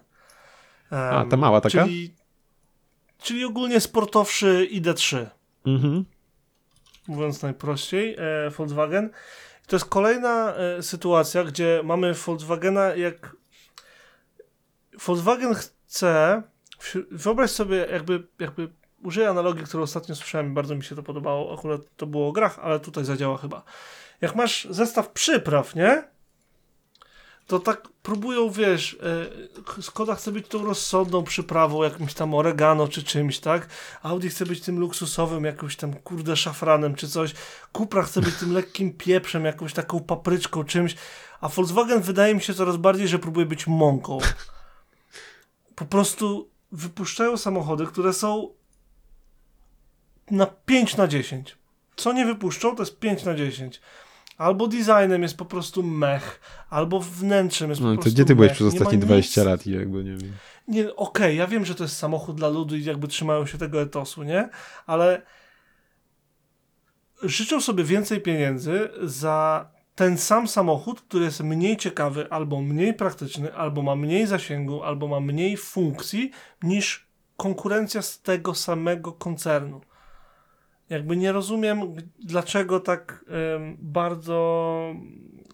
A, 0.91 1.25
ta 1.31 1.37
mała 1.37 1.61
taka? 1.61 1.85
Czyli, 1.85 2.15
czyli 3.19 3.45
ogólnie 3.45 3.81
sportowszy 3.81 4.69
ID3. 4.73 5.27
Mhm. 5.67 6.05
mówiąc 7.09 7.43
najprościej, 7.43 8.17
e, 8.19 8.51
Volkswagen. 8.51 9.11
To 9.67 9.77
jest 9.77 9.87
kolejna 9.87 10.55
e, 10.55 10.83
sytuacja, 10.83 11.45
gdzie 11.45 11.81
mamy 11.85 12.15
Volkswagena 12.15 12.95
jak 12.97 13.40
Volkswagen 15.07 15.55
chce 15.55 16.43
wyobraź 17.11 17.51
sobie 17.51 17.77
jakby, 17.93 18.27
jakby 18.39 18.69
użyję 19.03 19.29
analogii, 19.29 19.65
którą 19.65 19.83
ostatnio 19.83 20.15
słyszałem 20.15 20.51
i 20.51 20.55
bardzo 20.55 20.75
mi 20.75 20.85
się 20.85 20.97
to 20.97 21.03
podobało, 21.03 21.59
akurat 21.59 21.81
to 21.97 22.07
było 22.07 22.29
o 22.29 22.33
grach, 22.33 22.59
ale 22.59 22.81
tutaj 22.81 23.05
zadziała 23.05 23.39
chyba. 23.39 23.63
Jak 24.21 24.35
masz 24.35 24.67
zestaw 24.71 25.11
przypraw, 25.11 25.75
nie? 25.75 26.05
To 27.47 27.59
tak 27.59 27.89
próbują, 28.03 28.51
wiesz, 28.51 28.99
e, 29.79 29.83
Skoda 29.83 30.15
chce 30.15 30.33
być 30.33 30.49
tą 30.49 30.65
rozsądną 30.65 31.25
przyprawą, 31.25 31.83
jakimś 31.83 32.15
tam 32.15 32.35
oregano 32.35 32.89
czy 32.89 33.03
czymś, 33.03 33.39
tak? 33.39 33.69
Audi 34.03 34.29
chce 34.29 34.47
być 34.47 34.61
tym 34.61 34.79
luksusowym, 34.79 35.45
jakimś 35.45 35.77
tam 35.77 35.95
kurde 35.95 36.37
szafranem 36.37 36.95
czy 36.95 37.09
coś. 37.09 37.35
Cupra 37.77 38.03
chce 38.03 38.21
być 38.21 38.35
tym 38.35 38.53
lekkim 38.53 38.93
pieprzem, 38.93 39.45
jakąś 39.45 39.73
taką 39.73 40.01
papryczką, 40.01 40.65
czymś. 40.65 40.95
A 41.41 41.49
Volkswagen 41.49 42.01
wydaje 42.01 42.35
mi 42.35 42.41
się 42.41 42.55
coraz 42.55 42.77
bardziej, 42.77 43.09
że 43.09 43.19
próbuje 43.19 43.47
być 43.47 43.67
mąką. 43.67 44.19
Po 45.81 45.85
prostu 45.87 46.51
wypuszczają 46.73 47.37
samochody, 47.37 47.87
które 47.87 48.13
są 48.13 48.49
na 50.31 50.47
5 50.47 50.97
na 50.97 51.09
10. 51.09 51.59
Co 51.97 52.13
nie 52.13 52.27
wypuszczą, 52.27 52.77
to 52.77 52.83
jest 52.83 52.99
5 52.99 53.25
na 53.25 53.35
10. 53.35 53.81
Albo 54.39 54.67
designem 54.69 55.23
jest 55.23 55.37
po 55.37 55.45
prostu 55.45 55.83
mech, 55.83 56.41
albo 56.71 57.01
wnętrzem 57.01 57.71
jest 57.71 57.81
po 57.81 57.87
No 57.87 57.95
prostu 57.95 58.11
to 58.11 58.15
gdzie 58.15 58.25
ty 58.25 58.35
byłeś 58.35 58.49
mech. 58.51 58.57
przez 58.57 58.73
Nie 58.75 58.79
ma 58.81 58.83
ostatnie 58.83 58.97
nic- 58.99 59.07
20 59.07 59.45
lat 59.45 59.67
i 59.67 59.71
jakby 59.73 60.05
nie 60.05 60.17
wiem. 60.17 60.33
nie, 60.69 60.97
okej, 60.97 61.37
ja 61.37 61.47
wiem, 61.47 61.65
że 61.65 61.75
to 61.75 61.85
jest 61.85 61.97
samochód 61.97 62.37
dla 62.37 62.49
ludu 62.49 62.77
i 62.77 62.85
jakby 62.85 63.09
trzymają 63.09 63.47
się 63.47 63.59
tego 63.59 63.83
etosu, 63.83 64.23
nie? 64.23 64.49
Ale 64.87 65.23
życzą 67.23 67.61
sobie 67.61 67.85
więcej 67.85 68.21
pieniędzy 68.21 68.89
za 69.03 69.69
ten 69.95 70.19
sam 70.19 70.49
samochód, 70.49 71.01
który 71.01 71.25
jest 71.25 71.41
mniej 71.41 71.77
ciekawy, 71.77 72.31
albo 72.31 72.61
mniej 72.61 72.95
praktyczny, 72.95 73.55
albo 73.55 73.83
ma 73.83 73.97
mniej 73.97 74.27
zasięgu, 74.27 74.83
albo 74.83 75.09
ma 75.09 75.21
mniej 75.21 75.57
funkcji 75.57 76.31
niż 76.63 77.11
konkurencja 77.37 78.03
z 78.03 78.23
tego 78.23 78.55
samego 78.55 79.13
koncernu. 79.13 79.81
Jakby 80.91 81.17
nie 81.17 81.33
rozumiem, 81.33 81.81
dlaczego 82.25 82.81
tak 82.81 83.25
em, 83.29 83.77
bardzo, 83.81 84.95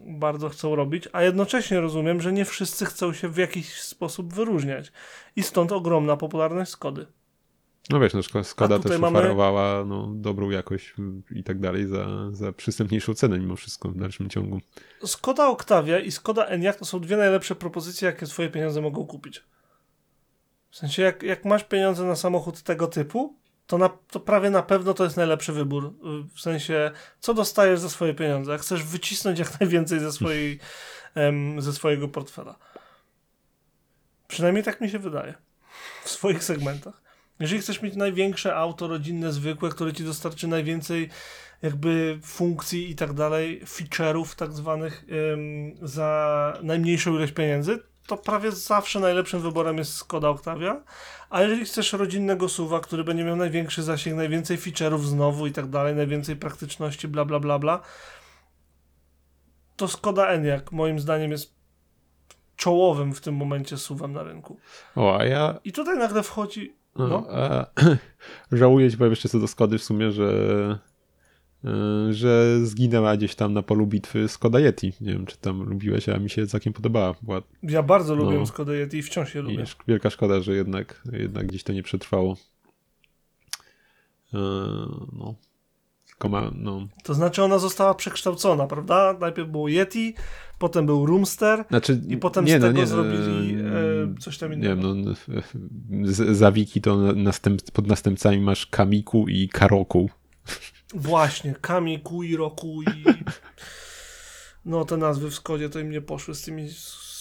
bardzo 0.07 0.49
chcą 0.49 0.75
robić, 0.77 1.09
a 1.13 1.23
jednocześnie 1.23 1.81
rozumiem, 1.81 2.21
że 2.21 2.33
nie 2.33 2.45
wszyscy 2.45 2.87
chcą 2.87 3.13
się 3.13 3.29
w 3.29 3.37
jakiś 3.37 3.81
sposób 3.81 4.35
wyróżniać. 4.35 4.93
I 5.37 5.43
stąd 5.43 5.73
ogromna 5.73 6.17
popularność 6.17 6.71
Skody. 6.71 7.07
No 7.91 8.01
wiesz, 8.01 8.13
no 8.15 8.45
Skoda 8.45 8.79
też 8.79 8.99
mamy- 8.99 9.19
oferowała 9.19 9.85
no, 9.85 10.07
dobrą 10.15 10.51
jakość 10.51 10.95
i 11.31 11.45
tak 11.45 11.61
dalej 11.61 11.87
za, 11.87 12.07
za 12.33 12.53
przystępniejszą 12.53 13.15
cenę 13.15 13.39
mimo 13.39 13.57
wszystko 13.57 13.89
w 13.89 13.97
dalszym 13.97 14.31
ciągu. 14.31 14.61
Skoda 15.05 15.49
Octavia 15.49 15.99
i 15.99 16.11
Skoda 16.11 16.45
Enyaq 16.45 16.77
to 16.79 16.85
są 16.85 17.01
dwie 17.01 17.17
najlepsze 17.17 17.55
propozycje, 17.55 18.07
jakie 18.07 18.27
twoje 18.27 18.51
pieniądze 18.51 18.81
mogą 18.81 19.07
kupić. 19.07 19.45
W 20.71 20.77
sensie, 20.77 21.03
jak, 21.03 21.23
jak 21.23 21.45
masz 21.45 21.65
pieniądze 21.65 22.05
na 22.05 22.17
samochód 22.17 22.63
tego 22.63 22.87
typu, 22.87 23.37
to, 23.67 23.79
na, 23.79 23.89
to 23.89 24.21
prawie 24.21 24.51
na 24.51 24.63
pewno 24.63 24.95
to 24.95 25.05
jest 25.05 25.17
najlepszy 25.17 25.53
wybór. 25.53 25.95
W 26.35 26.41
sensie, 26.41 26.91
co 27.21 27.35
dostajesz 27.35 27.81
za 27.81 27.91
swoje 27.91 28.15
pieniądze? 28.15 28.53
Jak 28.53 28.61
chcesz 28.61 28.85
wycisnąć 28.85 29.39
jak 29.39 29.49
najwięcej 29.61 30.01
ze, 30.01 30.13
swojej, 30.13 30.59
ze 31.59 31.73
swojego 31.73 32.09
portfela. 32.09 32.59
Przynajmniej 34.29 34.65
tak 34.65 34.81
mi 34.81 34.91
się 34.91 34.99
wydaje. 34.99 35.35
W 36.05 36.11
swoich 36.11 36.45
segmentach. 36.45 37.06
Jeżeli 37.41 37.61
chcesz 37.61 37.83
mieć 37.83 37.97
największe 37.97 38.57
auto 38.57 38.89
rodzinne, 38.89 39.33
zwykłe, 39.33 39.71
które 39.71 39.93
ci 39.93 40.05
dostarczy 40.05 40.49
najwięcej 40.49 41.09
jakby 41.63 42.19
funkcji 42.23 42.91
i 42.91 42.95
tak 42.95 43.13
dalej, 43.13 43.63
feature'ów 43.65 44.35
tak 44.35 44.53
zwanych 44.53 45.05
ym, 45.33 45.75
za 45.83 46.59
najmniejszą 46.63 47.15
ilość 47.15 47.33
pieniędzy, 47.33 47.79
to 48.07 48.17
prawie 48.17 48.53
zawsze 48.53 49.01
najlepszym 49.01 49.41
wyborem 49.41 49.79
jest 49.79 49.95
Skoda 49.95 50.29
Octavia. 50.29 50.83
A 51.31 51.43
jeżeli 51.43 51.65
chcesz 51.65 51.93
rodzinnego 51.93 52.49
suwa, 52.49 52.81
który 52.81 53.05
będzie 53.05 53.25
miał 53.25 53.37
największy 53.37 53.83
zasięg, 53.83 54.17
najwięcej 54.17 54.59
feature'ów 54.59 54.99
znowu 54.99 55.47
i 55.47 55.53
tak 55.53 55.67
dalej, 55.67 55.95
najwięcej 55.95 56.37
praktyczności, 56.37 57.09
bla 57.09 57.25
bla 57.25 57.41
bla 57.41 57.59
bla, 57.59 57.81
to 59.77 59.89
Skoda 59.89 60.27
Enyaq 60.27 60.73
moim 60.73 61.01
zdaniem 61.01 61.31
jest 61.31 61.55
czołowym 62.57 63.15
w 63.15 63.21
tym 63.21 63.35
momencie 63.35 63.77
suwem 63.77 64.13
na 64.13 64.23
rynku. 64.23 64.59
O, 64.97 65.19
a 65.19 65.25
ja 65.25 65.59
I 65.65 65.73
tutaj 65.73 65.99
nagle 65.99 66.23
wchodzi 66.23 66.77
no, 66.99 67.09
No. 67.09 67.27
a, 67.31 67.67
żałuję 68.53 68.91
ci 68.91 68.97
powiem 68.97 69.13
jeszcze 69.13 69.29
co 69.29 69.41
do 69.41 69.49
Skody 69.49 69.79
w 69.79 69.85
sumie, 69.85 70.13
że 70.13 70.79
y, 71.65 72.15
że 72.15 72.61
zginęła 72.67 73.17
gdzieś 73.17 73.35
tam 73.35 73.53
na 73.53 73.63
polu 73.63 73.87
bitwy 73.87 74.29
Skoda 74.29 74.61
Yeti. 74.61 74.93
Nie 75.01 75.13
wiem, 75.13 75.27
czy 75.27 75.37
tam 75.39 75.63
lubiłeś, 75.63 76.09
a 76.09 76.19
mi 76.19 76.31
się 76.31 76.47
całkiem 76.47 76.73
podobała. 76.73 77.15
Była 77.23 77.43
Ja 77.63 77.83
bardzo 77.83 78.15
lubię 78.15 78.39
No. 78.39 78.47
Skoda 78.47 78.73
Yeti 78.75 78.97
i 78.99 79.03
wciąż 79.03 79.35
je 79.35 79.41
i 79.41 79.45
lubię. 79.45 79.63
sz- 79.63 79.85
wielka 79.89 80.11
szkoda, 80.11 80.41
że 80.41 80.55
jednak, 80.55 81.03
jednak 81.13 81.47
gdzieś 81.47 81.63
to 81.65 81.73
nie 81.73 81.83
przetrwało. 81.83 82.37
Y, 84.35 84.37
no. 85.13 85.35
No. 86.55 86.89
To 87.05 87.15
znaczy 87.15 87.43
ona 87.43 87.59
została 87.59 87.95
przekształcona, 87.95 88.67
prawda? 88.67 89.17
Najpierw 89.21 89.49
było 89.49 89.69
Yeti, 89.69 90.15
potem 90.59 90.87
był 90.87 91.07
Roomster 91.07 91.65
Znaczy, 91.69 92.01
i 92.09 92.17
potem 92.17 92.45
nie, 92.45 92.59
z 92.59 92.61
no, 92.63 92.67
tego 92.69 92.79
nie, 92.81 92.87
zrobili 92.87 93.57
y, 93.57 93.65
e, 93.65 94.15
coś 94.21 94.39
tam 94.39 94.51
Nie 94.51 94.57
innego. 94.57 94.95
wiem, 94.95 95.05
no, 95.05 95.15
z- 96.13 96.37
za 96.37 96.53
wiki 96.53 96.81
to 96.81 96.97
na- 96.97 97.13
następ, 97.13 97.71
pod 97.71 97.87
następcami 97.87 98.41
masz 98.41 98.67
Kamiku 98.67 99.29
i 99.29 99.49
Karoku. 99.49 100.11
Właśnie, 100.95 101.55
Kami, 101.61 102.01
Kui, 102.01 102.37
Roku 102.37 102.83
i... 102.83 102.87
No 104.65 104.85
te 104.85 104.97
nazwy 104.97 105.31
w 105.31 105.35
Skodzie 105.35 105.69
to 105.71 105.79
im 105.79 105.91
nie 105.91 106.01
poszły 106.01 106.35
z 106.35 106.43
tymi 106.43 106.69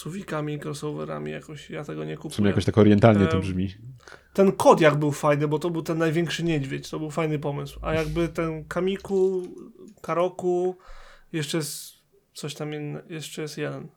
suwikami 0.06 0.60
crossoverami 0.60 1.32
jakoś, 1.32 1.70
ja 1.70 1.84
tego 1.84 2.06
nie 2.06 2.16
W 2.16 2.20
sumie 2.20 2.30
kupuję. 2.30 2.48
jakoś 2.50 2.66
tak 2.66 2.78
orientalnie 2.78 3.28
to 3.28 3.40
brzmi. 3.40 3.74
Ten 4.34 4.52
Kodiak 4.52 4.96
był 4.96 5.12
fajny, 5.12 5.48
bo 5.48 5.60
to 5.60 5.70
był 5.70 5.82
ten 5.82 5.98
największy 5.98 6.44
niedźwiedź, 6.44 6.90
to 6.90 7.00
był 7.00 7.12
fajny 7.12 7.40
pomysł. 7.40 7.80
A 7.82 7.94
jakby 7.94 8.28
ten 8.28 8.66
Kamiku, 8.66 9.44
Karoku, 10.02 10.78
jeszcze 11.34 11.58
jest 11.58 11.94
coś 12.34 12.56
tam 12.56 12.74
inne, 12.74 13.02
jeszcze 13.10 13.42
jest 13.42 13.58
jeden. 13.58 13.88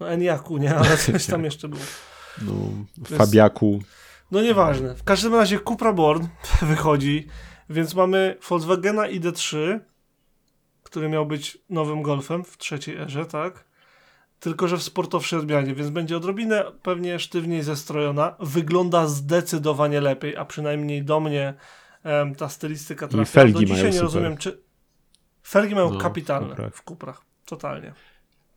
No 0.00 0.10
Eniaku, 0.10 0.58
nie, 0.58 0.74
ale 0.76 0.96
coś 0.96 1.26
tam 1.26 1.44
jeszcze 1.44 1.68
było. 1.68 1.82
No, 2.42 2.52
Fabiaku. 3.16 3.82
No 4.30 4.42
nieważne. 4.42 4.94
W 4.94 5.04
każdym 5.04 5.34
razie 5.34 5.60
Cupra 5.60 5.92
Born 5.92 6.26
wychodzi, 6.62 7.26
więc 7.70 7.94
mamy 7.94 8.36
Volkswagena 8.48 9.02
ID3, 9.02 9.80
który 10.82 11.08
miał 11.08 11.26
być 11.26 11.58
nowym 11.68 12.02
Golfem 12.02 12.44
w 12.44 12.58
trzeciej 12.58 12.96
erze, 12.96 13.26
tak? 13.26 13.69
Tylko, 14.40 14.68
że 14.68 14.76
w 14.76 14.82
sportowszej 14.82 15.38
odmianie, 15.38 15.74
więc 15.74 15.90
będzie 15.90 16.16
odrobinę 16.16 16.64
pewnie 16.82 17.18
sztywniej 17.18 17.62
zestrojona. 17.62 18.36
Wygląda 18.40 19.06
zdecydowanie 19.06 20.00
lepiej, 20.00 20.36
a 20.36 20.44
przynajmniej 20.44 21.02
do 21.04 21.20
mnie 21.20 21.54
em, 22.04 22.34
ta 22.34 22.48
stylistyka 22.48 23.08
trafia. 23.08 23.24
felgi 23.32 23.52
do 23.52 23.60
mają 23.60 23.74
dzisiaj 23.74 23.86
nie 23.86 23.92
super. 23.92 24.04
rozumiem, 24.04 24.36
czy... 24.36 24.58
Felgi 25.42 25.74
mają 25.74 25.90
No, 25.90 25.98
kapitalne 25.98 26.70
w 26.72 26.82
Cuprach. 26.84 27.22
Totalnie. 27.46 27.92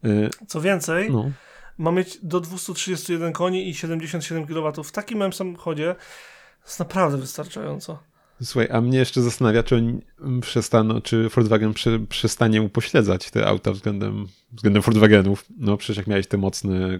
Y, 0.05 0.29
Co 0.47 0.61
więcej, 0.61 1.11
no. 1.11 1.31
ma 1.77 1.91
mieć 1.91 2.17
do 2.23 2.39
231 2.39 3.33
koni 3.33 3.69
i 3.69 3.75
77 3.75 4.47
kW. 4.47 4.83
W 4.83 4.91
takim 4.91 5.17
małym 5.17 5.33
samochodzie 5.33 5.95
jest 6.65 6.79
naprawdę 6.79 7.17
wystarczająco. 7.17 7.99
Słuchaj, 8.41 8.67
a 8.71 8.81
mnie 8.81 8.97
jeszcze 8.97 9.21
zastanawia, 9.21 9.63
czy 9.63 9.75
oni 9.75 9.99
przestaną, 10.41 11.01
czy 11.01 11.29
Volkswagen 11.29 11.73
prze, 11.73 11.99
przestanie 11.99 12.61
upośledzać 12.61 13.31
te 13.31 13.47
auta 13.47 13.71
względem, 13.71 14.27
względem 14.51 14.81
Volkswagenów. 14.81 15.45
No 15.57 15.77
przecież 15.77 15.97
jak 15.97 16.07
miałeś 16.07 16.27
te 16.27 16.37
mocne 16.37 16.95
y, 16.95 16.99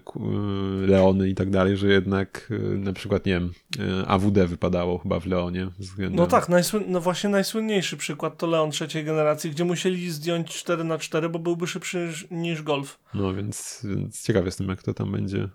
Leony 0.88 1.30
i 1.30 1.36
tak 1.36 1.50
dalej, 1.50 1.78
że 1.78 1.88
jednak 1.88 2.48
y, 2.52 2.78
na 2.78 2.94
przykład, 2.94 3.26
nie 3.26 3.34
wiem, 3.34 3.52
y, 3.80 4.08
AWD 4.08 4.48
wypadało 4.48 4.98
chyba 4.98 5.20
w 5.20 5.26
Leonie. 5.26 5.68
Względem... 5.80 6.18
No 6.18 6.28
tak, 6.28 6.48
no 6.88 7.02
właśnie 7.02 7.30
najsłynniejszy 7.30 7.98
przykład 7.98 8.38
to 8.38 8.48
Leon 8.48 8.72
trzeciej 8.72 9.04
generacji, 9.04 9.52
gdzie 9.52 9.66
musieli 9.66 10.12
zdjąć 10.12 10.48
4 10.48 10.84
na 10.84 10.98
4 10.98 11.30
bo 11.30 11.40
byłby 11.40 11.68
szybszy 11.68 12.14
niż, 12.32 12.62
Golf. 12.62 13.00
No 13.14 13.34
więc, 13.34 13.86
więc 13.90 14.24
ciekaw 14.24 14.46
jestem, 14.46 14.68
jak 14.70 14.84
to 14.84 14.94
tam 14.94 15.12
będzie 15.12 15.38
y, 15.38 15.50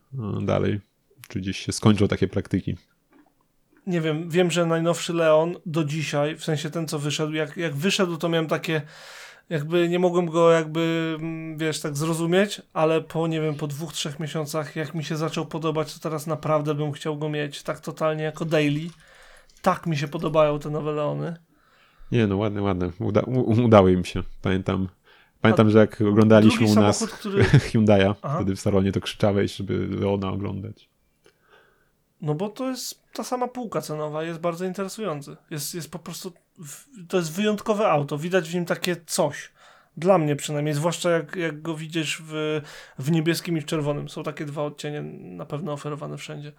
dalej. 0.47 0.81
Czy 1.29 1.41
gdzieś 1.41 1.59
się 1.59 1.73
skończą 1.73 2.09
takie 2.09 2.29
praktyki. 2.29 2.77
Nie 3.89 4.01
wiem, 4.01 4.31
wiem, 4.31 4.51
że 4.51 4.67
najnowszy 4.67 5.13
Leon 5.13 5.55
do 5.67 5.85
dzisiaj, 5.85 6.37
w 6.37 6.45
sensie 6.45 6.71
ten 6.71 6.89
co 6.89 6.99
wyszedł, 6.99 7.33
jak, 7.33 7.57
jak 7.57 7.75
wyszedł 7.75 8.17
to 8.17 8.29
miałem 8.29 8.47
takie 8.47 8.83
jakby 9.51 9.89
nie 9.89 9.99
mogłem 9.99 10.27
go 10.27 10.51
jakby, 10.51 11.17
mm, 11.21 11.59
wiesz, 11.59 11.81
tak 11.81 11.97
zrozumieć, 11.97 12.63
ale 12.73 13.01
po, 13.01 13.27
nie 13.27 13.41
wiem, 13.41 13.55
po 13.55 13.67
dwóch, 13.67 13.93
trzech 13.93 14.21
miesiącach, 14.21 14.77
jak 14.77 14.95
mi 14.95 15.05
się 15.05 15.17
zaczął 15.17 15.47
podobać, 15.47 15.95
to 15.95 16.01
teraz 16.01 16.27
naprawdę 16.27 16.75
bym 16.75 16.93
chciał 16.93 17.19
go 17.19 17.29
mieć 17.29 17.63
tak 17.63 17.81
totalnie 17.81 18.25
jako 18.25 18.45
daily. 18.45 18.91
Tak 19.63 19.87
mi 19.87 19.97
się 19.97 20.09
podobają 20.09 20.59
te 20.59 20.71
nowe 20.71 20.93
Leony. 20.93 21.37
Nie 22.13 22.27
no, 22.27 22.37
ładne, 22.37 22.63
ładne. 22.63 22.91
Uda, 22.99 23.21
u, 23.21 23.65
udało 23.65 23.89
im 23.89 24.05
się. 24.05 24.23
Pamiętam, 24.43 24.89
pamiętam, 25.41 25.71
że 25.71 25.79
jak 25.79 26.01
oglądaliśmy 26.01 26.67
u 26.67 26.75
nas 26.75 27.07
który... 27.07 27.43
Hyundai'a, 27.73 28.15
wtedy 28.35 28.57
w 28.57 28.61
salonie 28.61 28.93
to 28.93 29.01
krzyczałeś, 29.01 29.57
żeby 29.57 29.89
Leona 29.89 30.31
oglądać. 30.31 30.89
No 32.21 32.35
bo 32.35 32.49
to 32.49 32.71
jest 32.71 33.08
ta 33.19 33.25
sama 33.25 33.49
półka 33.49 33.81
cenowa, 33.81 34.23
jest 34.23 34.41
bardzo 34.41 34.65
interesujący. 34.65 35.37
Jest, 35.51 35.75
jest 35.75 35.91
po 35.91 35.99
prostu, 35.99 36.33
to 37.09 37.17
jest 37.17 37.33
wyjątkowe 37.33 37.89
auto, 37.89 38.19
widać 38.19 38.51
w 38.51 38.55
nim 38.55 38.65
takie 38.65 38.97
coś. 39.07 39.53
Dla 39.97 40.19
mnie 40.19 40.37
przynajmniej, 40.37 40.75
zwłaszcza 40.75 41.11
jak, 41.11 41.37
jak 41.37 41.63
go 41.63 41.77
widzisz 41.77 42.23
w, 42.27 42.61
w 42.99 43.11
niebieskim 43.11 43.59
i 43.59 43.61
w 43.61 43.65
czerwonym. 43.65 44.09
Są 44.09 44.23
takie 44.23 44.45
dwa 44.45 44.63
odcienie 44.63 45.03
na 45.37 45.47
pewno 45.47 45.73
oferowane 45.73 46.17
wszędzie. 46.17 46.53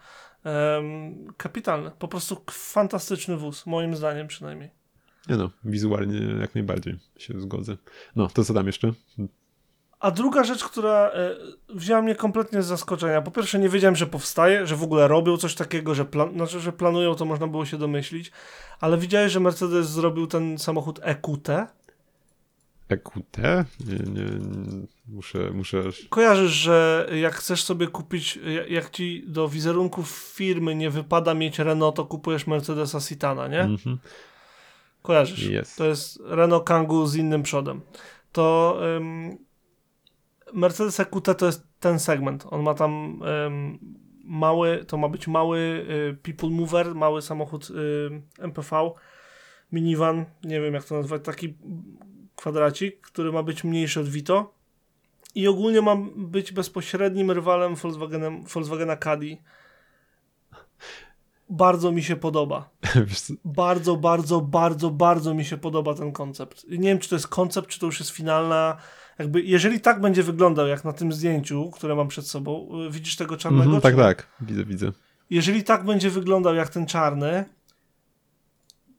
Em, 0.44 1.32
kapitalne, 1.36 1.90
po 1.98 2.08
prostu 2.08 2.44
fantastyczny 2.50 3.36
wóz, 3.36 3.66
moim 3.66 3.96
zdaniem 3.96 4.28
przynajmniej. 4.28 4.70
Nie 5.28 5.36
no, 5.36 5.50
wizualnie 5.64 6.40
jak 6.40 6.54
najbardziej 6.54 6.98
się 7.18 7.40
zgodzę. 7.40 7.76
No, 8.16 8.28
to 8.28 8.44
co 8.44 8.54
tam 8.54 8.66
jeszcze? 8.66 8.92
A 10.00 10.10
druga 10.10 10.44
rzecz, 10.44 10.64
która 10.64 11.10
e, 11.14 11.36
wzięła 11.68 12.02
mnie 12.02 12.14
kompletnie 12.14 12.62
z 12.62 12.66
zaskoczenia. 12.66 13.22
Po 13.22 13.30
pierwsze, 13.30 13.58
nie 13.58 13.68
wiedziałem, 13.68 13.96
że 13.96 14.06
powstaje, 14.06 14.66
że 14.66 14.76
w 14.76 14.82
ogóle 14.82 15.08
robią 15.08 15.36
coś 15.36 15.54
takiego, 15.54 15.94
że, 15.94 16.04
plan- 16.04 16.32
znaczy, 16.34 16.60
że 16.60 16.72
planują, 16.72 17.14
to 17.14 17.24
można 17.24 17.46
było 17.46 17.66
się 17.66 17.78
domyślić. 17.78 18.32
Ale 18.80 18.98
widziałeś, 18.98 19.32
że 19.32 19.40
Mercedes 19.40 19.90
zrobił 19.90 20.26
ten 20.26 20.58
samochód 20.58 21.00
EQT? 21.02 21.48
EQT? 22.88 23.36
Nie, 23.86 23.94
nie, 23.94 24.22
nie. 24.22 24.86
Muszę, 25.08 25.50
muszę... 25.54 25.82
Kojarzysz, 26.08 26.52
że 26.52 27.08
jak 27.20 27.34
chcesz 27.34 27.64
sobie 27.64 27.86
kupić, 27.86 28.36
ja- 28.36 28.66
jak 28.66 28.90
ci 28.90 29.24
do 29.26 29.48
wizerunków 29.48 30.10
firmy 30.34 30.74
nie 30.74 30.90
wypada 30.90 31.34
mieć 31.34 31.58
Renault, 31.58 31.96
to 31.96 32.04
kupujesz 32.04 32.46
Mercedesa 32.46 33.00
Citana, 33.00 33.48
nie? 33.48 33.60
Mhm. 33.60 33.98
Kojarzysz? 35.02 35.42
Jest. 35.46 35.78
To 35.78 35.84
jest 35.84 36.20
Renault 36.24 36.64
Kangoo 36.64 37.06
z 37.06 37.16
innym 37.16 37.42
przodem. 37.42 37.80
To 38.32 38.78
ym, 38.96 39.38
Mercedes 40.52 41.00
EQT 41.00 41.38
to 41.38 41.46
jest 41.46 41.66
ten 41.80 41.98
segment. 41.98 42.46
On 42.50 42.62
ma 42.62 42.74
tam 42.74 43.22
ym, 43.46 43.78
mały, 44.24 44.84
to 44.84 44.96
ma 44.96 45.08
być 45.08 45.28
mały 45.28 45.58
y, 45.58 46.16
people 46.22 46.48
mover, 46.48 46.94
mały 46.94 47.22
samochód 47.22 47.70
y, 47.70 48.22
MPV, 48.38 48.90
minivan, 49.72 50.24
nie 50.44 50.60
wiem 50.60 50.74
jak 50.74 50.84
to 50.84 50.94
nazwać, 50.94 51.24
taki 51.24 51.54
kwadracik, 52.36 53.00
który 53.00 53.32
ma 53.32 53.42
być 53.42 53.64
mniejszy 53.64 54.00
od 54.00 54.08
Vito 54.08 54.54
i 55.34 55.48
ogólnie 55.48 55.80
ma 55.80 55.96
być 56.16 56.52
bezpośrednim 56.52 57.30
rywalem 57.30 57.74
Volkswagenem, 57.74 58.44
Volkswagena 58.44 58.96
Caddy. 58.96 59.36
Bardzo 61.50 61.92
mi 61.92 62.02
się 62.02 62.16
podoba 62.16 62.70
bardzo, 63.44 63.96
bardzo, 63.96 64.40
bardzo, 64.40 64.90
bardzo 64.90 65.34
mi 65.34 65.44
się 65.44 65.56
podoba 65.56 65.94
ten 65.94 66.12
koncept. 66.12 66.66
Nie 66.68 66.88
wiem, 66.88 66.98
czy 66.98 67.08
to 67.08 67.14
jest 67.14 67.28
koncept, 67.28 67.68
czy 67.68 67.80
to 67.80 67.86
już 67.86 68.00
jest 68.00 68.10
finalna. 68.10 68.76
Jakby, 69.20 69.42
jeżeli 69.42 69.80
tak 69.80 70.00
będzie 70.00 70.22
wyglądał, 70.22 70.66
jak 70.66 70.84
na 70.84 70.92
tym 70.92 71.12
zdjęciu, 71.12 71.70
które 71.70 71.94
mam 71.94 72.08
przed 72.08 72.26
sobą, 72.26 72.68
y, 72.86 72.90
widzisz 72.90 73.16
tego 73.16 73.36
czarnego? 73.36 73.64
Mhm, 73.64 73.80
czy 73.80 73.82
tak, 73.82 73.96
tak. 73.96 74.26
Widzę, 74.40 74.64
widzę. 74.64 74.92
Jeżeli 75.30 75.64
tak 75.64 75.84
będzie 75.84 76.10
wyglądał 76.10 76.54
jak 76.54 76.68
ten 76.68 76.86
czarny, 76.86 77.44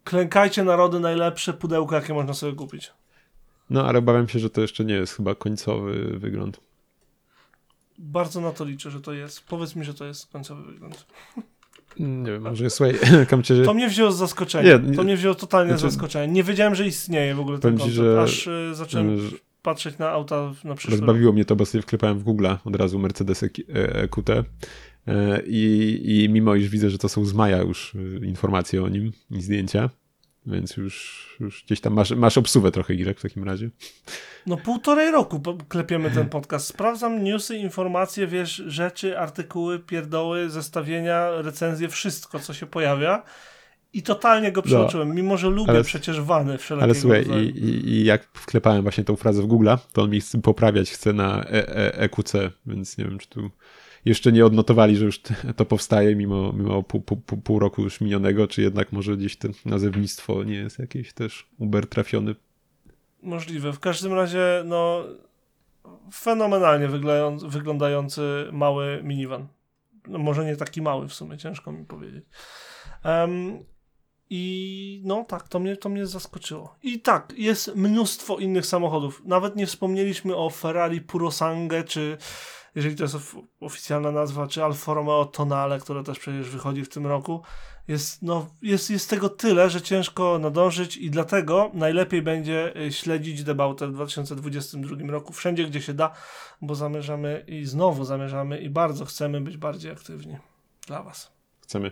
klękajcie 0.03 0.63
narody 0.63 0.99
najlepsze 0.99 1.53
pudełko, 1.53 1.95
jakie 1.95 2.13
można 2.13 2.33
sobie 2.33 2.53
kupić. 2.53 2.91
No, 3.69 3.87
ale 3.87 3.99
obawiam 3.99 4.27
się, 4.27 4.39
że 4.39 4.49
to 4.49 4.61
jeszcze 4.61 4.85
nie 4.85 4.93
jest 4.93 5.13
chyba 5.13 5.35
końcowy 5.35 6.19
wygląd. 6.19 6.59
Bardzo 7.97 8.41
na 8.41 8.51
to 8.51 8.65
liczę, 8.65 8.91
że 8.91 9.01
to 9.01 9.13
jest. 9.13 9.41
Powiedz 9.47 9.75
mi, 9.75 9.85
że 9.85 9.93
to 9.93 10.05
jest 10.05 10.31
końcowy 10.31 10.71
wygląd. 10.71 11.05
Nie 11.99 12.31
wiem, 12.31 12.41
może 12.41 12.69
słuchaj, 12.69 12.95
kamcie, 13.29 13.63
To 13.63 13.73
mnie 13.73 13.89
wzięło 13.89 14.11
z 14.11 14.17
zaskoczenia. 14.17 14.77
Nie, 14.77 14.89
nie- 14.89 14.95
to 14.95 15.03
mnie 15.03 15.17
wzięło 15.17 15.35
totalnie 15.35 15.77
z 15.77 15.79
znaczy- 15.79 15.91
zaskoczenia. 15.93 16.33
Nie 16.33 16.43
wiedziałem, 16.43 16.75
że 16.75 16.87
istnieje 16.87 17.35
w 17.35 17.39
ogóle 17.39 17.59
ten 17.59 17.71
koncept, 17.77 17.95
że- 17.95 18.21
aż 18.21 18.47
y, 18.47 18.71
zacząłem 18.75 19.19
że 19.19 19.37
patrzeć 19.61 19.97
na 19.97 20.09
auta 20.09 20.53
na 20.63 20.75
przyszły 20.75 20.97
rok. 20.97 21.07
rozbawiło 21.07 21.33
mnie 21.33 21.45
to, 21.45 21.55
bo 21.55 21.65
sobie 21.65 21.81
wklepałem 21.81 22.19
w 22.19 22.23
Google 22.23 22.47
od 22.65 22.75
razu 22.75 22.99
Mercedes 22.99 23.43
EQT 23.43 24.29
e, 24.29 24.43
i, 25.45 26.01
i 26.05 26.29
mimo 26.29 26.55
iż 26.55 26.69
widzę, 26.69 26.89
że 26.89 26.97
to 26.97 27.09
są 27.09 27.25
z 27.25 27.33
maja 27.33 27.57
już 27.57 27.95
e, 27.95 28.25
informacje 28.25 28.83
o 28.83 28.89
nim 28.89 29.11
i 29.31 29.41
zdjęcia, 29.41 29.89
więc 30.45 30.77
już, 30.77 31.27
już 31.39 31.63
gdzieś 31.63 31.81
tam 31.81 31.93
masz, 31.93 32.11
masz 32.11 32.37
obsuwę 32.37 32.71
trochę 32.71 32.95
Girek 32.95 33.19
w 33.19 33.21
takim 33.21 33.43
razie. 33.43 33.69
No 34.47 34.57
półtorej 34.57 35.11
roku 35.11 35.41
klepiemy 35.69 36.11
ten 36.11 36.29
podcast. 36.29 36.67
Sprawdzam 36.67 37.23
newsy, 37.23 37.57
informacje, 37.57 38.27
wiesz, 38.27 38.55
rzeczy, 38.67 39.19
artykuły, 39.19 39.79
pierdoły, 39.79 40.49
zestawienia, 40.49 41.41
recenzje, 41.41 41.89
wszystko, 41.89 42.39
co 42.39 42.53
się 42.53 42.65
pojawia. 42.65 43.23
I 43.93 44.03
totalnie 44.03 44.51
go 44.51 44.61
przeoczyłem, 44.61 45.15
mimo 45.15 45.37
że 45.37 45.49
lubię 45.49 45.67
No. 45.67 45.73
ale- 45.73 45.83
przecież 45.83 46.21
wany 46.21 46.57
wszelkiego 46.57 46.83
Ale 46.83 46.95
słuchaj, 46.95 47.25
i, 47.43 47.59
i, 47.59 47.89
i 47.89 48.05
jak 48.05 48.27
wklepałem 48.33 48.81
właśnie 48.81 49.03
tą 49.03 49.15
frazę 49.15 49.41
w 49.41 49.45
Google, 49.45 49.69
to 49.93 50.01
on 50.01 50.09
mi 50.09 50.21
chce 50.21 50.41
poprawiać 50.41 50.91
chce 50.91 51.13
na 51.13 51.43
e, 51.43 51.75
e, 51.77 51.99
EQC, 51.99 52.33
więc 52.65 52.97
nie 52.97 53.05
wiem, 53.05 53.17
czy 53.19 53.29
tu 53.29 53.49
jeszcze 54.05 54.31
nie 54.31 54.45
odnotowali, 54.45 54.95
że 54.97 55.05
już 55.05 55.21
to 55.55 55.65
powstaje 55.65 56.15
mimo, 56.15 56.53
mimo 56.53 56.83
pół, 56.83 57.01
pół, 57.01 57.17
pół, 57.17 57.59
roku 57.59 57.81
już 57.81 58.01
minionego, 58.01 58.47
czy 58.47 58.61
jednak 58.61 58.91
może 58.91 59.17
gdzieś 59.17 59.37
to 59.37 59.47
nazewnictwo 59.65 60.43
nie 60.43 60.55
jest 60.55 60.79
jakieś 60.79 61.13
też 61.13 61.47
uber 61.57 61.87
trafiony. 61.87 62.35
Możliwe. 63.23 63.73
W 63.73 63.79
każdym 63.79 64.13
razie, 64.13 64.63
no, 64.65 65.03
fenomenalnie 66.13 66.87
wyglądający, 67.47 68.47
mały 68.51 69.01
minivan. 69.03 69.47
No, 70.07 70.17
może 70.17 70.45
nie 70.45 70.55
taki 70.55 70.81
mały 70.81 71.07
w 71.07 71.13
sumie, 71.13 71.37
ciężko 71.37 71.71
mi 71.71 71.85
powiedzieć. 71.85 72.23
Em, 73.03 73.59
I 74.33 75.01
no 75.05 75.25
tak, 75.27 75.47
to 75.47 75.59
mnie, 75.59 75.77
to 75.77 75.89
mnie 75.89 76.07
zaskoczyło. 76.07 76.75
I 76.83 76.99
tak, 76.99 77.33
jest 77.37 77.75
mnóstwo 77.75 78.37
innych 78.37 78.65
samochodów. 78.65 79.21
Nawet 79.25 79.55
nie 79.55 79.67
wspomnieliśmy 79.67 80.35
o 80.35 80.49
Ferrari 80.49 81.01
Purosangue, 81.01 81.83
czy 81.83 82.17
jeżeli 82.75 82.95
to 82.95 83.03
jest 83.03 83.15
of 83.15 83.35
oficjalna 83.59 84.11
nazwa, 84.11 84.47
czy 84.47 84.63
Alfa 84.63 84.93
Romeo 84.93 85.25
Tonale, 85.25 85.79
które 85.79 86.03
też 86.03 86.19
przecież 86.19 86.49
wychodzi 86.49 86.83
w 86.83 86.89
tym 86.89 87.07
roku. 87.07 87.41
Jest, 87.87 88.21
no, 88.21 88.47
jest, 88.61 88.89
jest 88.89 89.09
tego 89.09 89.29
tyle, 89.29 89.69
że 89.69 89.81
ciężko 89.81 90.39
nadążyć 90.39 90.97
i 90.97 91.11
dlatego 91.11 91.71
najlepiej 91.73 92.21
będzie 92.21 92.77
y, 92.77 92.91
śledzić 92.91 93.43
debatę 93.43 93.87
w 93.87 93.93
2022 93.93 95.11
roku 95.11 95.33
wszędzie, 95.33 95.65
gdzie 95.65 95.81
się 95.81 95.93
da, 95.93 96.11
bo 96.61 96.75
zamierzamy 96.75 97.45
i 97.47 97.65
znowu 97.65 98.05
zamierzamy 98.05 98.59
i 98.59 98.69
bardzo 98.69 99.05
chcemy 99.05 99.41
być 99.41 99.57
bardziej 99.57 99.91
aktywni 99.91 100.37
dla 100.87 101.03
Was. 101.03 101.31
Chcemy. 101.61 101.91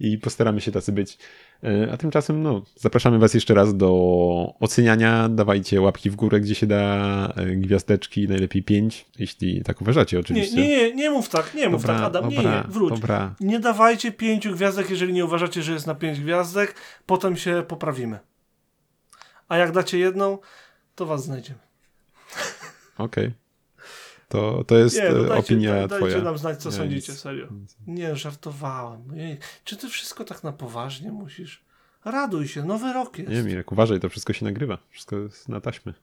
I 0.00 0.18
postaramy 0.18 0.60
się 0.60 0.72
tacy 0.72 0.92
być. 0.92 1.18
E, 1.64 1.92
A 1.92 1.96
tymczasem, 1.96 2.42
no, 2.42 2.62
zapraszamy 2.76 3.18
Was 3.18 3.34
jeszcze 3.34 3.54
raz 3.54 3.76
do 3.76 4.54
oceniania. 4.60 5.28
Dawajcie 5.28 5.80
łapki 5.80 6.10
w 6.10 6.16
górę, 6.16 6.40
gdzie 6.40 6.54
się 6.54 6.66
da, 6.66 7.32
e, 7.36 7.46
gwiazdeczki, 7.56 8.28
najlepiej 8.28 8.62
pięć, 8.62 9.06
jeśli 9.18 9.62
tak 9.62 9.80
uważacie, 9.80 10.18
oczywiście. 10.20 10.56
nie, 10.56 10.68
nie, 10.68 10.94
nie 10.94 11.10
mów 11.10 11.28
tak, 11.28 11.54
nie 11.54 11.68
mów 11.68 11.82
dobra, 11.82 11.94
tak, 11.96 12.04
Adam, 12.06 12.24
dobra, 12.24 12.42
nie, 12.42 12.56
nie, 12.56 12.64
wróć. 12.68 12.90
Dobra, 12.90 13.34
Nie 13.40 13.60
dawajcie 13.60 14.12
pięciu 14.12 14.52
gwiazdek, 14.52 14.90
jeżeli 14.90 15.12
nie 15.12 15.24
uważacie, 15.24 15.62
że 15.62 15.72
jest 15.72 15.86
na 15.86 15.94
pięć 15.94 16.20
gwiazdek, 16.20 16.74
potem 17.06 17.36
się 17.36 17.64
poprawimy. 17.68 18.18
A 19.48 19.56
jak 19.56 19.72
dacie 19.72 19.98
jedną, 19.98 20.38
to 20.94 21.06
Was 21.06 21.24
znajdziemy. 21.24 21.58
okej. 22.98 23.32
To, 24.32 24.64
to 24.64 24.76
jest 24.78 24.96
Nie, 24.96 25.10
no 25.10 25.18
e, 25.24 25.28
dajcie, 25.28 25.34
opinia 25.34 25.70
daj, 25.74 25.88
dajcie 25.88 26.06
twoja. 26.08 26.24
nam 26.24 26.38
znać, 26.38 26.62
co 26.62 26.68
Ja 26.70 26.76
sądzicie, 26.76 27.12
nic- 27.12 27.20
serio. 27.20 27.46
nic- 27.50 27.76
Nie, 27.86 28.16
żartowałem. 28.16 29.10
Ojej, 29.12 29.38
Czy 29.64 29.76
ty 29.76 29.88
wszystko 29.88 30.24
tak 30.24 30.44
na 30.44 30.52
poważnie 30.52 31.12
musisz? 31.12 31.64
Raduj 32.04 32.48
się, 32.48 32.64
nowy 32.64 32.92
rok 32.92 33.18
jest. 33.18 33.30
Nie, 33.30 33.42
Mirek, 33.42 33.72
uważaj, 33.72 34.00
to 34.00 34.08
wszystko 34.08 34.32
się 34.32 34.44
nagrywa. 34.44 34.78
Wszystko 34.90 35.16
jest 35.16 35.48
na 35.48 35.60
taśmy. 35.60 35.94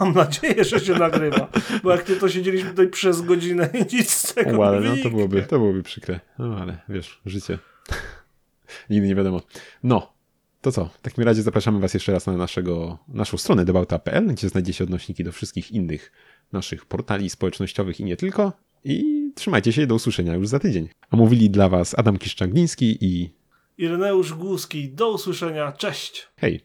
Mam 0.00 0.12
nadzieję, 0.14 0.64
że 0.64 0.80
się 0.80 0.94
nagrywa, 0.94 1.48
bo 1.82 1.90
jak 1.90 2.08
nie, 2.08 2.16
to 2.16 2.28
siedzieliśmy 2.28 2.70
tutaj 2.70 2.88
przez 2.88 3.22
godzinę 3.22 3.70
i 3.74 3.96
nic 3.96 4.10
z 4.10 4.34
tego 4.34 4.60
O, 4.60 4.66
ale 4.66 4.80
nie 4.80 4.96
no, 4.96 5.02
to 5.02 5.10
byłoby, 5.10 5.42
to 5.42 5.58
byłoby 5.58 5.82
przykre. 5.82 6.20
No 6.38 6.56
ale 6.58 6.78
wiesz, 6.88 7.20
życie. 7.26 7.58
Nigdy 8.90 9.08
nie 9.08 9.14
wiadomo. 9.14 9.40
No, 9.82 10.13
to 10.64 10.72
co? 10.72 10.84
W 10.84 11.00
takim 11.00 11.24
razie 11.24 11.42
zapraszamy 11.42 11.80
Was 11.80 11.94
jeszcze 11.94 12.12
raz 12.12 12.26
na 12.26 12.36
naszego, 12.36 12.98
naszą 13.08 13.36
stronę 13.36 13.64
debauta.pl, 13.64 14.26
gdzie 14.26 14.48
znajdziecie 14.48 14.84
odnośniki 14.84 15.24
do 15.24 15.32
wszystkich 15.32 15.72
innych 15.72 16.12
naszych 16.52 16.86
portali 16.86 17.30
społecznościowych 17.30 18.00
i 18.00 18.04
nie 18.04 18.16
tylko. 18.16 18.52
I 18.84 19.04
trzymajcie 19.34 19.72
się 19.72 19.86
do 19.86 19.94
usłyszenia 19.94 20.34
już 20.34 20.48
za 20.48 20.58
tydzień. 20.58 20.88
A 21.10 21.16
mówili 21.16 21.50
dla 21.50 21.68
Was 21.68 21.98
Adam 21.98 22.18
Kiszczangliński 22.18 22.98
i 23.00 23.30
Ireneusz 23.78 24.34
Głuski, 24.34 24.88
do 24.88 25.10
usłyszenia, 25.10 25.72
cześć! 25.72 26.28
hej! 26.36 26.64